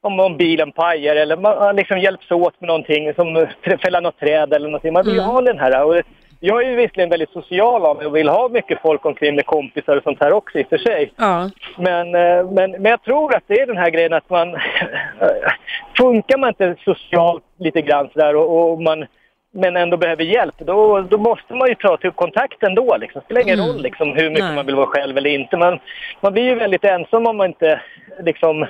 [0.04, 3.48] om, om bilen pajar eller man liksom hjälps åt med någonting som
[3.82, 4.94] fälla något träd eller någonting.
[4.94, 5.32] Man vill ju Mm.
[5.32, 5.84] ha den här.
[5.84, 5.96] Och
[6.44, 9.46] jag är ju visserligen väldigt social av mig och vill ha mycket folk omkring med
[9.46, 11.12] kompisar och sånt här också i och för sig.
[11.16, 11.50] Ja.
[11.78, 14.58] Men, eh, men, men jag tror att det är den här grejen att man...
[15.98, 19.06] funkar man inte socialt lite grann sådär och, och man
[19.54, 22.98] men ändå behöver hjälp, då, då måste man ju ta till kontakt ändå.
[22.98, 23.20] Liksom.
[23.20, 23.72] Det spelar ingen Mm.
[23.72, 24.56] roll liksom, hur mycket Nej.
[24.56, 25.58] man vill vara själv eller inte.
[25.58, 25.80] Man,
[26.22, 27.82] man blir ju väldigt ensam om man inte
[28.24, 28.64] liksom,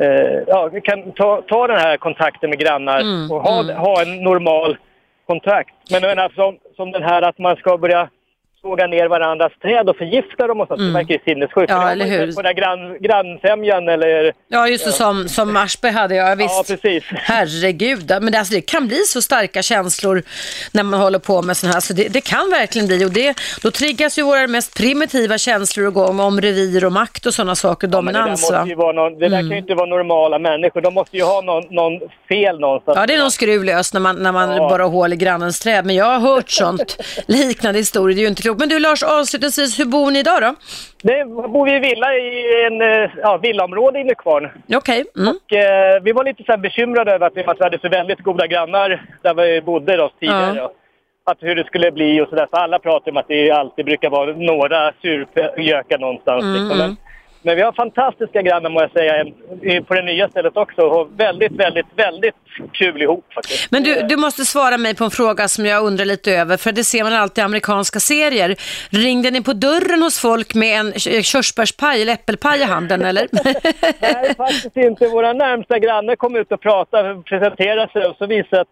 [0.00, 3.76] eh, ja, kan ta, ta den här kontakten med grannar Mm, och ha, mm.
[3.76, 4.76] ha en normal
[5.30, 5.74] kontrakt.
[5.90, 8.08] Men jag menar, som, som den här att man ska börja
[8.62, 10.80] såga ner varandras träd och förgifta dem och sånt.
[10.80, 10.92] Mm.
[10.92, 11.70] Det verkar ju sinnessjukt.
[11.70, 12.32] Ja, eller hur?
[12.32, 14.32] På den grann, grannsämjan eller...
[14.48, 16.68] Ja, just det, som, som Aschberg hade, ja visst.
[16.68, 17.04] Ja, precis.
[17.06, 20.22] Herregud, men det, alltså, det kan bli så starka känslor
[20.72, 23.40] när man håller på med sådana här, så det, det kan verkligen bli och det,
[23.62, 27.88] då triggas ju våra mest primitiva känslor igång om revir och makt och sådana saker,
[27.88, 30.38] Men det där, dominans måste ju vara någon, det där kan ju inte vara normala
[30.38, 30.80] människor.
[30.80, 32.96] De måste ju ha någon, någon fel någonstans.
[32.96, 34.68] Ja, det är någon skruv när man, när man Ja.
[34.68, 36.96] bara hål i grannens träd, men jag har hört sånt
[37.26, 38.60] liknande historier, det är ju inte klokt.
[38.60, 40.54] Men du Lars, avslutningsvis, hur bor ni idag då?
[41.02, 44.48] Det bor vi i villa i en eh, ja, villaområde i Nykvarn.
[44.74, 45.28] Okej, mm.
[45.28, 48.46] Och, eh, vi var lite så här bekymrade över att vi hade så väldigt goda
[48.46, 50.56] grannar där vi bodde då, tidigare.
[50.56, 50.72] Ja.
[51.24, 52.46] Att hur det skulle bli och sådär.
[52.50, 56.42] För alla pratar om att det alltid brukar vara några surgökar någonstans.
[56.42, 56.78] Mm, liksom.
[56.78, 56.96] Men,
[57.42, 59.24] men vi har fantastiska grannar må jag säga
[59.82, 60.82] på det nya stället också.
[60.82, 62.34] Och väldigt, väldigt, väldigt
[62.72, 63.70] kul ihop faktiskt.
[63.70, 66.72] Men du, du måste svara mig på en fråga som jag undrar lite över, för
[66.72, 68.56] det ser man alltid i amerikanska serier.
[68.90, 73.26] Ringde ni på dörren hos folk med en k- körsbärspaj eller äppelpaj i handen, eller?
[74.00, 75.08] Nej, faktiskt inte.
[75.08, 78.68] Våra närmsta grannar kom ut och pratade, presenterade sig och så visade att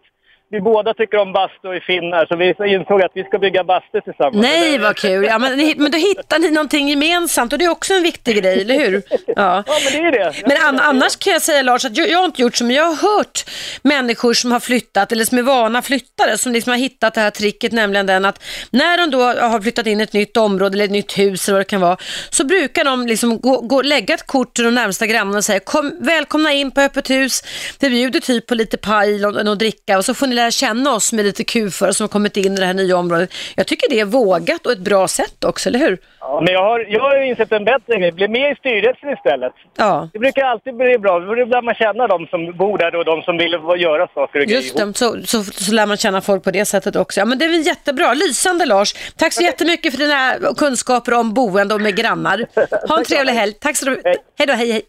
[0.51, 3.63] vi båda tycker om bastu och är finnar så vi insåg att vi ska bygga
[3.63, 4.41] bastu tillsammans.
[4.41, 5.25] Nej, vad kul.
[5.25, 8.61] Ja, men, men då hittar ni någonting gemensamt och det är också en viktig grej,
[8.61, 9.03] eller hur?
[9.35, 9.63] Ja.
[9.67, 10.33] Ja, men det är det.
[10.47, 12.83] Men an, annars kan jag säga Lars att jag, jag har inte gjort men jag
[12.83, 13.45] har hört
[13.81, 17.29] människor som har flyttat eller som är vana flyttare som liksom har hittat det här
[17.29, 20.85] tricket, nämligen den att när de då har flyttat in i ett nytt område eller
[20.85, 21.97] ett nytt hus eller vad det kan vara,
[22.29, 25.59] så brukar de liksom gå, gå, lägga ett kort till de närmsta grannarna och säga
[25.59, 27.43] Kom, välkomna in på öppet hus,
[27.79, 30.93] vi bjuder typ på lite paj och något dricka och så får ni lära känna
[30.93, 33.33] oss med lite kufar som har kommit in i det här nya området.
[33.55, 35.97] Jag tycker det är vågat och ett bra sätt också, eller hur?
[36.19, 38.11] Ja, men jag har, jag har insett en bättre grej.
[38.11, 39.53] Bli med i styrelsen istället.
[39.77, 40.09] Ja.
[40.13, 41.19] Det brukar alltid bli bra.
[41.19, 44.45] Då lär man känna de som bor där och de som vill göra saker och
[44.45, 47.19] grejer Just det, så, så, så lär man känna folk på det sättet också.
[47.19, 48.13] Ja, men det är väl jättebra.
[48.13, 48.93] Lysande Lars.
[49.15, 52.45] Tack så jättemycket för dina kunskaper om boende och med grannar.
[52.89, 53.53] Ha en trevlig helg.
[53.53, 54.17] Tack så mycket.
[54.37, 54.81] Hej då, hej hej.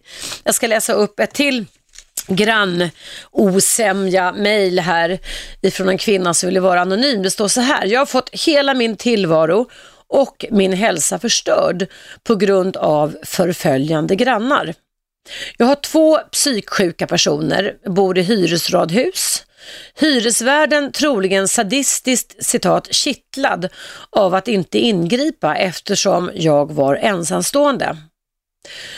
[0.44, 1.66] Jag ska läsa upp ett till
[2.36, 5.18] grannosämja mejl här
[5.62, 7.22] ifrån en kvinna som ville vara anonym.
[7.22, 9.70] Det står så här, jag har fått hela min tillvaro
[10.08, 11.86] och min hälsa förstörd
[12.24, 14.74] på grund av förföljande grannar.
[15.56, 19.44] Jag har två psyksjuka personer, bor i hyresradhus.
[19.94, 23.68] Hyresvärden troligen sadistiskt citat kittlad
[24.10, 27.96] av att inte ingripa eftersom jag var ensamstående.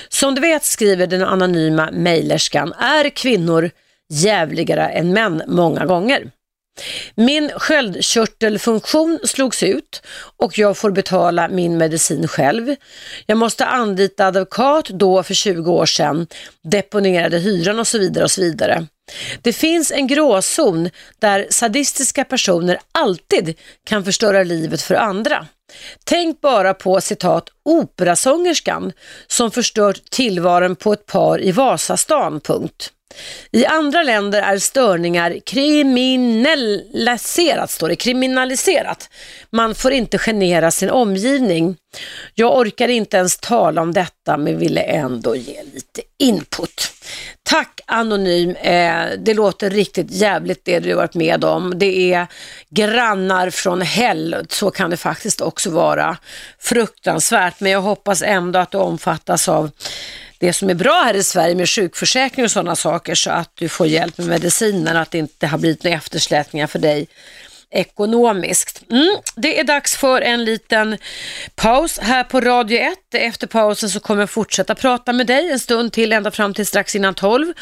[0.09, 3.71] Som du vet, skriver den anonyma mejlerskan, är kvinnor
[4.13, 6.31] jävligare än män många gånger.
[7.15, 10.03] Min sköldkörtelfunktion slogs ut
[10.37, 12.75] och jag får betala min medicin själv.
[13.27, 16.27] Jag måste anlita advokat då för 20 år sedan,
[16.63, 18.87] deponerade hyran och så vidare och så vidare.
[19.43, 25.47] Det finns en gråzon där sadistiska personer alltid kan förstöra livet för andra.
[26.05, 28.93] Tänk bara på citat operasångerskan
[29.27, 32.41] som förstört tillvaron på ett par i Vasastan.
[32.41, 32.93] Punkt.
[33.51, 39.11] I andra länder är störningar kriminaliserat, står det, kriminaliserat.
[39.51, 41.77] Man får inte genera sin omgivning.
[42.35, 46.93] Jag orkar inte ens tala om detta men ville ändå ge lite input.
[47.43, 51.79] Tack Anonym, eh, det låter riktigt jävligt det du varit med om.
[51.79, 52.27] Det är
[52.71, 56.17] grannar från hell, så kan det faktiskt också vara.
[56.59, 59.71] Fruktansvärt, men jag hoppas ändå att du omfattas av
[60.43, 63.69] det som är bra här i Sverige med sjukförsäkring och sådana saker så att du
[63.69, 67.07] får hjälp med mediciner, att det inte har blivit några eftersläpningar för dig
[67.73, 68.83] ekonomiskt.
[68.91, 70.99] Mm, det är dags för en liten
[71.55, 72.99] paus här på Radio 1.
[73.15, 76.67] Efter pausen så kommer jag fortsätta prata med dig en stund till, ända fram till
[76.67, 77.53] strax innan 12,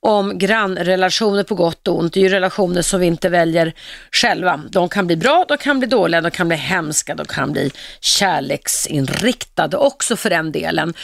[0.00, 2.12] om grannrelationer på gott och ont.
[2.12, 3.72] Det är ju relationer som vi inte väljer
[4.12, 4.60] själva.
[4.70, 7.70] De kan bli bra, de kan bli dåliga, de kan bli hemska, de kan bli
[8.00, 10.94] kärleksinriktade också för den delen.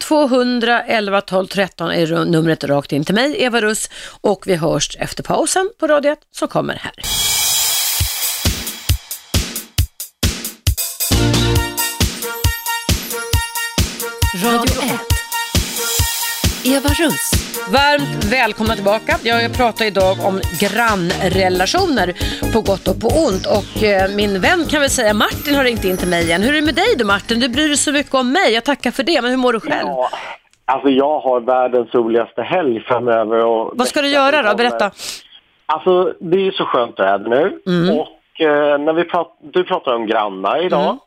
[0.00, 4.96] 0200 11 12 13 är numret rakt in till mig, Eva Russ, och vi hörs
[5.00, 7.27] efter pausen på Radio 1 som kommer här.
[14.44, 15.00] Radio 1.
[16.64, 17.30] Eva Russ.
[17.72, 19.16] Varmt välkomna tillbaka.
[19.22, 22.12] Jag pratar idag om grannrelationer
[22.52, 23.46] på gott och på ont.
[23.46, 26.42] Och eh, min vän kan väl säga Martin har ringt in till mig igen.
[26.42, 27.40] Hur är det med dig då Martin?
[27.40, 28.52] Du bryr dig så mycket om mig.
[28.54, 29.22] Jag tackar för det.
[29.22, 29.88] Men hur mår du själv?
[29.88, 30.08] Ja,
[30.64, 33.44] alltså jag har världens roligaste helg framöver.
[33.44, 34.54] Och Vad ska du göra då?
[34.56, 34.90] Berätta.
[35.66, 37.60] Alltså det är ju så skönt väder nu.
[37.66, 37.98] Mm.
[37.98, 40.84] Och eh, när vi prat, du pratar om grannar idag.
[40.84, 40.98] Mm.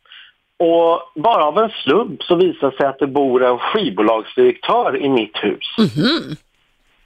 [0.63, 5.09] Och bara av en slump så visar det sig att det bor en skivbolagsdirektör i
[5.09, 5.75] mitt hus.
[5.77, 6.35] Mhm.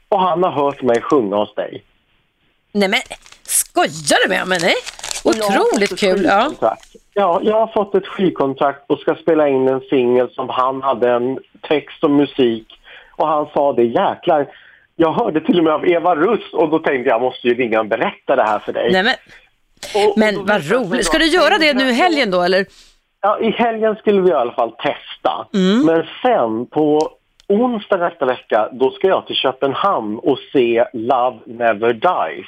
[0.10, 1.84] Och han har hört mig sjunga hos dig.
[2.72, 3.00] Nej men
[3.44, 4.60] skojar du med mig?
[4.62, 4.76] Nej?
[5.24, 6.26] Och Otroligt kul.
[6.26, 6.78] Ja.
[7.14, 11.12] Ja, jag har fått ett skivkontrakt och ska spela in en singel som han hade
[11.12, 12.68] en text och musik.
[13.16, 14.48] Och han sa det, jäklar.
[14.96, 17.80] Jag hörde till och med av Eva Russ och då tänkte jag, måste ju ringa
[17.80, 18.92] och berätta det här för dig.
[18.92, 19.16] Nej men,
[20.16, 21.06] men vad roligt.
[21.06, 22.66] Ska du göra det nu i helgen då eller?
[23.26, 25.48] Ja, i helgen skulle vi i alla fall testa.
[25.54, 25.86] Mm.
[25.86, 27.10] Men sen på
[27.48, 32.48] onsdag nästa vecka, då ska jag till Köpenhamn och se Love Never Dies.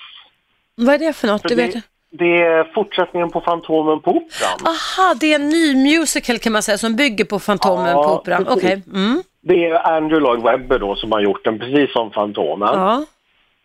[0.76, 1.42] Vad är det för något?
[1.42, 1.76] För Du det, vet?
[2.12, 4.60] det är fortsättningen på Fantomen på Operan.
[4.66, 8.14] Aha, det är en ny musical kan man säga som bygger på Fantomen Ja, på
[8.14, 8.48] Operan.
[8.50, 8.84] Okej.
[8.94, 9.22] Mm.
[9.42, 12.70] Det är Andrew Lloyd Webber då som har gjort den, precis som Fantomen.
[12.74, 13.06] Ja.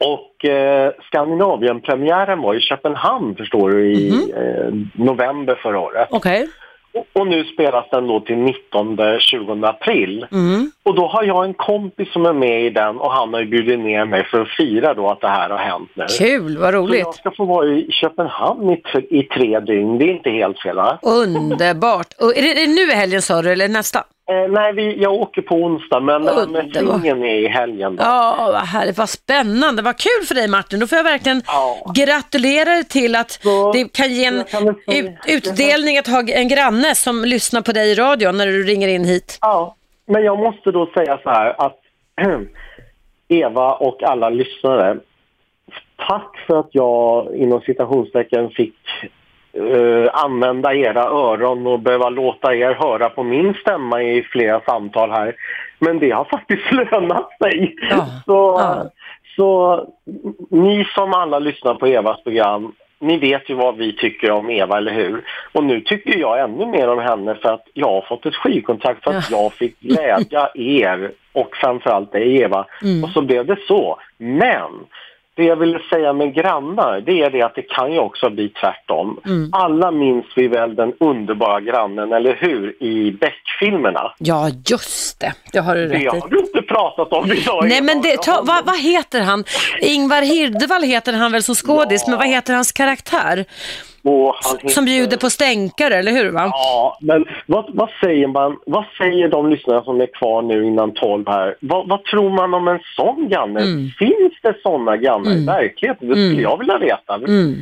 [0.05, 4.44] Och eh, Skandinavien-premiären var i Köpenhamn förstår du i Mhm.
[4.44, 6.09] eh, november förra året.
[6.10, 6.43] Okej.
[6.43, 6.48] Och,
[7.12, 10.27] och nu spelas den då till 19-20 april.
[10.32, 10.70] Mm.
[10.84, 13.46] Och då har jag en kompis som är med i den och han har ju
[13.46, 16.06] bjudit ner mig för att fira då att det här har hänt nu.
[16.18, 17.00] Kul, vad Så roligt.
[17.00, 20.76] jag ska få vara i Köpenhamn i, i tre dygn, det är inte helt fel
[20.76, 20.98] va?
[21.02, 22.06] Underbart.
[22.20, 23.98] Och är, det, nu i helgen sa du eller nästa?
[24.30, 26.28] Eh, nej, vi, jag åker på onsdag men
[26.74, 28.02] singeln är i helgen då.
[28.02, 30.80] Ja, vad härligt, vad spännande, vad kul för dig Martin.
[30.80, 31.42] Då får jag verkligen
[31.94, 33.40] gratulera dig till att
[33.72, 34.40] det kan ge en
[34.86, 38.88] ut, utdelning att ha en granne som lyssnar på dig i radion när du ringer
[38.88, 39.38] in hit.
[39.40, 39.76] Ja,
[40.06, 41.78] men jag måste då säga så här att
[43.28, 44.98] Eva och alla lyssnare,
[46.08, 48.76] tack för att jag inom citationstecken fick
[49.52, 55.10] eh, använda era öron och behöva låta er höra på min stämma i flera samtal
[55.10, 55.34] här.
[55.78, 57.76] Men det har faktiskt lönat sig.
[58.24, 58.60] Så,
[59.36, 59.80] så
[60.50, 62.72] ni som alla lyssnar på Evas program,
[63.02, 65.24] ni vet ju vad vi tycker om Eva, eller hur?
[65.52, 69.04] Och nu tycker jag ännu mer om henne för att jag har fått ett skivkontrakt
[69.04, 72.66] för att jag fick glädja er och framförallt dig Eva.
[72.82, 73.04] Mm.
[73.04, 73.98] Och så blev det så.
[74.18, 74.70] Men
[75.36, 78.48] det jag ville säga med grannar, det är det att det kan ju också bli
[78.48, 79.20] tvärtom.
[79.26, 79.48] Mm.
[79.52, 82.82] Alla minns vi väl den underbara grannen, eller hur?
[82.82, 84.14] I Beck-filmerna.
[84.18, 85.32] Ja, just det.
[85.52, 86.06] Det har du Det rätt i.
[86.06, 87.64] har du inte pratat om idag.
[87.68, 89.44] Nej men det, ta, vad, vad heter han?
[89.80, 93.44] Ingvar Hirdevall heter han väl som skådis, men vad heter hans karaktär?
[94.04, 96.30] Och han heter- Som bjuder på stänkare, eller hur?
[96.30, 96.44] Va?
[96.52, 98.56] Ja, men vad, vad säger man?
[98.66, 101.56] Vad säger de lyssnare som är kvar nu innan 12 här?
[101.60, 103.60] Vad, vad tror man om en sån granne?
[103.60, 103.88] Mm.
[103.98, 106.08] Finns det såna grannar i verkligheten?
[106.08, 106.40] Det skulle Mm.
[106.42, 107.14] jag vilja veta.
[107.14, 107.54] Mm.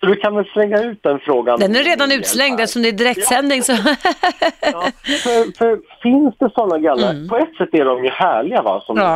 [0.00, 1.58] Så du kan väl slänga ut den frågan?
[1.60, 3.62] Den är redan utslängd eftersom det är direktsändning.
[3.62, 3.76] Så...
[5.22, 7.28] För, för finns det såna grannar?
[7.28, 9.10] På ett sätt är de ju härliga va, som Mm.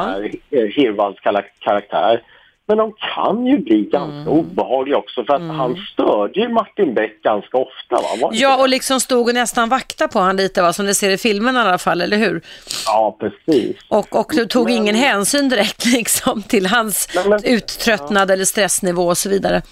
[0.51, 0.59] Ja.
[0.77, 2.23] Hirvalls kala- karaktär.
[2.69, 4.29] Men de kan ju bli ganska Mm.
[4.29, 7.97] obehagliga också för att han störde ju Martin Beck ganska ofta.
[8.21, 8.31] Va?
[8.33, 10.73] Ja, och liksom stod och nästan vakta på han lite, va?
[10.73, 12.43] som ni ser i filmen i alla fall, eller hur?
[12.87, 13.77] Ja, precis.
[13.89, 17.09] Och, och du tog ingen hänsyn direkt liksom, till hans
[17.45, 19.63] uttröttnad eller stressnivå och så vidare.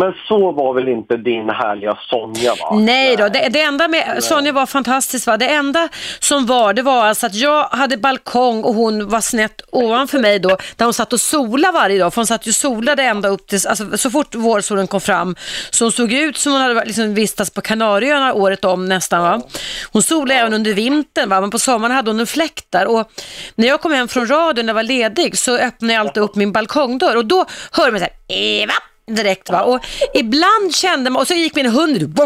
[0.00, 2.76] Men så var väl inte din härliga Sonja va?
[2.78, 5.26] Nej då, det, det enda med Sonja var fantastiskt.
[5.26, 5.36] Va?
[5.36, 5.88] Det enda
[6.18, 10.38] som var, det var alltså att jag hade balkong och hon var snett ovanför mig
[10.38, 12.14] då, där hon satt och solade varje dag.
[12.14, 15.36] För hon satt ju och solade ända upp till, alltså så fort vårsolen kom fram.
[15.70, 19.22] Så hon såg ut som hon hade liksom vistats på Kanarieöarna året om nästan.
[19.22, 19.40] Va?
[19.92, 21.40] Hon solade även under vintern, va?
[21.40, 22.86] men på sommaren hade hon en fläkt där.
[22.86, 23.10] Och
[23.54, 26.34] när jag kom hem från radion när jag var ledig så öppnade jag alltid upp
[26.34, 28.74] min balkongdörr och då hörde man så här, Eva!
[29.08, 29.62] Direkt va.
[29.62, 29.80] Och
[30.14, 32.18] ibland kände man och så gick min hund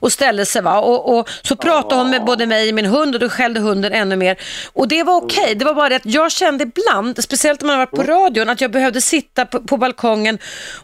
[0.00, 0.78] och ställde sig va.
[0.80, 3.92] Och, och så pratade hon med både mig och min hund och då skällde hunden
[3.92, 4.36] ännu mer.
[4.72, 7.78] Och det var okej, det var bara det att jag kände ibland, speciellt när man
[7.78, 10.38] var på radion, att jag behövde sitta på, på balkongen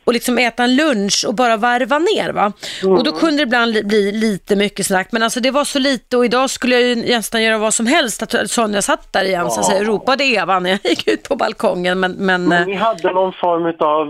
[0.05, 2.53] och liksom äta en lunch och bara varva ner va.
[2.85, 5.09] Och då kunde det ibland li- bli lite mycket snack.
[5.13, 7.87] Men alltså det var så lite och idag skulle jag ju nästan göra vad som
[7.87, 11.23] helst att Sonja satt där igen så att säga, ropade Eva när jag gick ut
[11.23, 14.07] på balkongen men, men Men eh, ni hade någon form av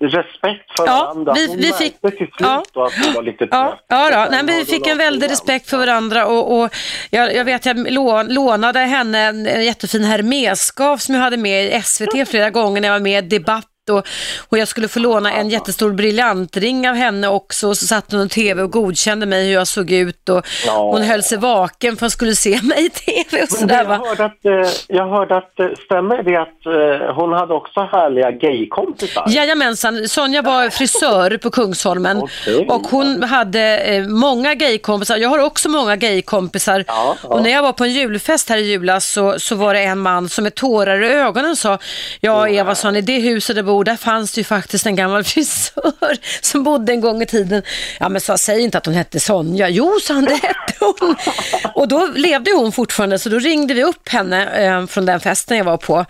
[0.00, 0.45] respekt
[0.76, 1.32] för Ja, varandra.
[1.32, 4.46] vi- Hon vi fick- märkte till slut då att du var lite Ja, ja sen
[4.46, 6.74] Nej, vi fick en väldig respekt för varandra och, och
[7.10, 11.82] jag, jag vet jag lå- lånade henne en, jättefin hermesskav som jag hade med i
[11.82, 14.06] SVT flera gånger när jag var med i Debatt och,
[14.48, 18.26] och jag skulle få låna en jättestor briljantring av henne också och så satt hon
[18.26, 22.00] i TV och godkände mig hur jag såg ut och hon höll sig vaken för
[22.00, 24.00] hon skulle se mig i TV och sådär jag, va.
[24.08, 28.30] hörde att, eh, jag hörde att, eh, stämmer det att eh, hon hade också härliga
[28.30, 29.24] gaykompisar?
[29.28, 32.66] Jajamensan, Sonja var frisör på Kungsholmen Okej.
[32.68, 35.16] och hon hade eh, många gaykompisar.
[35.16, 37.16] Jag har också många gaykompisar ja.
[37.22, 39.98] och när jag var på en julfest här i julas så, så var det en
[39.98, 41.78] man som med tårar i ögonen sa
[42.20, 46.16] Ja Eva, i det huset där bor, där fanns det ju faktiskt en gammal frisör
[46.42, 47.62] som bodde en gång i tiden.
[48.00, 49.68] Ja men sa, säg inte att hon hette Sonja.
[49.68, 51.16] Jo, sa han, det hette hon.
[51.74, 55.56] Och då levde hon fortfarande så då ringde vi upp henne eh, från den festen
[55.56, 56.04] jag var på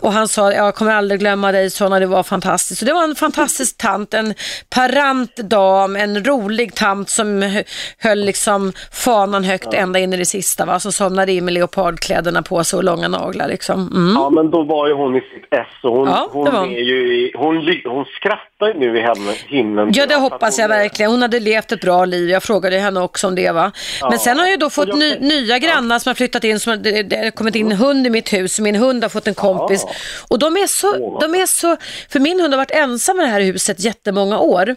[0.00, 2.78] och han sa, jag kommer aldrig glömma dig Sonja, det var fantastiskt.
[2.78, 4.34] Så det var en fantastisk tant, en
[4.70, 7.62] parant dam, en rolig tant som hö-
[7.98, 12.42] höll liksom fanan högt ända in i det sista va, som somnade in med leopardkläderna
[12.42, 13.88] på sig och långa naglar liksom.
[13.94, 14.14] Mm.
[14.16, 15.50] Ja, men då var ju hon i sitt
[15.82, 16.46] och hon, Ja, hon.
[16.48, 19.90] är ju, i- hon, hon skrattar nu i himlen.
[19.94, 21.10] Ja, det Så hoppas jag verkligen.
[21.10, 22.30] Hon hade levt ett bra liv.
[22.30, 23.50] Jag frågade henne också om det.
[23.50, 23.72] va.
[24.00, 24.10] Ja.
[24.10, 26.60] Men sen har jag då fått ny, nya grannar som har flyttat in.
[26.60, 28.60] Som det, det har kommit in en hund i mitt hus.
[28.60, 29.86] Min hund har fått en kompis.
[30.28, 31.76] Och de är, så, de är så...
[32.08, 34.76] För min hund har varit ensam i det här huset jättemånga år.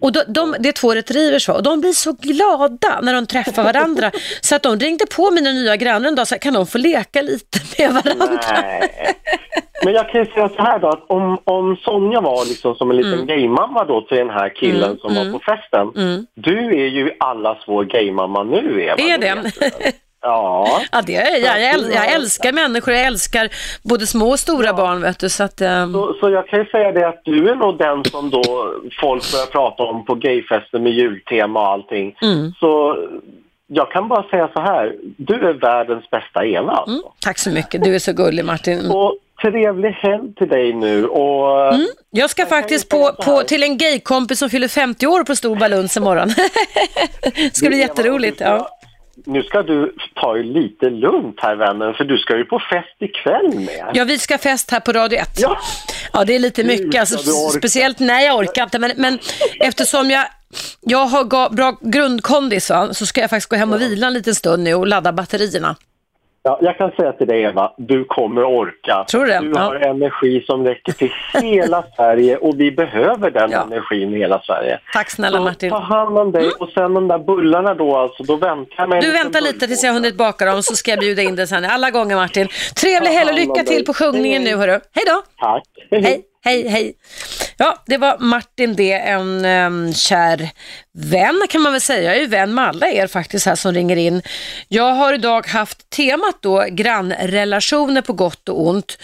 [0.00, 1.54] Och de, de, det är två retrievers va?
[1.54, 4.10] och de blir så glada när de träffar varandra.
[4.40, 6.78] så att de ringde på mina nya grannar en dag och sa, kan de få
[6.78, 8.40] leka lite med varandra?
[8.62, 9.16] Nej.
[9.84, 12.90] Men jag kan ju säga så här då, att om, om Sonja var liksom som
[12.90, 13.26] en liten Mm.
[13.26, 15.32] gaymamma då till den här killen Mm, som mm.
[15.32, 15.92] var på festen.
[15.96, 16.26] Mm.
[16.34, 18.94] Du är ju allas vår gaymamma nu Eva.
[18.94, 19.40] Är Det det?
[19.42, 19.70] vet du.
[20.22, 20.80] Ja.
[20.92, 21.60] Ja, det är jag.
[21.62, 23.48] Jag, äl- jag älskar människor, jag älskar
[23.82, 25.02] både små och stora barn.
[25.02, 27.54] Vet du, så att, ehm, Så, så jag kan ju säga det att du är
[27.54, 32.14] nog den som då folk börjar prata om på gayfester med jultema och allting.
[32.22, 32.52] Mm.
[32.60, 32.96] Så
[33.66, 36.72] jag kan bara säga så här, du är världens bästa Eva.
[36.72, 36.90] Alltså.
[36.90, 38.90] mm, tack så mycket, du är så gullig Martin.
[38.90, 41.06] Och trevlig helg till dig nu.
[41.06, 41.86] Och, Mm.
[42.10, 45.96] Jag ska faktiskt på, på, till en gaykompis som fyller 50 år på Stor Baluns
[45.96, 46.28] imorgon.
[47.34, 48.40] det ska bli jätteroligt.
[48.40, 48.68] Ja.
[49.26, 52.96] Nu ska du ta det lite lugnt här vännen, för du ska ju på fest
[53.00, 53.90] ikväll med.
[53.94, 55.28] ja, vi ska fest här på Radio 1.
[55.40, 55.58] Ja,
[56.12, 57.00] ja det är lite mycket.
[57.00, 57.18] Alltså,
[57.58, 59.18] speciellt, nej jag orkar inte, men, men
[59.60, 60.24] eftersom jag
[60.80, 64.34] jag har bra grundkondis va, så ska jag faktiskt gå hem och vila en liten
[64.34, 65.76] stund nu och ladda batterierna.
[66.42, 69.04] Ja, jag kan säga till dig Eva, du kommer orka.
[69.10, 69.38] Tror du?
[69.38, 69.60] Du Ja.
[69.60, 71.12] har energi som räcker till
[71.42, 73.62] hela Sverige och vi behöver den Ja.
[73.62, 74.78] energin i hela Sverige.
[74.92, 75.70] Tack snälla Så Martin.
[75.70, 79.00] ta hand om dig och sen de där bullarna då alltså, då väntar jag en
[79.00, 81.46] Du väntar lite tills jag har hunnit baka dem så ska jag bjuda in dig
[81.46, 82.48] sen alla gånger Martin.
[82.80, 84.70] Trevlig helg och lycka till på sjungningen nu hörru.
[84.72, 85.22] Hej då!
[85.40, 85.62] Tack.
[85.90, 86.68] Hej, hej, hej.
[86.68, 86.94] hej!
[87.56, 90.50] Ja, det var Martin det, en um, kär
[90.92, 92.02] vän kan man väl säga.
[92.02, 94.22] Jag är ju vän med alla er faktiskt här som ringer in.
[94.68, 98.98] Jag har idag haft temat då grannrelationer på gott och ont.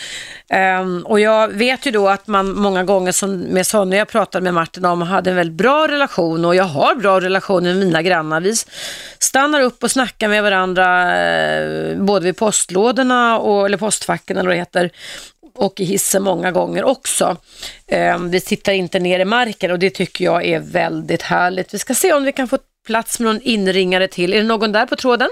[0.80, 4.44] Um, och jag vet ju då att man många gånger som med Sonja jag pratade
[4.44, 8.02] med Martin om hade en väldigt bra relation och jag har bra relationer med mina
[8.02, 8.40] grannar.
[8.40, 8.54] Vi
[9.18, 14.56] stannar upp och snackar med varandra eh, både vid postlådorna och, eller postfacken eller vad
[14.56, 14.90] det heter
[15.58, 17.36] och i hissen många gånger också.
[17.88, 21.74] Eh, vi tittar inte ner i marken och det tycker jag är väldigt härligt.
[21.74, 24.32] Vi ska se om vi kan få plats med någon inringare till.
[24.34, 25.28] Är det någon där på tråden?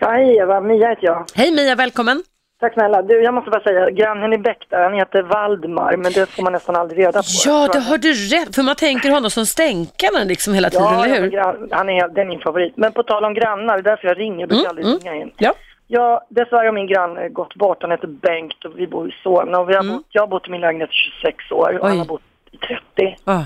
[0.00, 1.26] Ja, hej Eva, Mia heter jag.
[1.34, 2.22] Hej Mia, välkommen.
[2.60, 3.02] Tack snälla.
[3.02, 6.42] Du, jag måste bara säga, grannen i Bäck där, han heter Valdemar, men det får
[6.42, 7.28] man nästan aldrig reda på.
[7.44, 8.54] Ja, det har du rätt.
[8.54, 11.30] För man tänker honom som stänkaren liksom hela tiden, Ja, eller ja, hur?
[11.30, 12.72] gran- han är, det är min favorit.
[12.76, 15.30] Men på tal om grannar, det är därför jag ringer, jag brukar aldrig ringa in.
[15.38, 15.54] Ja.
[15.86, 17.82] Ja, dessvärre har min granne gått bort.
[17.82, 19.58] Han heter Bengt och vi bor i Solna.
[19.60, 20.92] Och vi har bott, jag har bott i min lägenhet i
[21.22, 23.16] 26 år och han har bott i 30.
[23.24, 23.42] Ah.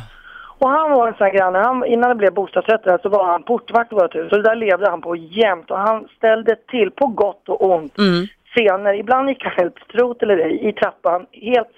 [0.59, 3.43] Och han var en sån här granne, han, innan det blev bostadsrätter så var han
[3.43, 4.31] portvakt i vårt hus.
[4.31, 7.99] Så det där levde han på jämt och han ställde till på gott och ont
[7.99, 8.27] Mm.
[8.55, 8.95] scener.
[8.95, 11.69] Ibland gick han helt, trot eller ej, i trappan helt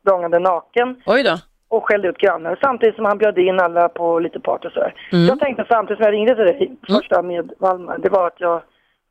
[0.00, 1.36] språngande naken Oj då.
[1.68, 4.94] och skällde ut grannar samtidigt som han bjöd in alla på lite party och sådär.
[5.12, 5.26] Mm.
[5.26, 8.62] Jag tänkte samtidigt som jag ringde till dig, första med Valmar, det var att jag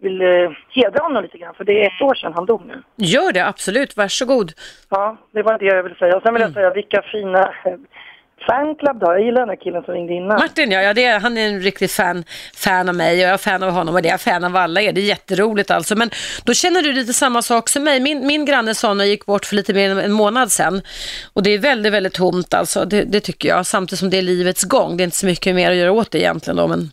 [0.01, 2.81] ville hedra honom lite grann för det är ett år sedan han dog nu.
[2.95, 3.97] Gör det, absolut.
[3.97, 4.51] Varsågod.
[4.89, 6.15] Ja, det var det jag ville säga.
[6.17, 6.53] Och sen vill Mm.
[6.53, 7.73] jag säga vilka fina eh,
[8.47, 9.13] fanclub har.
[9.13, 10.39] Jag gillar den här killen som ringde innan.
[10.39, 12.23] Martin, ja, ja det är, han är en riktig fan,
[12.55, 14.55] fan av mig och jag är fan av honom och det är jag fan av
[14.55, 14.91] alla er.
[14.93, 15.95] Det är jätteroligt alltså.
[15.95, 16.09] Men
[16.45, 17.99] då känner du lite samma sak som mig.
[17.99, 20.81] Min, min granne Sonja gick bort för lite mer än en månad sedan.
[21.33, 22.85] Och det är väldigt, väldigt tomt alltså.
[22.85, 23.65] Det, det tycker jag.
[23.65, 24.97] Samtidigt som det är livets gång.
[24.97, 26.67] Det är inte så mycket mer att göra åt det egentligen då.
[26.67, 26.91] Men...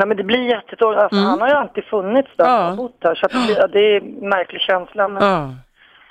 [0.00, 1.02] Nej men det blir jättetråkigt.
[1.02, 1.30] Alltså, Mm.
[1.30, 2.74] Han har ju alltid funnits där Ja.
[2.76, 3.14] bott där.
[3.14, 5.08] Så det, det är en märklig känsla.
[5.08, 5.22] Men...
[5.28, 5.50] Ja.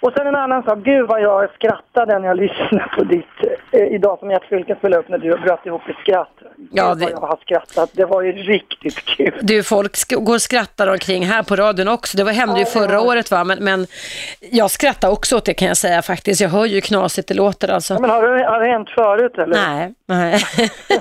[0.01, 0.79] Och sen en annan sak.
[0.79, 3.25] Gud vad jag skrattade när jag lyssnade på ditt
[3.71, 6.31] eh, idag som Gert Fylking spelade upp när du bröt ihop i skratt.
[6.71, 7.89] Ja, det- vad jag har skrattat.
[7.93, 9.33] Det var ju riktigt kul.
[9.41, 12.17] Du, folk sk- går och skrattar omkring här på radion också.
[12.17, 13.85] Det var, hände ju förra året va, men, men
[14.51, 16.41] jag skrattar också åt det kan jag säga faktiskt.
[16.41, 17.93] Jag hör ju knasigt det låter alltså.
[17.93, 19.55] Ja, men har det, har det hänt förut eller?
[19.67, 20.39] Nej, nej.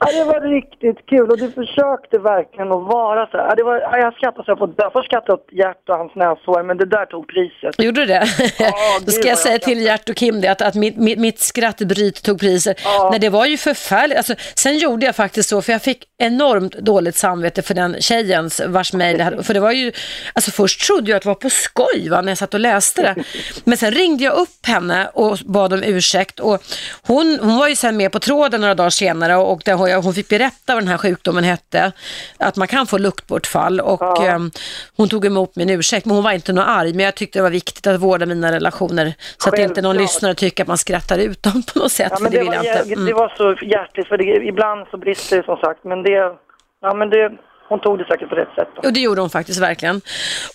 [0.00, 3.46] Ja, det var riktigt kul och du försökte verkligen att vara så här.
[3.48, 6.62] Ja, det var, ja, jag skrattade så jag får skratta åt Gert och hans näshår
[6.62, 7.28] men det där tog
[7.60, 7.84] priset.
[7.84, 8.28] Gjorde du det?
[9.00, 11.18] Då gud ska jag jag säga till Gert och Kim det, att, att mitt, mitt,
[11.18, 12.80] mitt skrattbryt tog priset.
[13.10, 14.18] Nej, det var ju förfärligt.
[14.18, 18.60] Alltså, sen gjorde jag faktiskt så, för jag fick enormt dåligt samvete för den tjejens
[18.66, 19.42] vars mejl jag hade.
[19.42, 19.92] För det var ju,
[20.32, 23.02] alltså först trodde jag att det var på skoj va, när jag satt och läste
[23.02, 23.24] det.
[23.64, 26.62] Men sen ringde jag upp henne och bad om ursäkt och
[27.02, 30.14] hon, hon var ju sen med på tråden några dagar senare och där hon, hon
[30.14, 31.92] fick berätta vad den här sjukdomen hette.
[32.38, 34.50] Att man kan få luktbortfall och ehm,
[34.96, 37.42] hon tog emot min ursäkt men hon var inte något arg men jag tyckte det
[37.42, 40.02] var viktigt att vårda mina relationer så att inte någon Självklart.
[40.02, 42.48] lyssnare tycker att man skrattar ut dem på något sätt Ja, men det, det, vill
[42.48, 42.92] var, jag inte.
[42.92, 43.04] Mm.
[43.04, 46.36] det var så hjärtligt för det, ibland så brister det som sagt men det,
[46.80, 47.32] ja men det,
[47.68, 48.68] hon tog det säkert på rätt sätt.
[48.74, 48.88] Då.
[48.88, 50.00] Och det gjorde hon faktiskt verkligen.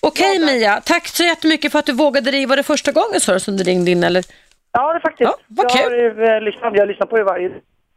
[0.02, 2.48] Okej Mia, tack så jättemycket för att du vågade ringa.
[2.48, 4.24] Var det första gången du som du ringde in eller?
[4.72, 5.32] Ja, det faktiskt.
[5.48, 6.18] vad jag kul.
[6.18, 7.52] har eh, lyssnat, jag lyssnar på er varje...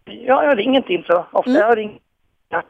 [0.04, 1.50] Ja, jag ringer inte in så ofta.
[1.50, 1.62] Mm.
[1.62, 1.78] Jag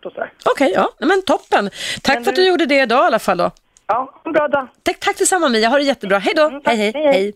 [0.05, 0.33] och så här.
[0.51, 1.71] Okej, ja, Nej, men toppen.
[2.03, 3.51] Tack för att du gjorde det idag i alla fall då.
[3.89, 4.69] Ja, en bra dag.
[4.83, 6.19] Tack, tack detsamma Mia, ha det jättebra.
[6.19, 6.61] Hej då.
[6.65, 7.33] hej, hej, hej.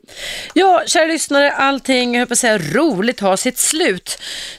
[0.55, 4.19] Ja, kära lyssnare, allting, jag på att säga roligt har sitt slut.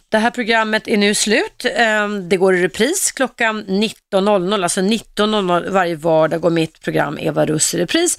[0.10, 1.66] Det här programmet är nu slut.
[1.76, 7.46] Ehm, Det går i repris klockan 19.00, alltså 19.00 varje vardag går mitt program Eva
[7.46, 8.18] Russ i repris.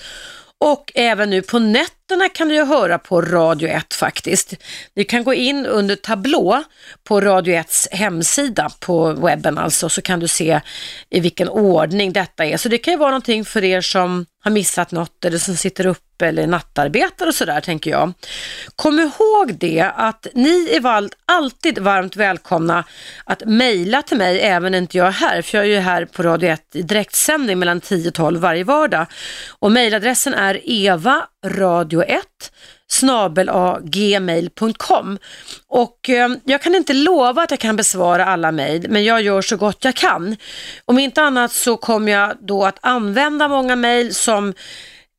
[0.65, 4.55] Och även nu på nätterna kan du ju höra på Radio 1 faktiskt.
[4.95, 6.65] Du kan gå in under tablå
[7.05, 10.61] på Radio 1s hemsida på webben alltså så kan du se
[11.11, 12.57] i vilken ordning detta är.
[12.57, 15.87] Så det kan ju vara någonting för er som har missat något eller som sitter
[15.87, 18.13] uppe eller nattarbetar och sådär tänker jag.
[18.77, 22.85] Kom ihåg det att ni är alltid varmt välkomna
[23.25, 26.05] att mejla till mig även när inte jag är här för jag är ju här
[26.05, 29.07] på Radio 1 i direktsändning mellan 10 och 12 varje vardag.
[29.49, 32.23] Och mejladressen är evaradio1
[32.93, 35.19] snabelagmail.com
[35.69, 39.43] och eh, jag kan inte lova att jag kan besvara alla mejl men jag gör
[39.43, 40.37] så gott jag kan.
[40.85, 44.55] Om inte annat så kommer jag då att använda många mejl som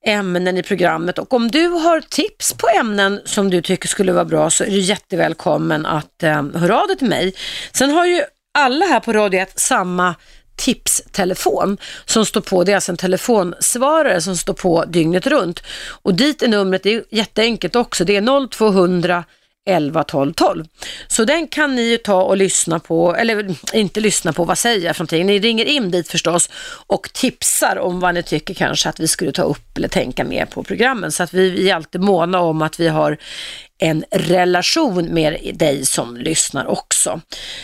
[0.06, 4.26] ämnen i programmet och om du har tips på ämnen som du tycker skulle vara
[4.26, 7.34] bra så är du jättevälkommen att eh, höra av dig till mig.
[7.72, 8.24] Sen har ju
[8.54, 10.16] alla här på Radio 1 samma
[10.56, 15.64] tipstelefon som står på, det är alltså en telefonsvarare som står på dygnet runt.
[16.02, 19.24] Och dit är numret, det är jätteenkelt också, det är 0200
[19.66, 20.66] 11 12 12.
[21.08, 24.86] Så den kan ni ju ta och lyssna på, eller inte lyssna på, vad säger
[24.86, 25.26] jag för någonting?
[25.26, 26.50] Ni ringer in dit förstås
[26.88, 30.46] och tipsar om vad ni tycker kanske att vi skulle ta upp eller tänka mer
[30.46, 31.12] på programmen.
[31.12, 33.18] Så att vi, vi är alltid måna om att vi har
[33.84, 37.22] en relation med dig som lyssnar också.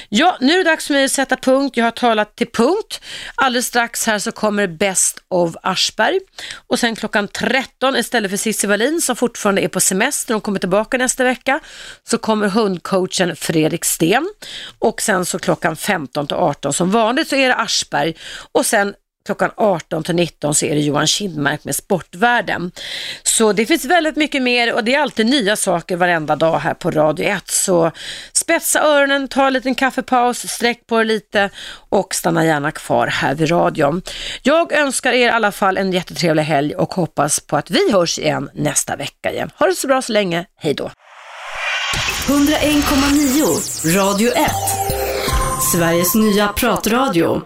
[0.09, 1.77] Ja, nu är det dags för mig att sätta punkt.
[1.77, 3.01] Jag har talat till punkt.
[3.35, 6.19] Alldeles strax här så kommer Best of Aschberg
[6.67, 10.59] och sen klockan 13 istället för Cissi Wallin som fortfarande är på semester, hon kommer
[10.59, 11.59] tillbaka nästa vecka,
[12.03, 14.29] så kommer hundcoachen Fredrik Sten
[14.79, 18.15] och sen så klockan 15 till 18 som vanligt så är det Aschberg
[18.51, 18.93] och sen
[19.29, 22.71] klockan 18 till 19 så är det Johan Kindmark med Sportvärlden.
[23.23, 26.73] Så det finns väldigt mycket mer och det är alltid nya saker varenda dag här
[26.73, 27.47] på Radio 1.
[27.47, 27.91] Så
[28.33, 31.49] spetsa öronen, ta en liten kaffepaus, sträck på er lite
[31.89, 34.01] och stanna gärna kvar här vid radion.
[34.41, 38.19] Jag önskar er i alla fall en jättetrevlig helg och hoppas på att vi hörs
[38.19, 39.51] igen nästa vecka igen.
[39.59, 40.91] Ha det så bra så länge, hej då!
[42.27, 44.51] 101,9 Radio 1
[45.71, 47.41] Sveriges nya pratradio